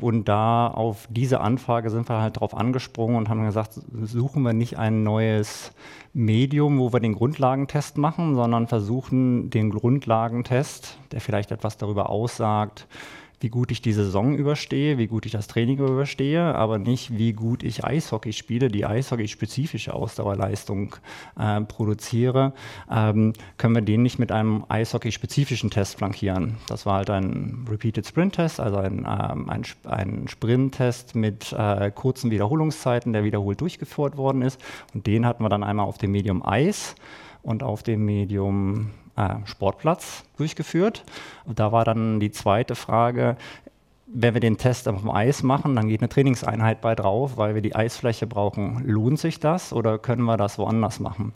Und 0.00 0.28
da 0.28 0.66
auf 0.66 1.06
diese 1.08 1.40
Anfrage 1.40 1.90
sind 1.90 2.08
wir 2.08 2.20
halt 2.20 2.40
drauf 2.40 2.54
angesprungen 2.54 3.16
und 3.16 3.28
haben 3.28 3.44
gesagt, 3.44 3.80
suchen 4.02 4.42
wir 4.42 4.52
nicht 4.52 4.76
ein 4.76 5.04
neues 5.04 5.72
Medium, 6.12 6.78
wo 6.78 6.92
wir 6.92 7.00
den 7.00 7.14
Grundlagentest 7.14 7.96
machen, 7.96 8.34
sondern 8.34 8.66
versuchen 8.66 9.50
den 9.50 9.70
Grundlagentest, 9.70 10.98
der 11.12 11.20
vielleicht 11.20 11.52
etwas 11.52 11.76
darüber 11.76 12.10
aussagt, 12.10 12.86
wie 13.40 13.48
gut 13.48 13.70
ich 13.70 13.82
die 13.82 13.92
Saison 13.92 14.34
überstehe, 14.34 14.98
wie 14.98 15.06
gut 15.06 15.26
ich 15.26 15.32
das 15.32 15.46
Training 15.46 15.78
überstehe, 15.78 16.54
aber 16.54 16.78
nicht, 16.78 17.18
wie 17.18 17.32
gut 17.32 17.62
ich 17.62 17.84
Eishockey 17.84 18.32
spiele, 18.32 18.68
die 18.68 18.86
Eishockey-spezifische 18.86 19.92
Ausdauerleistung 19.92 20.96
äh, 21.38 21.60
produziere, 21.62 22.54
ähm, 22.90 23.34
können 23.58 23.74
wir 23.74 23.82
den 23.82 24.02
nicht 24.02 24.18
mit 24.18 24.32
einem 24.32 24.64
Eishockey-spezifischen 24.68 25.70
Test 25.70 25.98
flankieren. 25.98 26.56
Das 26.68 26.86
war 26.86 26.96
halt 26.96 27.10
ein 27.10 27.66
Repeated 27.68 28.06
Sprint-Test, 28.06 28.60
also 28.60 28.78
ein, 28.78 29.06
ähm, 29.06 29.50
ein, 29.50 29.62
ein 29.84 30.28
Sprint-Test 30.28 31.14
mit 31.14 31.52
äh, 31.52 31.90
kurzen 31.90 32.30
Wiederholungszeiten, 32.30 33.12
der 33.12 33.24
wiederholt 33.24 33.60
durchgeführt 33.60 34.16
worden 34.16 34.42
ist. 34.42 34.60
Und 34.94 35.06
den 35.06 35.26
hatten 35.26 35.42
wir 35.44 35.48
dann 35.48 35.62
einmal 35.62 35.86
auf 35.86 35.98
dem 35.98 36.12
Medium 36.12 36.44
Eis 36.44 36.94
und 37.42 37.62
auf 37.62 37.82
dem 37.82 38.04
Medium 38.04 38.90
Sportplatz 39.44 40.24
durchgeführt. 40.36 41.04
Da 41.46 41.72
war 41.72 41.84
dann 41.84 42.20
die 42.20 42.30
zweite 42.30 42.74
Frage, 42.74 43.36
wenn 44.06 44.34
wir 44.34 44.40
den 44.40 44.56
Test 44.56 44.88
auf 44.88 45.00
dem 45.00 45.10
Eis 45.10 45.42
machen, 45.42 45.74
dann 45.74 45.88
geht 45.88 46.00
eine 46.00 46.08
Trainingseinheit 46.08 46.80
bei 46.80 46.94
drauf, 46.94 47.36
weil 47.36 47.54
wir 47.54 47.62
die 47.62 47.74
Eisfläche 47.74 48.26
brauchen. 48.26 48.84
Lohnt 48.86 49.18
sich 49.18 49.40
das 49.40 49.72
oder 49.72 49.98
können 49.98 50.22
wir 50.22 50.36
das 50.36 50.58
woanders 50.58 51.00
machen? 51.00 51.32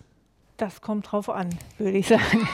Das 0.58 0.82
kommt 0.82 1.10
drauf 1.10 1.30
an, 1.30 1.48
würde 1.78 1.96
ich 1.96 2.08
sagen. 2.08 2.46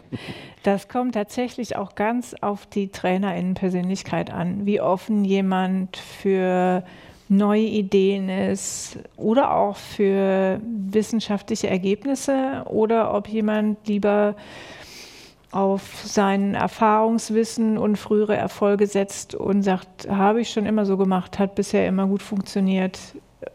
Das 0.64 0.88
kommt 0.88 1.12
tatsächlich 1.12 1.76
auch 1.76 1.94
ganz 1.94 2.34
auf 2.40 2.64
die 2.64 2.88
Trainerinnenpersönlichkeit 2.88 4.32
an, 4.32 4.64
wie 4.64 4.80
offen 4.80 5.22
jemand 5.22 5.98
für 5.98 6.82
neue 7.28 7.60
Ideen 7.60 8.30
ist 8.30 8.98
oder 9.18 9.54
auch 9.54 9.76
für 9.76 10.58
wissenschaftliche 10.64 11.68
Ergebnisse 11.68 12.64
oder 12.64 13.12
ob 13.12 13.28
jemand 13.28 13.86
lieber 13.86 14.36
auf 15.50 16.02
sein 16.02 16.54
Erfahrungswissen 16.54 17.76
und 17.76 17.96
frühere 17.96 18.34
Erfolge 18.34 18.86
setzt 18.86 19.34
und 19.34 19.62
sagt, 19.62 20.08
habe 20.08 20.40
ich 20.40 20.50
schon 20.50 20.64
immer 20.64 20.86
so 20.86 20.96
gemacht, 20.96 21.38
hat 21.38 21.56
bisher 21.56 21.86
immer 21.86 22.06
gut 22.06 22.22
funktioniert, 22.22 22.98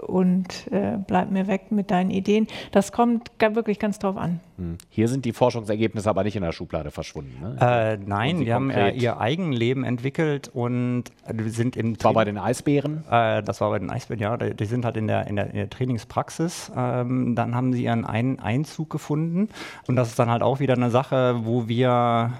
und 0.06 0.72
äh, 0.72 0.98
bleib 1.06 1.32
mir 1.32 1.48
weg 1.48 1.72
mit 1.72 1.92
deinen 1.92 2.12
Ideen. 2.12 2.48
Das 2.72 2.92
kommt 2.92 3.32
wirklich 3.40 3.80
ganz 3.80 4.00
drauf 4.00 4.18
an. 4.18 4.40
Hm. 4.58 4.78
Hier 4.90 5.08
sind 5.08 5.26
die 5.26 5.34
Forschungsergebnisse 5.34 6.10
aber 6.10 6.24
nicht 6.24 6.36
in 6.36 6.44
der 6.44 6.52
Schublade 6.52 6.92
verschwunden. 6.92 7.40
Ne? 7.42 7.58
Äh, 7.60 7.98
nein, 8.06 8.42
wir 8.46 8.54
haben 8.54 8.70
äh, 8.70 8.92
ihr 8.92 9.20
Eigenleben 9.20 9.84
entwickelt 9.84 10.50
und 10.54 11.06
sind 11.48 11.76
im. 11.76 11.96
Das 11.96 12.06
war 12.06 12.14
bei 12.14 12.26
den 12.26 12.38
Eisbären? 12.38 13.04
Äh, 13.10 13.44
das 13.44 13.62
war 13.62 13.70
bei 13.70 13.80
den 13.80 13.90
Eisbären, 13.90 14.22
ja. 14.22 14.38
Die 14.38 14.66
sind 14.66 14.86
halt 14.86 14.98
in 14.98 15.08
der, 15.08 15.28
in 15.28 15.36
der, 15.36 15.48
in 15.48 15.56
der 15.56 15.70
Trainingspraxis. 15.70 16.72
Ähm, 16.76 17.36
dann 17.36 17.56
haben 17.56 17.74
sie 17.74 17.84
ihren 17.84 18.06
Ein 18.06 18.40
Einzug 18.40 18.90
gefunden 18.90 19.50
und 19.88 19.96
das 19.96 20.10
ist 20.10 20.20
dann 20.20 20.30
halt 20.30 20.44
auch 20.44 20.60
wieder 20.60 20.74
eine 20.74 20.90
Sache, 20.90 21.40
wo 21.44 21.68
wir 21.68 22.34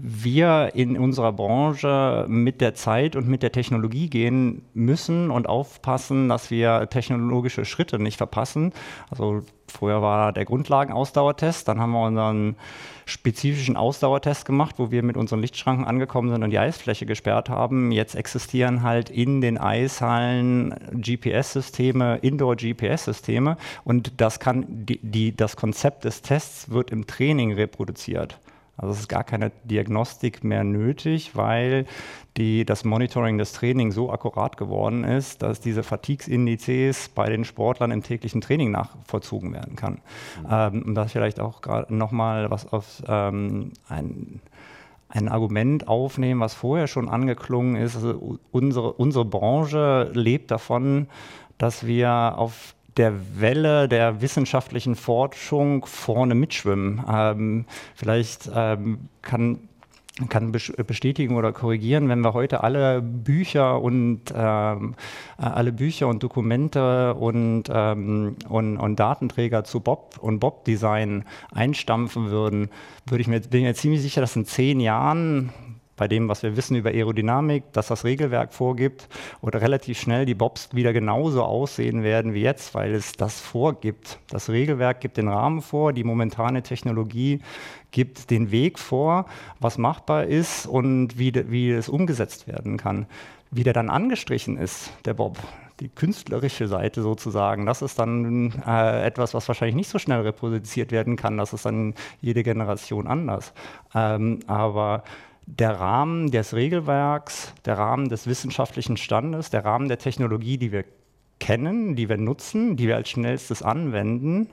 wir 0.00 0.70
in 0.74 0.96
unserer 0.96 1.32
Branche 1.32 2.24
mit 2.28 2.60
der 2.60 2.74
Zeit 2.74 3.16
und 3.16 3.28
mit 3.28 3.42
der 3.42 3.50
Technologie 3.50 4.08
gehen 4.08 4.62
müssen 4.72 5.32
und 5.32 5.48
aufpassen, 5.48 6.28
dass 6.28 6.52
wir 6.52 6.88
technologische 6.88 7.64
Schritte 7.64 7.98
nicht 7.98 8.16
verpassen. 8.16 8.72
Also 9.10 9.42
vorher 9.66 10.00
war 10.00 10.32
der 10.32 10.44
Grundlagenausdauertest, 10.44 11.66
dann 11.66 11.80
haben 11.80 11.90
wir 11.90 12.06
unseren 12.06 12.54
spezifischen 13.06 13.76
Ausdauertest 13.76 14.44
gemacht, 14.44 14.76
wo 14.78 14.92
wir 14.92 15.02
mit 15.02 15.16
unseren 15.16 15.40
Lichtschranken 15.40 15.84
angekommen 15.84 16.30
sind 16.30 16.44
und 16.44 16.50
die 16.50 16.58
Eisfläche 16.60 17.04
gesperrt 17.04 17.48
haben. 17.48 17.90
Jetzt 17.90 18.14
existieren 18.14 18.84
halt 18.84 19.10
in 19.10 19.40
den 19.40 19.58
Eishallen 19.58 20.74
GPS-Systeme, 20.92 22.18
Indoor-GPS-Systeme 22.18 23.56
und 23.82 24.20
das 24.20 24.38
kann 24.38 24.64
die, 24.68 25.00
die, 25.02 25.34
das 25.34 25.56
Konzept 25.56 26.04
des 26.04 26.22
Tests 26.22 26.70
wird 26.70 26.92
im 26.92 27.08
Training 27.08 27.52
reproduziert. 27.52 28.38
Also 28.78 28.92
es 28.92 29.00
ist 29.00 29.08
gar 29.08 29.24
keine 29.24 29.50
Diagnostik 29.64 30.44
mehr 30.44 30.64
nötig, 30.64 31.34
weil 31.34 31.84
die, 32.36 32.64
das 32.64 32.84
Monitoring 32.84 33.36
des 33.36 33.52
Trainings 33.52 33.94
so 33.94 34.10
akkurat 34.12 34.56
geworden 34.56 35.02
ist, 35.02 35.42
dass 35.42 35.60
diese 35.60 35.82
Fatigues-Indizes 35.82 37.08
bei 37.08 37.28
den 37.28 37.44
Sportlern 37.44 37.90
im 37.90 38.02
täglichen 38.04 38.40
Training 38.40 38.70
nachvollzogen 38.70 39.52
werden 39.52 39.74
kann. 39.74 39.94
Mhm. 39.94 40.48
Ähm, 40.50 40.82
und 40.86 40.94
das 40.94 41.12
vielleicht 41.12 41.40
auch 41.40 41.60
gerade 41.60 41.92
nochmal 41.94 42.50
was 42.50 42.72
auf 42.72 43.02
ähm, 43.06 43.72
ein 43.88 44.40
ein 45.10 45.28
Argument 45.28 45.88
aufnehmen, 45.88 46.40
was 46.40 46.54
vorher 46.54 46.86
schon 46.86 47.08
angeklungen 47.08 47.76
ist. 47.76 47.96
Also 47.96 48.38
unsere, 48.50 48.92
unsere 48.92 49.24
Branche 49.24 50.10
lebt 50.12 50.50
davon, 50.50 51.08
dass 51.56 51.86
wir 51.86 52.34
auf 52.36 52.74
der 52.98 53.40
Welle 53.40 53.88
der 53.88 54.20
wissenschaftlichen 54.20 54.96
Forschung 54.96 55.86
vorne 55.86 56.34
mitschwimmen. 56.34 57.04
Ähm, 57.10 57.64
vielleicht 57.94 58.50
ähm, 58.54 59.08
kann 59.22 59.60
kann 60.28 60.50
bestätigen 60.50 61.36
oder 61.36 61.52
korrigieren, 61.52 62.08
wenn 62.08 62.20
wir 62.22 62.34
heute 62.34 62.64
alle 62.64 63.00
Bücher 63.00 63.80
und 63.80 64.22
ähm, 64.34 64.94
äh, 65.38 65.42
alle 65.42 65.72
Bücher 65.72 66.08
und 66.08 66.22
Dokumente 66.22 67.14
und, 67.14 67.64
ähm, 67.70 68.34
und, 68.48 68.78
und, 68.78 68.96
Datenträger 68.98 69.62
zu 69.62 69.78
Bob 69.78 70.18
und 70.20 70.40
Bob 70.40 70.64
Design 70.64 71.24
einstampfen 71.52 72.30
würden, 72.30 72.70
würde 73.06 73.20
ich 73.20 73.28
mir, 73.28 73.40
bin 73.40 73.62
mir 73.62 73.74
ziemlich 73.74 74.02
sicher, 74.02 74.20
dass 74.20 74.34
in 74.34 74.44
zehn 74.44 74.80
Jahren 74.80 75.52
bei 75.98 76.08
dem, 76.08 76.28
was 76.28 76.42
wir 76.42 76.56
wissen 76.56 76.76
über 76.76 76.90
Aerodynamik, 76.90 77.64
dass 77.72 77.88
das 77.88 78.04
Regelwerk 78.04 78.54
vorgibt 78.54 79.08
oder 79.42 79.60
relativ 79.60 80.00
schnell 80.00 80.24
die 80.24 80.34
Bobs 80.34 80.70
wieder 80.72 80.94
genauso 80.94 81.42
aussehen 81.42 82.02
werden 82.02 82.32
wie 82.32 82.42
jetzt, 82.42 82.74
weil 82.74 82.94
es 82.94 83.12
das 83.12 83.40
vorgibt. 83.40 84.18
Das 84.30 84.48
Regelwerk 84.48 85.00
gibt 85.00 85.18
den 85.18 85.28
Rahmen 85.28 85.60
vor, 85.60 85.92
die 85.92 86.04
momentane 86.04 86.62
Technologie 86.62 87.40
gibt 87.90 88.30
den 88.30 88.50
Weg 88.50 88.78
vor, 88.78 89.26
was 89.60 89.78
machbar 89.78 90.24
ist 90.24 90.66
und 90.66 91.18
wie, 91.18 91.32
wie 91.50 91.70
es 91.70 91.88
umgesetzt 91.88 92.46
werden 92.46 92.76
kann. 92.76 93.06
Wie 93.50 93.64
der 93.64 93.72
dann 93.72 93.88
angestrichen 93.90 94.58
ist, 94.58 94.92
der 95.04 95.14
Bob, 95.14 95.38
die 95.80 95.88
künstlerische 95.88 96.68
Seite 96.68 97.02
sozusagen, 97.02 97.64
das 97.64 97.82
ist 97.82 97.98
dann 97.98 98.52
äh, 98.66 99.04
etwas, 99.04 99.32
was 99.32 99.48
wahrscheinlich 99.48 99.76
nicht 99.76 99.88
so 99.88 99.98
schnell 99.98 100.20
reproduziert 100.20 100.92
werden 100.92 101.16
kann. 101.16 101.38
Das 101.38 101.52
ist 101.52 101.64
dann 101.64 101.94
jede 102.20 102.42
Generation 102.42 103.06
anders. 103.06 103.52
Ähm, 103.94 104.40
aber 104.46 105.02
der 105.56 105.80
Rahmen 105.80 106.30
des 106.30 106.52
Regelwerks, 106.52 107.54
der 107.64 107.78
Rahmen 107.78 108.10
des 108.10 108.26
wissenschaftlichen 108.26 108.98
Standes, 108.98 109.48
der 109.48 109.64
Rahmen 109.64 109.88
der 109.88 109.98
Technologie, 109.98 110.58
die 110.58 110.72
wir 110.72 110.84
kennen, 111.40 111.96
die 111.96 112.08
wir 112.10 112.18
nutzen, 112.18 112.76
die 112.76 112.86
wir 112.86 112.96
als 112.96 113.08
schnellstes 113.08 113.62
anwenden, 113.62 114.48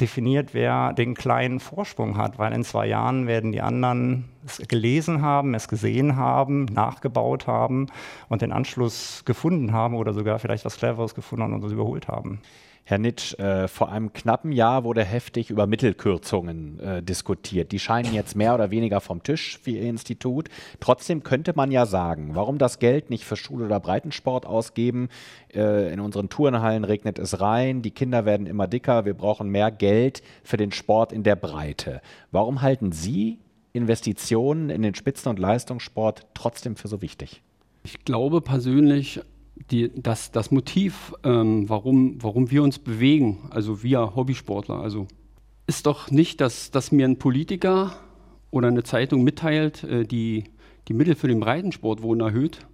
definiert, 0.00 0.54
wer 0.54 0.92
den 0.92 1.14
kleinen 1.14 1.60
Vorsprung 1.60 2.16
hat, 2.16 2.36
weil 2.38 2.52
in 2.52 2.64
zwei 2.64 2.86
Jahren 2.86 3.28
werden 3.28 3.52
die 3.52 3.60
anderen 3.60 4.24
es 4.44 4.58
gelesen 4.66 5.22
haben, 5.22 5.54
es 5.54 5.68
gesehen 5.68 6.16
haben, 6.16 6.64
nachgebaut 6.64 7.46
haben 7.46 7.86
und 8.28 8.42
den 8.42 8.50
Anschluss 8.50 9.22
gefunden 9.24 9.72
haben 9.72 9.94
oder 9.94 10.12
sogar 10.12 10.40
vielleicht 10.40 10.64
was 10.64 10.78
Cleveres 10.78 11.14
gefunden 11.14 11.52
und 11.52 11.62
uns 11.62 11.72
überholt 11.72 12.08
haben. 12.08 12.40
Herr 12.88 12.96
Nitsch, 12.96 13.38
äh, 13.38 13.68
vor 13.68 13.92
einem 13.92 14.14
knappen 14.14 14.50
Jahr 14.50 14.82
wurde 14.82 15.04
heftig 15.04 15.50
über 15.50 15.66
Mittelkürzungen 15.66 16.80
äh, 16.80 17.02
diskutiert. 17.02 17.70
Die 17.70 17.78
scheinen 17.78 18.14
jetzt 18.14 18.34
mehr 18.34 18.54
oder 18.54 18.70
weniger 18.70 19.02
vom 19.02 19.22
Tisch 19.22 19.58
für 19.58 19.72
Ihr 19.72 19.82
Institut. 19.82 20.48
Trotzdem 20.80 21.22
könnte 21.22 21.52
man 21.54 21.70
ja 21.70 21.84
sagen, 21.84 22.30
warum 22.32 22.56
das 22.56 22.78
Geld 22.78 23.10
nicht 23.10 23.26
für 23.26 23.36
Schule 23.36 23.66
oder 23.66 23.78
Breitensport 23.78 24.46
ausgeben? 24.46 25.10
Äh, 25.54 25.92
in 25.92 26.00
unseren 26.00 26.30
Turnhallen 26.30 26.84
regnet 26.84 27.18
es 27.18 27.42
rein, 27.42 27.82
die 27.82 27.90
Kinder 27.90 28.24
werden 28.24 28.46
immer 28.46 28.66
dicker, 28.66 29.04
wir 29.04 29.12
brauchen 29.12 29.50
mehr 29.50 29.70
Geld 29.70 30.22
für 30.42 30.56
den 30.56 30.72
Sport 30.72 31.12
in 31.12 31.24
der 31.24 31.36
Breite. 31.36 32.00
Warum 32.30 32.62
halten 32.62 32.92
Sie 32.92 33.38
Investitionen 33.74 34.70
in 34.70 34.80
den 34.80 34.94
Spitzen- 34.94 35.28
und 35.28 35.38
Leistungssport 35.38 36.26
trotzdem 36.32 36.74
für 36.74 36.88
so 36.88 37.02
wichtig? 37.02 37.42
Ich 37.82 38.06
glaube 38.06 38.40
persönlich, 38.40 39.20
die, 39.70 39.90
das, 39.94 40.32
das 40.32 40.50
Motiv, 40.50 41.14
ähm, 41.24 41.68
warum, 41.68 42.22
warum 42.22 42.50
wir 42.50 42.62
uns 42.62 42.78
bewegen, 42.78 43.38
also 43.50 43.82
wir 43.82 44.14
Hobbysportler, 44.14 44.80
also 44.80 45.06
ist 45.66 45.86
doch 45.86 46.10
nicht, 46.10 46.40
dass, 46.40 46.70
dass 46.70 46.92
mir 46.92 47.06
ein 47.06 47.18
Politiker 47.18 47.92
oder 48.50 48.68
eine 48.68 48.82
Zeitung 48.82 49.22
mitteilt, 49.22 49.84
äh, 49.84 50.04
die, 50.04 50.44
die 50.88 50.94
Mittel 50.94 51.14
für 51.14 51.28
den 51.28 51.40
Breitensport 51.40 52.02
wurden 52.02 52.20
erhöht, 52.20 52.66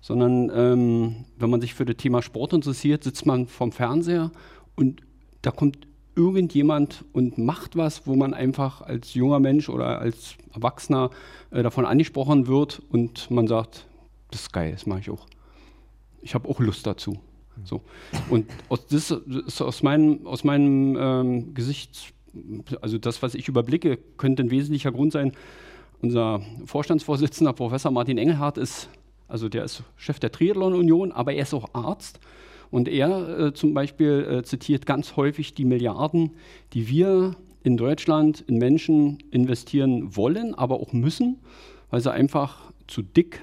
sondern 0.00 0.50
ähm, 0.54 1.24
wenn 1.38 1.50
man 1.50 1.60
sich 1.60 1.74
für 1.74 1.84
das 1.84 1.96
Thema 1.96 2.22
Sport 2.22 2.52
interessiert, 2.52 3.02
sitzt 3.02 3.26
man 3.26 3.46
vom 3.46 3.72
Fernseher 3.72 4.30
und 4.76 5.02
da 5.42 5.50
kommt 5.50 5.86
irgendjemand 6.14 7.04
und 7.12 7.38
macht 7.38 7.76
was, 7.76 8.06
wo 8.06 8.14
man 8.14 8.32
einfach 8.32 8.80
als 8.80 9.14
junger 9.14 9.40
Mensch 9.40 9.68
oder 9.68 9.98
als 9.98 10.36
Erwachsener 10.54 11.10
äh, 11.50 11.62
davon 11.62 11.84
angesprochen 11.84 12.46
wird 12.46 12.80
und 12.90 13.30
man 13.30 13.46
sagt, 13.48 13.86
das 14.30 14.42
ist 14.42 14.52
geil, 14.52 14.72
das 14.72 14.86
mache 14.86 15.00
ich 15.00 15.10
auch 15.10 15.26
ich 16.26 16.34
habe 16.34 16.48
auch 16.48 16.58
Lust 16.58 16.84
dazu. 16.84 17.18
So. 17.64 17.82
Und 18.28 18.46
aus, 18.68 18.84
das 18.88 19.12
ist 19.12 19.62
aus 19.62 19.84
meinem, 19.84 20.26
aus 20.26 20.42
meinem 20.42 20.96
ähm, 20.98 21.54
Gesicht, 21.54 22.12
also 22.80 22.98
das, 22.98 23.22
was 23.22 23.36
ich 23.36 23.46
überblicke, 23.46 23.96
könnte 24.16 24.42
ein 24.42 24.50
wesentlicher 24.50 24.90
Grund 24.90 25.12
sein. 25.12 25.32
Unser 26.02 26.42
Vorstandsvorsitzender, 26.64 27.52
Professor 27.52 27.92
Martin 27.92 28.18
Engelhardt, 28.18 28.58
ist, 28.58 28.88
also 29.28 29.48
der 29.48 29.62
ist 29.62 29.84
Chef 29.94 30.18
der 30.18 30.32
Triathlon 30.32 30.74
Union, 30.74 31.12
aber 31.12 31.32
er 31.32 31.42
ist 31.42 31.54
auch 31.54 31.70
Arzt. 31.74 32.18
Und 32.72 32.88
er 32.88 33.38
äh, 33.38 33.54
zum 33.54 33.72
Beispiel 33.72 34.26
äh, 34.28 34.42
zitiert 34.42 34.84
ganz 34.84 35.14
häufig 35.14 35.54
die 35.54 35.64
Milliarden, 35.64 36.32
die 36.72 36.88
wir 36.88 37.36
in 37.62 37.76
Deutschland 37.76 38.40
in 38.48 38.58
Menschen 38.58 39.18
investieren 39.30 40.16
wollen, 40.16 40.56
aber 40.56 40.80
auch 40.80 40.92
müssen, 40.92 41.38
weil 41.90 42.00
sie 42.00 42.12
einfach 42.12 42.72
zu 42.88 43.02
dick, 43.02 43.40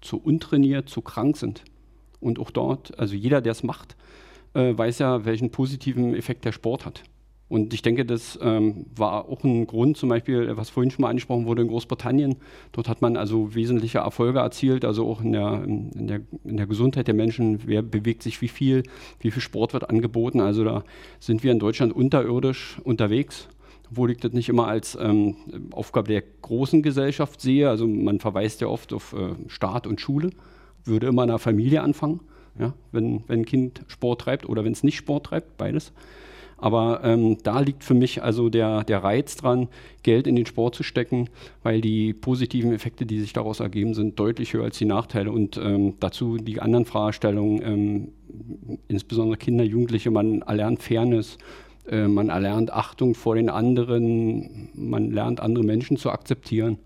zu 0.00 0.16
untrainiert, 0.16 0.88
zu 0.88 1.02
krank 1.02 1.36
sind. 1.36 1.62
Und 2.20 2.38
auch 2.38 2.50
dort, 2.50 2.98
also 2.98 3.14
jeder, 3.14 3.40
der 3.40 3.52
es 3.52 3.62
macht, 3.62 3.96
äh, 4.54 4.76
weiß 4.76 4.98
ja, 4.98 5.24
welchen 5.24 5.50
positiven 5.50 6.14
Effekt 6.14 6.44
der 6.44 6.52
Sport 6.52 6.86
hat. 6.86 7.02
Und 7.48 7.72
ich 7.72 7.82
denke, 7.82 8.04
das 8.04 8.36
ähm, 8.42 8.86
war 8.96 9.28
auch 9.28 9.44
ein 9.44 9.68
Grund, 9.68 9.96
zum 9.96 10.08
Beispiel, 10.08 10.56
was 10.56 10.68
vorhin 10.68 10.90
schon 10.90 11.02
mal 11.02 11.10
angesprochen 11.10 11.46
wurde 11.46 11.62
in 11.62 11.68
Großbritannien. 11.68 12.36
Dort 12.72 12.88
hat 12.88 13.02
man 13.02 13.16
also 13.16 13.54
wesentliche 13.54 13.98
Erfolge 13.98 14.40
erzielt, 14.40 14.84
also 14.84 15.08
auch 15.08 15.20
in 15.20 15.30
der, 15.30 15.62
in 15.64 16.08
der, 16.08 16.20
in 16.42 16.56
der 16.56 16.66
Gesundheit 16.66 17.06
der 17.06 17.14
Menschen. 17.14 17.60
Wer 17.64 17.82
bewegt 17.82 18.24
sich 18.24 18.40
wie 18.42 18.48
viel, 18.48 18.82
wie 19.20 19.30
viel 19.30 19.42
Sport 19.42 19.74
wird 19.74 19.88
angeboten. 19.90 20.40
Also 20.40 20.64
da 20.64 20.82
sind 21.20 21.44
wir 21.44 21.52
in 21.52 21.60
Deutschland 21.60 21.94
unterirdisch 21.94 22.78
unterwegs 22.84 23.48
obwohl 23.88 24.10
ich 24.10 24.18
das 24.18 24.32
nicht 24.32 24.48
immer 24.48 24.66
als 24.66 24.98
ähm, 25.00 25.36
Aufgabe 25.70 26.08
der 26.08 26.20
großen 26.42 26.82
Gesellschaft 26.82 27.40
sehe. 27.40 27.68
Also 27.68 27.86
man 27.86 28.18
verweist 28.18 28.60
ja 28.60 28.66
oft 28.66 28.92
auf 28.92 29.12
äh, 29.12 29.34
Staat 29.46 29.86
und 29.86 30.00
Schule 30.00 30.30
würde 30.86 31.06
immer 31.06 31.22
in 31.22 31.28
der 31.28 31.38
Familie 31.38 31.82
anfangen, 31.82 32.20
ja, 32.58 32.74
wenn, 32.92 33.22
wenn 33.26 33.40
ein 33.40 33.44
Kind 33.44 33.82
Sport 33.88 34.22
treibt 34.22 34.48
oder 34.48 34.64
wenn 34.64 34.72
es 34.72 34.82
nicht 34.82 34.96
Sport 34.96 35.26
treibt, 35.26 35.56
beides. 35.56 35.92
Aber 36.58 37.00
ähm, 37.04 37.36
da 37.42 37.60
liegt 37.60 37.84
für 37.84 37.94
mich 37.94 38.22
also 38.22 38.48
der, 38.48 38.82
der 38.84 39.04
Reiz 39.04 39.36
dran, 39.36 39.68
Geld 40.02 40.26
in 40.26 40.36
den 40.36 40.46
Sport 40.46 40.74
zu 40.74 40.82
stecken, 40.82 41.28
weil 41.62 41.80
die 41.82 42.14
positiven 42.14 42.72
Effekte, 42.72 43.04
die 43.04 43.20
sich 43.20 43.34
daraus 43.34 43.60
ergeben, 43.60 43.92
sind 43.92 44.18
deutlich 44.18 44.54
höher 44.54 44.64
als 44.64 44.78
die 44.78 44.86
Nachteile. 44.86 45.30
Und 45.32 45.58
ähm, 45.58 45.94
dazu 46.00 46.38
die 46.38 46.60
anderen 46.62 46.86
Fragestellungen, 46.86 47.62
ähm, 47.62 48.08
insbesondere 48.88 49.36
Kinder, 49.36 49.64
Jugendliche, 49.64 50.10
man 50.10 50.40
erlernt 50.42 50.82
Fairness, 50.82 51.36
äh, 51.88 52.08
man 52.08 52.30
erlernt 52.30 52.72
Achtung 52.72 53.14
vor 53.14 53.34
den 53.34 53.50
anderen, 53.50 54.70
man 54.74 55.10
lernt 55.10 55.40
andere 55.40 55.64
Menschen 55.64 55.98
zu 55.98 56.10
akzeptieren. 56.10 56.78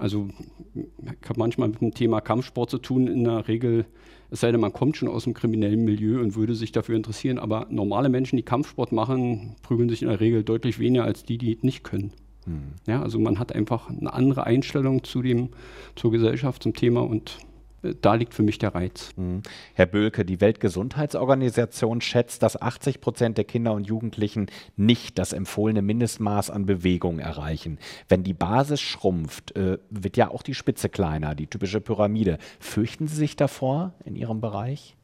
Also 0.00 0.28
ich 0.76 1.28
habe 1.28 1.38
manchmal 1.38 1.68
mit 1.68 1.80
dem 1.80 1.92
Thema 1.92 2.20
Kampfsport 2.20 2.70
zu 2.70 2.78
tun, 2.78 3.06
in 3.06 3.24
der 3.24 3.46
Regel, 3.48 3.84
es 4.30 4.40
sei 4.40 4.50
denn, 4.50 4.60
man 4.60 4.72
kommt 4.72 4.96
schon 4.96 5.08
aus 5.08 5.24
dem 5.24 5.34
kriminellen 5.34 5.84
Milieu 5.84 6.20
und 6.20 6.36
würde 6.36 6.54
sich 6.54 6.72
dafür 6.72 6.96
interessieren, 6.96 7.38
aber 7.38 7.66
normale 7.70 8.08
Menschen, 8.08 8.36
die 8.36 8.42
Kampfsport 8.42 8.92
machen, 8.92 9.56
prügeln 9.62 9.88
sich 9.90 10.02
in 10.02 10.08
der 10.08 10.20
Regel 10.20 10.42
deutlich 10.42 10.78
weniger 10.78 11.04
als 11.04 11.24
die, 11.24 11.36
die 11.36 11.58
nicht 11.60 11.84
können. 11.84 12.12
Mhm. 12.46 12.72
Ja, 12.86 13.02
also 13.02 13.18
man 13.18 13.38
hat 13.38 13.54
einfach 13.54 13.90
eine 13.90 14.12
andere 14.12 14.44
Einstellung 14.44 15.04
zu 15.04 15.20
dem, 15.20 15.50
zur 15.96 16.10
Gesellschaft, 16.10 16.62
zum 16.62 16.72
Thema 16.72 17.00
und 17.02 17.38
da 17.82 18.14
liegt 18.14 18.34
für 18.34 18.42
mich 18.42 18.58
der 18.58 18.74
Reiz. 18.74 19.10
Mhm. 19.16 19.42
Herr 19.74 19.86
Böhlke, 19.86 20.24
die 20.24 20.40
Weltgesundheitsorganisation 20.40 22.00
schätzt, 22.00 22.42
dass 22.42 22.60
80 22.60 23.00
Prozent 23.00 23.38
der 23.38 23.44
Kinder 23.44 23.72
und 23.72 23.86
Jugendlichen 23.86 24.46
nicht 24.76 25.18
das 25.18 25.32
empfohlene 25.32 25.82
Mindestmaß 25.82 26.50
an 26.50 26.66
Bewegung 26.66 27.18
erreichen. 27.18 27.78
Wenn 28.08 28.22
die 28.22 28.34
Basis 28.34 28.80
schrumpft, 28.80 29.56
äh, 29.56 29.78
wird 29.90 30.16
ja 30.16 30.30
auch 30.30 30.42
die 30.42 30.54
Spitze 30.54 30.88
kleiner, 30.88 31.34
die 31.34 31.46
typische 31.46 31.80
Pyramide. 31.80 32.38
Fürchten 32.58 33.06
Sie 33.06 33.16
sich 33.16 33.36
davor 33.36 33.94
in 34.04 34.16
Ihrem 34.16 34.40
Bereich? 34.40 34.96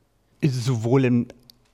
Sowohl 0.43 1.05
in 1.05 1.29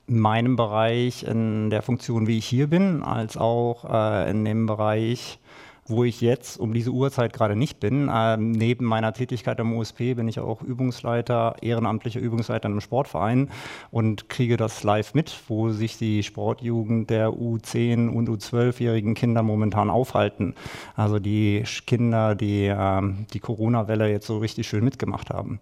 meinem 0.06 0.56
Bereich, 0.56 1.24
in 1.24 1.70
der 1.70 1.82
Funktion, 1.82 2.26
wie 2.26 2.38
ich 2.38 2.46
hier 2.46 2.68
bin, 2.68 3.02
als 3.02 3.36
auch 3.36 3.84
äh, 3.84 4.30
in 4.30 4.44
dem 4.44 4.66
Bereich, 4.66 5.38
wo 5.86 6.04
ich 6.04 6.20
jetzt 6.20 6.58
um 6.58 6.72
diese 6.72 6.90
Uhrzeit 6.90 7.32
gerade 7.32 7.56
nicht 7.56 7.80
bin. 7.80 8.10
Ähm, 8.12 8.52
neben 8.52 8.84
meiner 8.84 9.12
Tätigkeit 9.12 9.58
am 9.60 9.74
USP 9.76 10.14
bin 10.14 10.28
ich 10.28 10.38
auch 10.38 10.62
Übungsleiter, 10.62 11.56
ehrenamtlicher 11.60 12.20
Übungsleiter 12.20 12.68
im 12.68 12.80
Sportverein 12.80 13.50
und 13.90 14.28
kriege 14.28 14.56
das 14.56 14.84
live 14.84 15.14
mit, 15.14 15.34
wo 15.48 15.70
sich 15.70 15.98
die 15.98 16.22
Sportjugend 16.22 17.10
der 17.10 17.30
U10 17.30 18.08
und 18.08 18.28
U12-jährigen 18.28 19.14
Kinder 19.14 19.42
momentan 19.42 19.90
aufhalten. 19.90 20.54
Also 20.94 21.18
die 21.18 21.64
Kinder, 21.86 22.34
die 22.34 22.66
ähm, 22.66 23.26
die 23.32 23.40
Corona-Welle 23.40 24.10
jetzt 24.10 24.26
so 24.26 24.38
richtig 24.38 24.68
schön 24.68 24.84
mitgemacht 24.84 25.30
haben. 25.30 25.58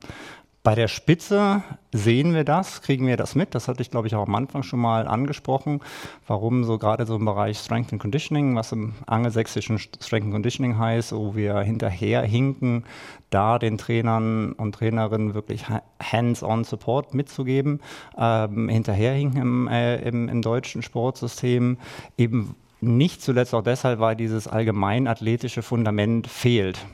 Bei 0.62 0.74
der 0.74 0.88
Spitze 0.88 1.62
sehen 1.90 2.34
wir 2.34 2.44
das, 2.44 2.82
kriegen 2.82 3.06
wir 3.06 3.16
das 3.16 3.34
mit. 3.34 3.54
Das 3.54 3.66
hatte 3.66 3.80
ich, 3.80 3.90
glaube 3.90 4.08
ich, 4.08 4.14
auch 4.14 4.26
am 4.26 4.34
Anfang 4.34 4.62
schon 4.62 4.80
mal 4.80 5.08
angesprochen, 5.08 5.80
warum 6.26 6.64
so 6.64 6.76
gerade 6.76 7.06
so 7.06 7.16
im 7.16 7.24
Bereich 7.24 7.56
Strength 7.56 7.94
and 7.94 8.02
Conditioning, 8.02 8.54
was 8.56 8.70
im 8.72 8.92
angelsächsischen 9.06 9.78
Strength 9.78 10.24
and 10.24 10.32
Conditioning 10.32 10.78
heißt, 10.78 11.12
wo 11.12 11.34
wir 11.34 11.61
hinterher 11.61 12.20
hinken, 12.20 12.84
da 13.30 13.58
den 13.58 13.78
Trainern 13.78 14.52
und 14.52 14.74
Trainerinnen 14.74 15.32
wirklich 15.32 15.64
hands-on 15.98 16.64
Support 16.64 17.14
mitzugeben, 17.14 17.80
ähm, 18.18 18.68
hinterherhinken 18.68 19.40
im, 19.40 19.68
äh, 19.68 19.96
im, 20.02 20.28
im 20.28 20.42
deutschen 20.42 20.82
Sportsystem, 20.82 21.78
eben 22.18 22.54
nicht 22.82 23.22
zuletzt 23.22 23.54
auch 23.54 23.62
deshalb, 23.62 23.98
weil 23.98 24.14
dieses 24.14 24.46
allgemein 24.46 25.06
athletische 25.06 25.62
Fundament 25.62 26.26
fehlt 26.26 26.84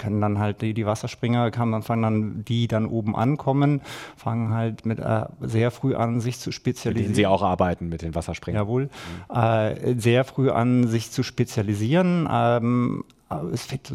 können 0.00 0.20
dann 0.20 0.38
halt 0.38 0.62
die, 0.62 0.72
die 0.72 0.86
Wasserspringer, 0.86 1.50
kann 1.50 1.68
man 1.68 1.82
fangen 1.82 2.02
dann, 2.02 2.44
die 2.44 2.66
dann 2.66 2.86
oben 2.86 3.14
ankommen, 3.14 3.82
fangen 4.16 4.54
halt 4.54 4.86
mit 4.86 4.98
äh, 4.98 5.26
sehr 5.40 5.70
früh 5.70 5.94
an, 5.94 6.20
sich 6.20 6.38
zu 6.38 6.52
spezialisieren. 6.52 6.94
Mit 6.94 7.04
denen 7.04 7.14
Sie 7.14 7.26
auch 7.26 7.42
arbeiten 7.42 7.88
mit 7.90 8.00
den 8.00 8.14
Wasserspringern. 8.14 8.62
Jawohl. 8.62 8.88
Mhm. 9.28 9.36
Äh, 9.36 10.00
sehr 10.00 10.24
früh 10.24 10.50
an, 10.50 10.88
sich 10.88 11.10
zu 11.10 11.22
spezialisieren. 11.22 12.26
Ähm, 12.30 13.04
es 13.52 13.66
fängt 13.66 13.92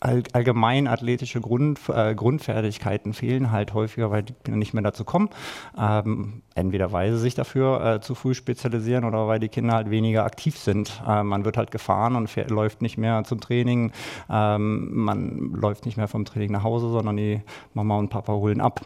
all, 0.00 0.22
allgemein 0.32 0.86
athletische 0.86 1.40
Grund, 1.40 1.80
äh, 1.88 2.14
Grundfertigkeiten 2.14 3.14
fehlen 3.14 3.50
halt 3.50 3.74
häufiger, 3.74 4.10
weil 4.10 4.22
die 4.22 4.50
nicht 4.50 4.74
mehr 4.74 4.82
dazu 4.82 5.04
kommen. 5.04 5.30
Ähm, 5.78 6.42
entweder 6.54 6.92
weil 6.92 7.12
sie 7.12 7.18
sich 7.18 7.34
dafür 7.34 7.84
äh, 7.84 8.00
zu 8.00 8.14
früh 8.14 8.34
spezialisieren 8.34 9.04
oder 9.04 9.28
weil 9.28 9.40
die 9.40 9.48
Kinder 9.48 9.74
halt 9.74 9.90
weniger 9.90 10.24
aktiv 10.24 10.58
sind. 10.58 11.02
Äh, 11.06 11.22
man 11.22 11.44
wird 11.44 11.56
halt 11.56 11.70
gefahren 11.70 12.16
und 12.16 12.28
fährt, 12.28 12.50
läuft 12.50 12.82
nicht 12.82 12.98
mehr 12.98 13.24
zum 13.24 13.40
Training. 13.40 13.92
Ähm, 14.30 14.90
man 14.94 15.52
läuft 15.52 15.86
nicht 15.86 15.96
mehr 15.96 16.08
vom 16.08 16.24
Training 16.24 16.52
nach 16.52 16.64
Hause, 16.64 16.90
sondern 16.90 17.16
die 17.16 17.42
Mama 17.74 17.98
und 17.98 18.08
Papa 18.08 18.32
holen 18.32 18.60
ab. 18.60 18.80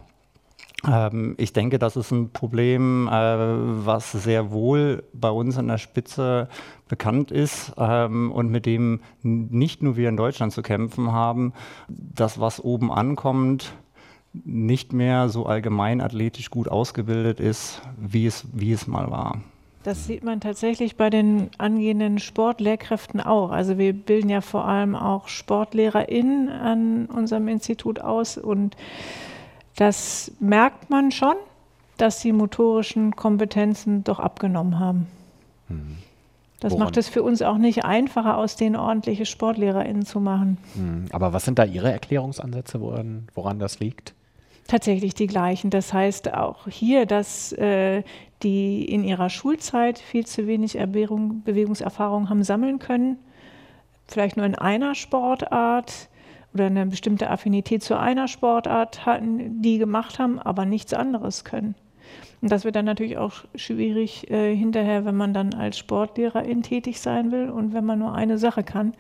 Ähm, 0.88 1.34
ich 1.38 1.52
denke, 1.52 1.78
das 1.78 1.96
ist 1.96 2.10
ein 2.10 2.30
Problem, 2.30 3.08
äh, 3.08 3.12
was 3.12 4.12
sehr 4.12 4.50
wohl 4.50 5.04
bei 5.12 5.30
uns 5.30 5.56
an 5.58 5.68
der 5.68 5.78
Spitze 5.78 6.48
bekannt 6.88 7.30
ist 7.30 7.72
ähm, 7.78 8.32
und 8.32 8.50
mit 8.50 8.66
dem 8.66 9.00
nicht 9.22 9.82
nur 9.82 9.96
wir 9.96 10.08
in 10.08 10.16
Deutschland 10.16 10.52
zu 10.52 10.62
kämpfen 10.62 11.12
haben. 11.12 11.52
Das, 11.88 12.40
was 12.40 12.62
oben 12.62 12.92
ankommt, 12.92 13.72
nicht 14.32 14.92
mehr 14.92 15.28
so 15.28 15.46
allgemein 15.46 16.00
athletisch 16.00 16.50
gut 16.50 16.68
ausgebildet 16.68 17.38
ist, 17.38 17.82
wie 17.98 18.26
es, 18.26 18.46
wie 18.52 18.72
es 18.72 18.86
mal 18.86 19.10
war. 19.10 19.40
Das 19.84 20.06
sieht 20.06 20.22
man 20.22 20.40
tatsächlich 20.40 20.96
bei 20.96 21.10
den 21.10 21.50
angehenden 21.58 22.20
Sportlehrkräften 22.20 23.20
auch. 23.20 23.50
Also 23.50 23.78
wir 23.78 23.92
bilden 23.92 24.30
ja 24.30 24.40
vor 24.40 24.64
allem 24.64 24.94
auch 24.94 25.26
SportlehrerInnen 25.26 26.48
an 26.48 27.06
unserem 27.06 27.48
Institut 27.48 28.00
aus 28.00 28.38
und 28.38 28.76
das 29.76 30.32
merkt 30.40 30.90
man 30.90 31.10
schon, 31.10 31.34
dass 31.96 32.20
die 32.20 32.32
motorischen 32.32 33.14
Kompetenzen 33.16 34.04
doch 34.04 34.18
abgenommen 34.18 34.78
haben. 34.78 35.06
Mhm. 35.68 35.98
Das 36.60 36.72
Woran? 36.72 36.84
macht 36.84 36.96
es 36.96 37.08
für 37.08 37.24
uns 37.24 37.42
auch 37.42 37.58
nicht 37.58 37.84
einfacher, 37.84 38.36
aus 38.36 38.54
denen 38.54 38.76
ordentliche 38.76 39.26
SportlehrerInnen 39.26 40.06
zu 40.06 40.20
machen. 40.20 40.58
Mhm. 40.74 41.06
Aber 41.10 41.32
was 41.32 41.44
sind 41.44 41.58
da 41.58 41.64
Ihre 41.64 41.90
Erklärungsansätze, 41.90 42.80
woran, 42.80 43.26
woran 43.34 43.58
das 43.58 43.80
liegt? 43.80 44.14
Tatsächlich 44.68 45.14
die 45.14 45.26
gleichen. 45.26 45.70
Das 45.70 45.92
heißt 45.92 46.32
auch 46.34 46.68
hier, 46.68 47.04
dass 47.04 47.52
äh, 47.54 48.04
die 48.44 48.84
in 48.84 49.02
ihrer 49.02 49.28
Schulzeit 49.28 49.98
viel 49.98 50.24
zu 50.24 50.46
wenig 50.46 50.76
Erbehrung, 50.76 51.42
Bewegungserfahrung 51.42 52.28
haben 52.28 52.44
sammeln 52.44 52.78
können, 52.78 53.18
vielleicht 54.06 54.36
nur 54.36 54.46
in 54.46 54.54
einer 54.54 54.94
Sportart 54.94 56.08
oder 56.54 56.66
eine 56.66 56.86
bestimmte 56.86 57.30
Affinität 57.30 57.82
zu 57.82 57.98
einer 57.98 58.28
Sportart 58.28 59.06
hatten, 59.06 59.62
die 59.62 59.78
gemacht 59.78 60.18
haben, 60.18 60.38
aber 60.38 60.64
nichts 60.64 60.94
anderes 60.94 61.44
können. 61.44 61.74
Und 62.40 62.50
das 62.50 62.64
wird 62.64 62.76
dann 62.76 62.84
natürlich 62.84 63.18
auch 63.18 63.44
schwierig 63.54 64.30
äh, 64.30 64.54
hinterher, 64.54 65.04
wenn 65.04 65.16
man 65.16 65.32
dann 65.32 65.54
als 65.54 65.78
Sportlehrerin 65.78 66.62
tätig 66.62 67.00
sein 67.00 67.30
will 67.30 67.48
und 67.50 67.72
wenn 67.72 67.84
man 67.84 68.00
nur 68.00 68.14
eine 68.14 68.36
Sache 68.36 68.64
kann, 68.64 68.94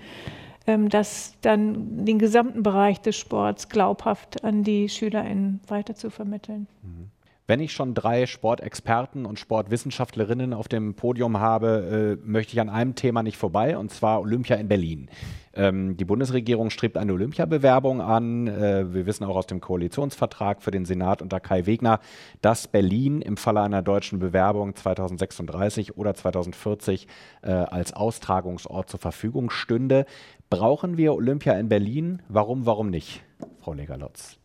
ähm, 0.66 0.88
das 0.88 1.34
dann 1.40 2.04
den 2.04 2.18
gesamten 2.18 2.62
Bereich 2.62 3.00
des 3.00 3.16
Sports 3.16 3.68
glaubhaft 3.68 4.44
an 4.44 4.62
die 4.62 4.88
SchülerInnen 4.88 5.60
weiter 5.66 5.94
zu 5.94 6.10
vermitteln. 6.10 6.68
Mhm. 6.82 7.11
Wenn 7.48 7.58
ich 7.58 7.72
schon 7.72 7.94
drei 7.94 8.26
Sportexperten 8.26 9.26
und 9.26 9.38
Sportwissenschaftlerinnen 9.38 10.54
auf 10.54 10.68
dem 10.68 10.94
Podium 10.94 11.40
habe, 11.40 12.18
äh, 12.22 12.26
möchte 12.26 12.52
ich 12.52 12.60
an 12.60 12.68
einem 12.68 12.94
Thema 12.94 13.24
nicht 13.24 13.36
vorbei, 13.36 13.76
und 13.76 13.90
zwar 13.90 14.20
Olympia 14.20 14.56
in 14.56 14.68
Berlin. 14.68 15.10
Ähm, 15.54 15.96
die 15.96 16.04
Bundesregierung 16.04 16.70
strebt 16.70 16.96
eine 16.96 17.12
Olympiabewerbung 17.12 18.00
an. 18.00 18.46
Äh, 18.46 18.94
wir 18.94 19.06
wissen 19.06 19.24
auch 19.24 19.36
aus 19.36 19.46
dem 19.46 19.60
Koalitionsvertrag 19.60 20.62
für 20.62 20.70
den 20.70 20.84
Senat 20.84 21.20
unter 21.20 21.40
Kai 21.40 21.66
Wegner, 21.66 21.98
dass 22.40 22.68
Berlin 22.68 23.20
im 23.20 23.36
Falle 23.36 23.60
einer 23.60 23.82
deutschen 23.82 24.20
Bewerbung 24.20 24.76
2036 24.76 25.96
oder 25.96 26.14
2040 26.14 27.08
äh, 27.42 27.50
als 27.50 27.92
Austragungsort 27.92 28.88
zur 28.88 29.00
Verfügung 29.00 29.50
stünde. 29.50 30.06
Brauchen 30.48 30.96
wir 30.96 31.12
Olympia 31.14 31.54
in 31.54 31.68
Berlin? 31.68 32.22
Warum, 32.28 32.66
warum 32.66 32.90
nicht, 32.90 33.24
Frau 33.60 33.72
Legerlotz? 33.72 34.41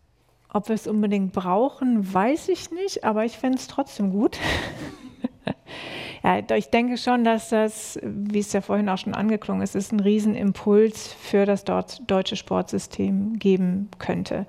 Ob 0.54 0.70
wir 0.70 0.76
es 0.76 0.88
unbedingt 0.88 1.34
brauchen, 1.34 2.14
weiß 2.14 2.50
ich 2.50 2.72
nicht, 2.72 3.04
aber 3.04 3.26
ich 3.26 3.38
fände 3.38 3.58
es 3.58 3.68
trotzdem 3.68 4.12
gut. 4.12 4.38
ja, 6.24 6.40
ich 6.56 6.70
denke 6.70 6.98
schon, 6.98 7.24
dass 7.24 7.50
das, 7.50 8.00
wie 8.02 8.40
es 8.40 8.54
ja 8.54 8.62
vorhin 8.62 8.88
auch 8.90 8.98
schon 8.98 9.14
angeklungen 9.14 9.62
ist, 9.62 9.76
ist 9.76 9.92
ein 9.92 10.00
Riesenimpuls 10.00 11.14
für 11.14 11.46
das 11.46 11.66
dort 11.66 12.10
deutsche 12.10 12.38
Sportsystem 12.38 13.38
geben 13.40 13.90
könnte. 14.00 14.46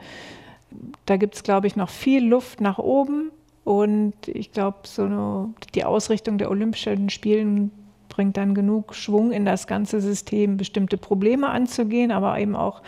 Da 1.07 1.17
gibt 1.17 1.35
es, 1.35 1.43
glaube 1.43 1.67
ich, 1.67 1.77
noch 1.77 1.91
viel 1.91 2.25
Luft 2.25 2.61
nach 2.61 2.79
oben. 2.79 3.31
Und 3.65 4.15
ich 4.29 4.53
glaube, 4.53 4.79
so 4.85 5.03
eine, 5.03 5.53
die 5.75 5.85
Ausrichtung 5.85 6.39
der 6.39 6.51
Olympischen 6.51 7.11
Spielen 7.11 7.71
bringt 8.09 8.37
dann 8.37 8.55
genug 8.55 8.95
Schwung 8.95 9.31
in 9.31 9.45
das 9.45 9.67
ganze 9.67 10.01
System, 10.01 10.57
bestimmte 10.57 10.97
Probleme 10.97 11.51
anzugehen, 11.51 12.11
aber 12.11 12.39
eben 12.39 12.57
auch 12.57 12.83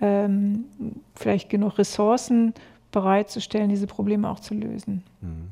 ähm, 0.00 0.64
vielleicht 1.14 1.48
genug 1.48 1.78
Ressourcen 1.78 2.54
bereitzustellen, 2.92 3.68
diese 3.68 3.86
Probleme 3.86 4.28
auch 4.28 4.40
zu 4.40 4.54
lösen. 4.54 5.02
Mhm. 5.20 5.50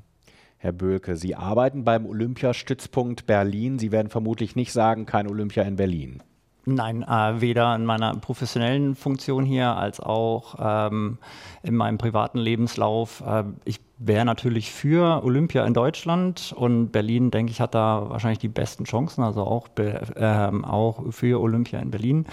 Herr 0.59 0.73
Böhlke, 0.73 1.17
Sie 1.17 1.35
arbeiten 1.35 1.85
beim 1.85 2.07
Olympiastützpunkt 2.07 3.27
Berlin. 3.27 3.79
Sie 3.79 3.93
werden 3.93 4.09
vermutlich 4.09 4.57
nicht 4.57 4.73
sagen, 4.73 5.05
kein 5.05 5.29
Olympia 5.29 5.63
in 5.65 5.77
Berlin. 5.77 6.23
Nein, 6.67 7.03
äh, 7.03 7.41
weder 7.43 7.75
in 7.77 7.85
meiner 7.85 8.15
professionellen 8.17 8.95
Funktion 8.95 9.45
hier 9.45 9.77
als 9.77 10.01
auch 10.01 10.55
ähm, 10.59 11.19
in 11.63 11.77
meinem 11.77 11.99
privaten 11.99 12.39
Lebenslauf. 12.39 13.23
Äh, 13.27 13.45
ich 13.67 13.81
wäre 13.99 14.25
natürlich 14.25 14.73
für 14.73 15.23
Olympia 15.23 15.67
in 15.67 15.75
Deutschland 15.75 16.55
und 16.57 16.91
Berlin, 16.91 17.31
denke 17.31 17.53
ich, 17.53 17.61
hat 17.61 17.75
da 17.75 18.09
wahrscheinlich 18.09 18.39
die 18.39 18.49
besten 18.49 18.85
Chancen, 18.85 19.23
also 19.23 19.43
auch, 19.43 19.69
äh, 19.77 20.51
auch 20.63 21.13
für 21.13 21.41
Olympia 21.41 21.81
in 21.81 21.91
Berlin 21.91 22.25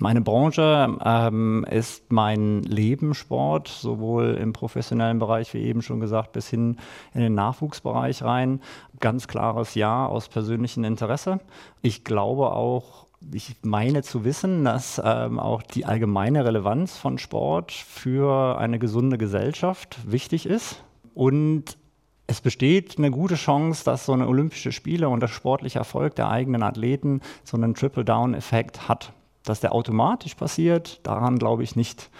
meine 0.00 0.20
Branche, 0.20 0.96
ähm, 1.04 1.64
ist 1.70 2.12
mein 2.12 2.62
Leben 2.62 3.14
Sport, 3.14 3.68
sowohl 3.68 4.38
im 4.40 4.52
professionellen 4.52 5.18
Bereich, 5.18 5.54
wie 5.54 5.62
eben 5.62 5.82
schon 5.82 6.00
gesagt, 6.00 6.32
bis 6.32 6.48
hin 6.48 6.78
in 7.12 7.20
den 7.20 7.34
Nachwuchsbereich 7.34 8.22
rein. 8.22 8.60
Ganz 9.00 9.28
klares 9.28 9.74
Ja 9.74 10.06
aus 10.06 10.28
persönlichem 10.28 10.84
Interesse. 10.84 11.40
Ich 11.82 12.04
glaube 12.04 12.52
auch, 12.52 13.06
ich 13.32 13.56
meine 13.62 14.02
zu 14.02 14.24
wissen, 14.24 14.64
dass 14.64 15.00
ähm, 15.04 15.38
auch 15.38 15.62
die 15.62 15.84
allgemeine 15.86 16.44
Relevanz 16.44 16.96
von 16.96 17.18
Sport 17.18 17.72
für 17.72 18.58
eine 18.58 18.78
gesunde 18.78 19.18
Gesellschaft 19.18 19.98
wichtig 20.10 20.46
ist. 20.46 20.82
Und 21.14 21.78
es 22.26 22.40
besteht 22.40 22.98
eine 22.98 23.10
gute 23.10 23.34
Chance, 23.34 23.84
dass 23.84 24.06
so 24.06 24.12
eine 24.12 24.26
Olympische 24.26 24.72
Spiele 24.72 25.08
und 25.08 25.20
der 25.20 25.28
sportliche 25.28 25.78
Erfolg 25.78 26.14
der 26.16 26.30
eigenen 26.30 26.62
Athleten 26.62 27.20
so 27.44 27.56
einen 27.56 27.74
Triple-Down-Effekt 27.74 28.88
hat. 28.88 29.12
Dass 29.44 29.60
der 29.60 29.72
automatisch 29.72 30.34
passiert, 30.34 31.00
daran 31.06 31.38
glaube 31.38 31.62
ich 31.62 31.76
nicht. 31.76 32.10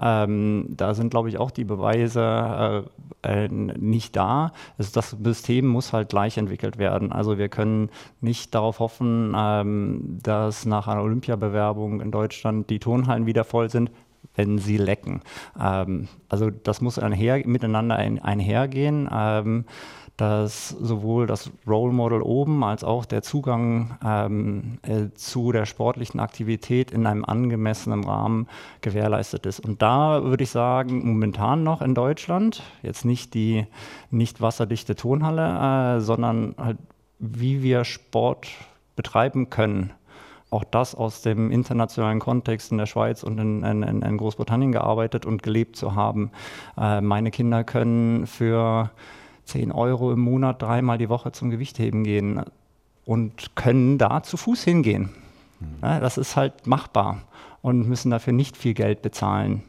Ähm, 0.00 0.66
da 0.70 0.94
sind, 0.94 1.10
glaube 1.10 1.28
ich, 1.28 1.38
auch 1.38 1.50
die 1.50 1.64
Beweise 1.64 2.86
äh, 3.22 3.44
äh, 3.44 3.48
nicht 3.48 4.16
da. 4.16 4.52
Also 4.78 4.90
das 4.94 5.10
System 5.22 5.66
muss 5.66 5.92
halt 5.92 6.08
gleich 6.08 6.38
entwickelt 6.38 6.78
werden. 6.78 7.12
Also 7.12 7.36
wir 7.36 7.48
können 7.48 7.90
nicht 8.20 8.54
darauf 8.54 8.78
hoffen, 8.78 9.34
ähm, 9.36 10.18
dass 10.22 10.64
nach 10.64 10.88
einer 10.88 11.02
Olympiabewerbung 11.02 12.00
in 12.00 12.10
Deutschland 12.10 12.70
die 12.70 12.78
Turnhallen 12.78 13.26
wieder 13.26 13.44
voll 13.44 13.68
sind 13.68 13.90
wenn 14.34 14.58
sie 14.58 14.76
lecken. 14.76 15.22
Ähm, 15.60 16.08
also 16.28 16.50
das 16.50 16.80
muss 16.80 16.98
einher, 16.98 17.46
miteinander 17.46 17.96
ein, 17.96 18.20
einhergehen. 18.20 19.08
Dass 20.20 20.68
sowohl 20.68 21.26
das 21.26 21.50
Role 21.66 21.94
Model 21.94 22.20
oben 22.20 22.62
als 22.62 22.84
auch 22.84 23.06
der 23.06 23.22
Zugang 23.22 23.96
ähm, 24.04 24.78
äh, 24.82 25.14
zu 25.14 25.50
der 25.50 25.64
sportlichen 25.64 26.20
Aktivität 26.20 26.90
in 26.90 27.06
einem 27.06 27.24
angemessenen 27.24 28.04
Rahmen 28.04 28.46
gewährleistet 28.82 29.46
ist. 29.46 29.60
Und 29.60 29.80
da 29.80 30.22
würde 30.22 30.44
ich 30.44 30.50
sagen, 30.50 31.08
momentan 31.08 31.62
noch 31.62 31.80
in 31.80 31.94
Deutschland, 31.94 32.62
jetzt 32.82 33.06
nicht 33.06 33.32
die 33.32 33.66
nicht 34.10 34.42
wasserdichte 34.42 34.94
Tonhalle, 34.94 35.96
äh, 35.96 36.00
sondern 36.02 36.54
halt, 36.58 36.76
wie 37.18 37.62
wir 37.62 37.84
Sport 37.84 38.48
betreiben 38.96 39.48
können 39.48 39.94
auch 40.50 40.64
das 40.64 40.94
aus 40.94 41.22
dem 41.22 41.50
internationalen 41.50 42.18
Kontext 42.18 42.72
in 42.72 42.78
der 42.78 42.86
Schweiz 42.86 43.22
und 43.22 43.38
in, 43.38 43.62
in, 43.62 44.02
in 44.02 44.16
Großbritannien 44.16 44.72
gearbeitet 44.72 45.24
und 45.24 45.42
gelebt 45.42 45.76
zu 45.76 45.94
haben. 45.94 46.32
Äh, 46.76 47.00
meine 47.00 47.30
Kinder 47.30 47.62
können 47.62 48.26
für 48.26 48.90
10 49.50 49.72
Euro 49.72 50.12
im 50.12 50.20
Monat 50.20 50.62
dreimal 50.62 50.98
die 50.98 51.08
Woche 51.08 51.32
zum 51.32 51.50
Gewichtheben 51.50 52.04
gehen 52.04 52.42
und 53.04 53.56
können 53.56 53.98
da 53.98 54.22
zu 54.22 54.36
Fuß 54.36 54.62
hingehen. 54.64 55.10
Mhm. 55.58 55.66
Ja, 55.82 56.00
das 56.00 56.18
ist 56.18 56.36
halt 56.36 56.66
machbar 56.66 57.22
und 57.60 57.88
müssen 57.88 58.10
dafür 58.10 58.32
nicht 58.32 58.56
viel 58.56 58.74
Geld 58.74 59.02
bezahlen 59.02 59.62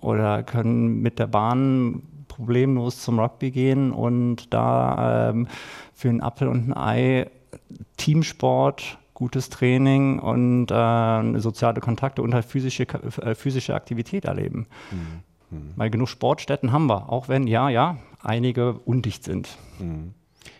oder 0.00 0.42
können 0.42 1.00
mit 1.00 1.18
der 1.18 1.28
Bahn 1.28 2.02
problemlos 2.26 3.00
zum 3.00 3.18
Rugby 3.20 3.50
gehen 3.50 3.92
und 3.92 4.52
da 4.52 5.30
ähm, 5.30 5.46
für 5.94 6.08
einen 6.08 6.20
Apfel 6.20 6.48
und 6.48 6.72
ein 6.72 6.76
Ei 6.76 7.30
Teamsport, 7.96 8.98
gutes 9.14 9.50
Training 9.50 10.18
und 10.18 10.70
äh, 10.70 11.38
soziale 11.38 11.80
Kontakte 11.80 12.22
und 12.22 12.34
halt 12.34 12.44
physische, 12.44 12.84
äh, 12.84 13.34
physische 13.34 13.74
Aktivität 13.74 14.24
erleben. 14.24 14.66
Mhm. 14.90 15.72
Weil 15.76 15.90
genug 15.90 16.08
Sportstätten 16.08 16.72
haben 16.72 16.86
wir, 16.86 17.10
auch 17.10 17.28
wenn, 17.28 17.46
ja, 17.46 17.68
ja, 17.68 17.98
einige 18.22 18.74
undicht 18.84 19.24
sind. 19.24 19.48
Mhm. 19.78 20.12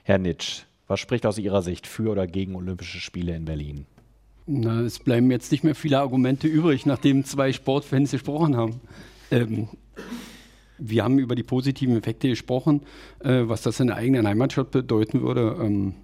Herr 0.02 0.18
Nitsch, 0.18 0.62
was 0.86 1.00
spricht 1.00 1.26
aus 1.26 1.38
Ihrer 1.38 1.62
Sicht 1.62 1.86
für 1.86 2.10
oder 2.10 2.26
gegen 2.26 2.56
Olympische 2.56 2.98
Spiele 2.98 3.34
in 3.34 3.44
Berlin? 3.44 3.86
Na, 4.46 4.80
es 4.80 4.98
bleiben 4.98 5.30
jetzt 5.30 5.52
nicht 5.52 5.62
mehr 5.62 5.74
viele 5.74 6.00
Argumente 6.00 6.48
übrig, 6.48 6.86
nachdem 6.86 7.24
zwei 7.24 7.52
Sportfans 7.52 8.10
gesprochen 8.10 8.56
haben. 8.56 8.80
Ähm, 9.30 9.68
wir 10.78 11.04
haben 11.04 11.18
über 11.18 11.34
die 11.34 11.42
positiven 11.42 11.96
Effekte 11.96 12.28
gesprochen, 12.28 12.82
äh, 13.20 13.42
was 13.44 13.62
das 13.62 13.78
in 13.80 13.88
der 13.88 13.96
eigenen 13.96 14.26
Heimatstadt 14.26 14.70
bedeuten 14.70 15.22
würde. 15.22 15.56
Ähm, 15.60 15.94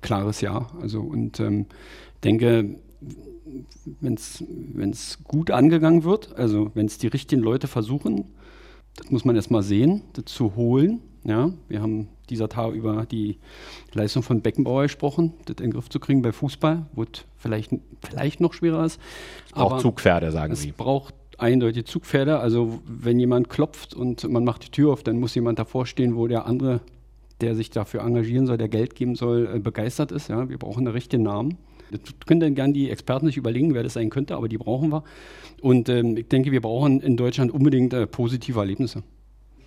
klares 0.00 0.40
Ja. 0.40 0.68
Also 0.80 1.00
und 1.00 1.40
ähm, 1.40 1.66
denke, 2.22 2.76
wenn 4.00 4.14
es 4.14 5.18
gut 5.24 5.50
angegangen 5.50 6.04
wird, 6.04 6.36
also 6.36 6.70
wenn 6.74 6.86
es 6.86 6.98
die 6.98 7.08
richtigen 7.08 7.42
Leute 7.42 7.66
versuchen, 7.66 8.26
das 8.96 9.10
muss 9.10 9.24
man 9.24 9.36
erstmal 9.36 9.62
sehen, 9.62 10.02
das 10.12 10.26
zu 10.26 10.56
holen. 10.56 11.00
Ja, 11.24 11.52
wir 11.68 11.80
haben 11.80 12.08
dieser 12.30 12.48
Tag 12.48 12.74
über 12.74 13.06
die 13.06 13.38
Leistung 13.92 14.24
von 14.24 14.40
Beckenbauer 14.40 14.82
gesprochen, 14.82 15.34
das 15.44 15.56
in 15.58 15.66
den 15.66 15.72
Griff 15.72 15.88
zu 15.88 16.00
kriegen 16.00 16.20
bei 16.20 16.32
Fußball, 16.32 16.86
wo 16.94 17.04
es 17.04 17.24
vielleicht, 17.36 17.72
vielleicht 18.04 18.40
noch 18.40 18.54
schwerer 18.54 18.84
ist. 18.84 19.00
Es 19.46 19.52
braucht 19.52 19.80
Zugpferde, 19.80 20.32
sagen 20.32 20.54
Sie. 20.56 20.70
Es 20.70 20.74
braucht 20.74 21.14
eindeutig 21.38 21.86
Zugpferde. 21.86 22.40
Also 22.40 22.80
wenn 22.86 23.20
jemand 23.20 23.50
klopft 23.50 23.94
und 23.94 24.28
man 24.28 24.42
macht 24.42 24.66
die 24.66 24.70
Tür 24.70 24.92
auf, 24.92 25.04
dann 25.04 25.20
muss 25.20 25.34
jemand 25.36 25.60
davor 25.60 25.86
stehen, 25.86 26.16
wo 26.16 26.26
der 26.26 26.46
andere 26.46 26.80
der 27.42 27.54
sich 27.54 27.70
dafür 27.70 28.02
engagieren 28.02 28.46
soll, 28.46 28.56
der 28.56 28.68
Geld 28.68 28.94
geben 28.94 29.16
soll, 29.16 29.50
äh, 29.52 29.58
begeistert 29.58 30.12
ist. 30.12 30.28
Ja? 30.28 30.48
Wir 30.48 30.58
brauchen 30.58 30.86
einen 30.86 30.94
richtigen 30.94 31.24
Namen. 31.24 31.58
Das 31.92 32.00
können 32.26 32.40
dann 32.40 32.54
gerne 32.54 32.72
die 32.72 32.90
Experten 32.90 33.26
sich 33.26 33.36
überlegen, 33.36 33.74
wer 33.74 33.82
das 33.82 33.94
sein 33.94 34.10
könnte, 34.10 34.34
aber 34.36 34.48
die 34.48 34.58
brauchen 34.58 34.90
wir. 34.90 35.04
Und 35.60 35.88
ähm, 35.88 36.16
ich 36.16 36.28
denke, 36.28 36.50
wir 36.50 36.60
brauchen 36.60 37.00
in 37.00 37.16
Deutschland 37.16 37.52
unbedingt 37.52 37.92
äh, 37.92 38.06
positive 38.06 38.58
Erlebnisse. 38.58 39.02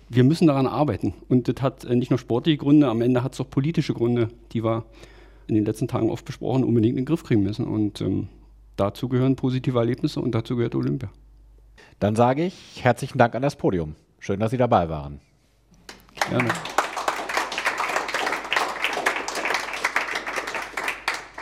Wir 0.08 0.24
müssen 0.24 0.46
daran 0.46 0.66
arbeiten. 0.66 1.14
Und 1.28 1.48
das 1.48 1.62
hat 1.62 1.84
äh, 1.84 1.94
nicht 1.94 2.10
nur 2.10 2.18
sportliche 2.18 2.58
Gründe, 2.58 2.88
am 2.88 3.00
Ende 3.00 3.22
hat 3.22 3.34
es 3.34 3.40
auch 3.40 3.48
politische 3.48 3.94
Gründe, 3.94 4.28
die 4.52 4.62
wir 4.62 4.84
in 5.46 5.54
den 5.54 5.64
letzten 5.64 5.88
Tagen 5.88 6.10
oft 6.10 6.24
besprochen, 6.24 6.64
unbedingt 6.64 6.92
in 6.92 7.04
den 7.04 7.06
Griff 7.06 7.24
kriegen 7.24 7.42
müssen. 7.42 7.66
Und 7.66 8.00
ähm, 8.00 8.28
dazu 8.76 9.08
gehören 9.08 9.36
positive 9.36 9.78
Erlebnisse 9.78 10.20
und 10.20 10.34
dazu 10.34 10.56
gehört 10.56 10.74
Olympia. 10.74 11.10
Dann 11.98 12.14
sage 12.14 12.44
ich 12.44 12.84
herzlichen 12.84 13.18
Dank 13.18 13.34
an 13.34 13.42
das 13.42 13.56
Podium. 13.56 13.94
Schön, 14.18 14.40
dass 14.40 14.50
Sie 14.50 14.58
dabei 14.58 14.88
waren. 14.88 15.20
Gerne. 16.28 16.48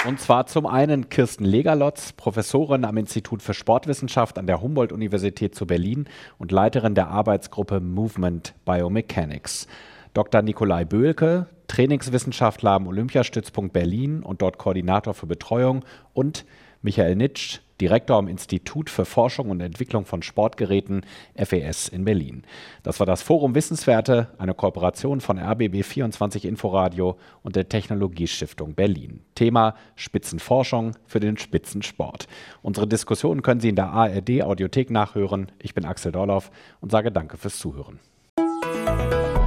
Und 0.07 0.20
zwar 0.20 0.44
zum 0.44 0.66
einen 0.66 1.09
Kirsten 1.09 1.46
Legerlotz, 1.46 2.12
Professorin 2.12 2.84
am 2.84 2.98
Institut 2.98 3.40
für 3.40 3.55
Sportwissenschaft 3.55 4.38
an 4.38 4.46
der 4.46 4.61
Humboldt-Universität 4.61 5.55
zu 5.55 5.66
Berlin 5.66 6.09
und 6.36 6.52
Leiterin 6.52 6.94
der 6.94 7.09
Arbeitsgruppe 7.09 7.80
Movement 7.80 8.52
Biomechanics. 8.66 9.66
Dr. 10.12 10.42
Nikolai 10.42 10.84
Böhlke, 10.84 11.46
Trainingswissenschaftler 11.68 12.72
am 12.72 12.86
Olympiastützpunkt 12.86 13.72
Berlin 13.72 14.22
und 14.22 14.42
dort 14.42 14.59
Koordinator 14.59 15.14
für 15.14 15.26
Betreuung 15.26 15.86
und 16.12 16.44
Michael 16.82 17.16
Nitsch, 17.16 17.61
Direktor 17.81 18.16
am 18.16 18.29
Institut 18.29 18.89
für 18.89 19.05
Forschung 19.05 19.51
und 19.51 19.61
Entwicklung 19.61 20.05
von 20.05 20.22
Sportgeräten 20.22 21.05
FES 21.37 21.89
in 21.89 22.05
Berlin. 22.05 22.45
Das 22.83 23.01
war 23.01 23.07
das 23.07 23.22
Forum 23.22 23.55
Wissenswerte, 23.55 24.29
eine 24.39 24.55
Kooperation 24.55 25.20
von 25.20 25.39
RBB24 25.39 26.47
Inforadio 26.47 27.16
und 27.43 27.57
der 27.57 27.68
Technologiestiftung 27.68 28.75
Berlin. 28.75 29.20
Thema 29.35 29.75
Spitzenforschung 29.97 30.93
für 31.07 31.20
den 31.20 31.37
Spitzensport. 31.37 32.27
Unsere 32.62 32.87
Diskussion 32.87 33.43
können 33.43 33.61
Sie 33.61 33.70
in 33.70 33.77
der 33.77 33.91
ARD 33.91 34.43
Audiothek 34.43 34.91
nachhören. 34.91 35.51
Ich 35.59 35.75
bin 35.75 35.85
Axel 35.85 36.12
Dorloff 36.12 36.51
und 36.81 36.93
sage 36.93 37.11
Danke 37.11 37.37
fürs 37.37 37.59
Zuhören. 37.59 37.99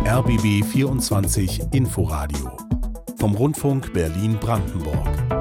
RBB 0.06 0.64
24 0.64 1.74
Inforadio 1.74 2.56
vom 3.18 3.36
Rundfunk 3.36 3.94
Berlin-Brandenburg. 3.94 5.37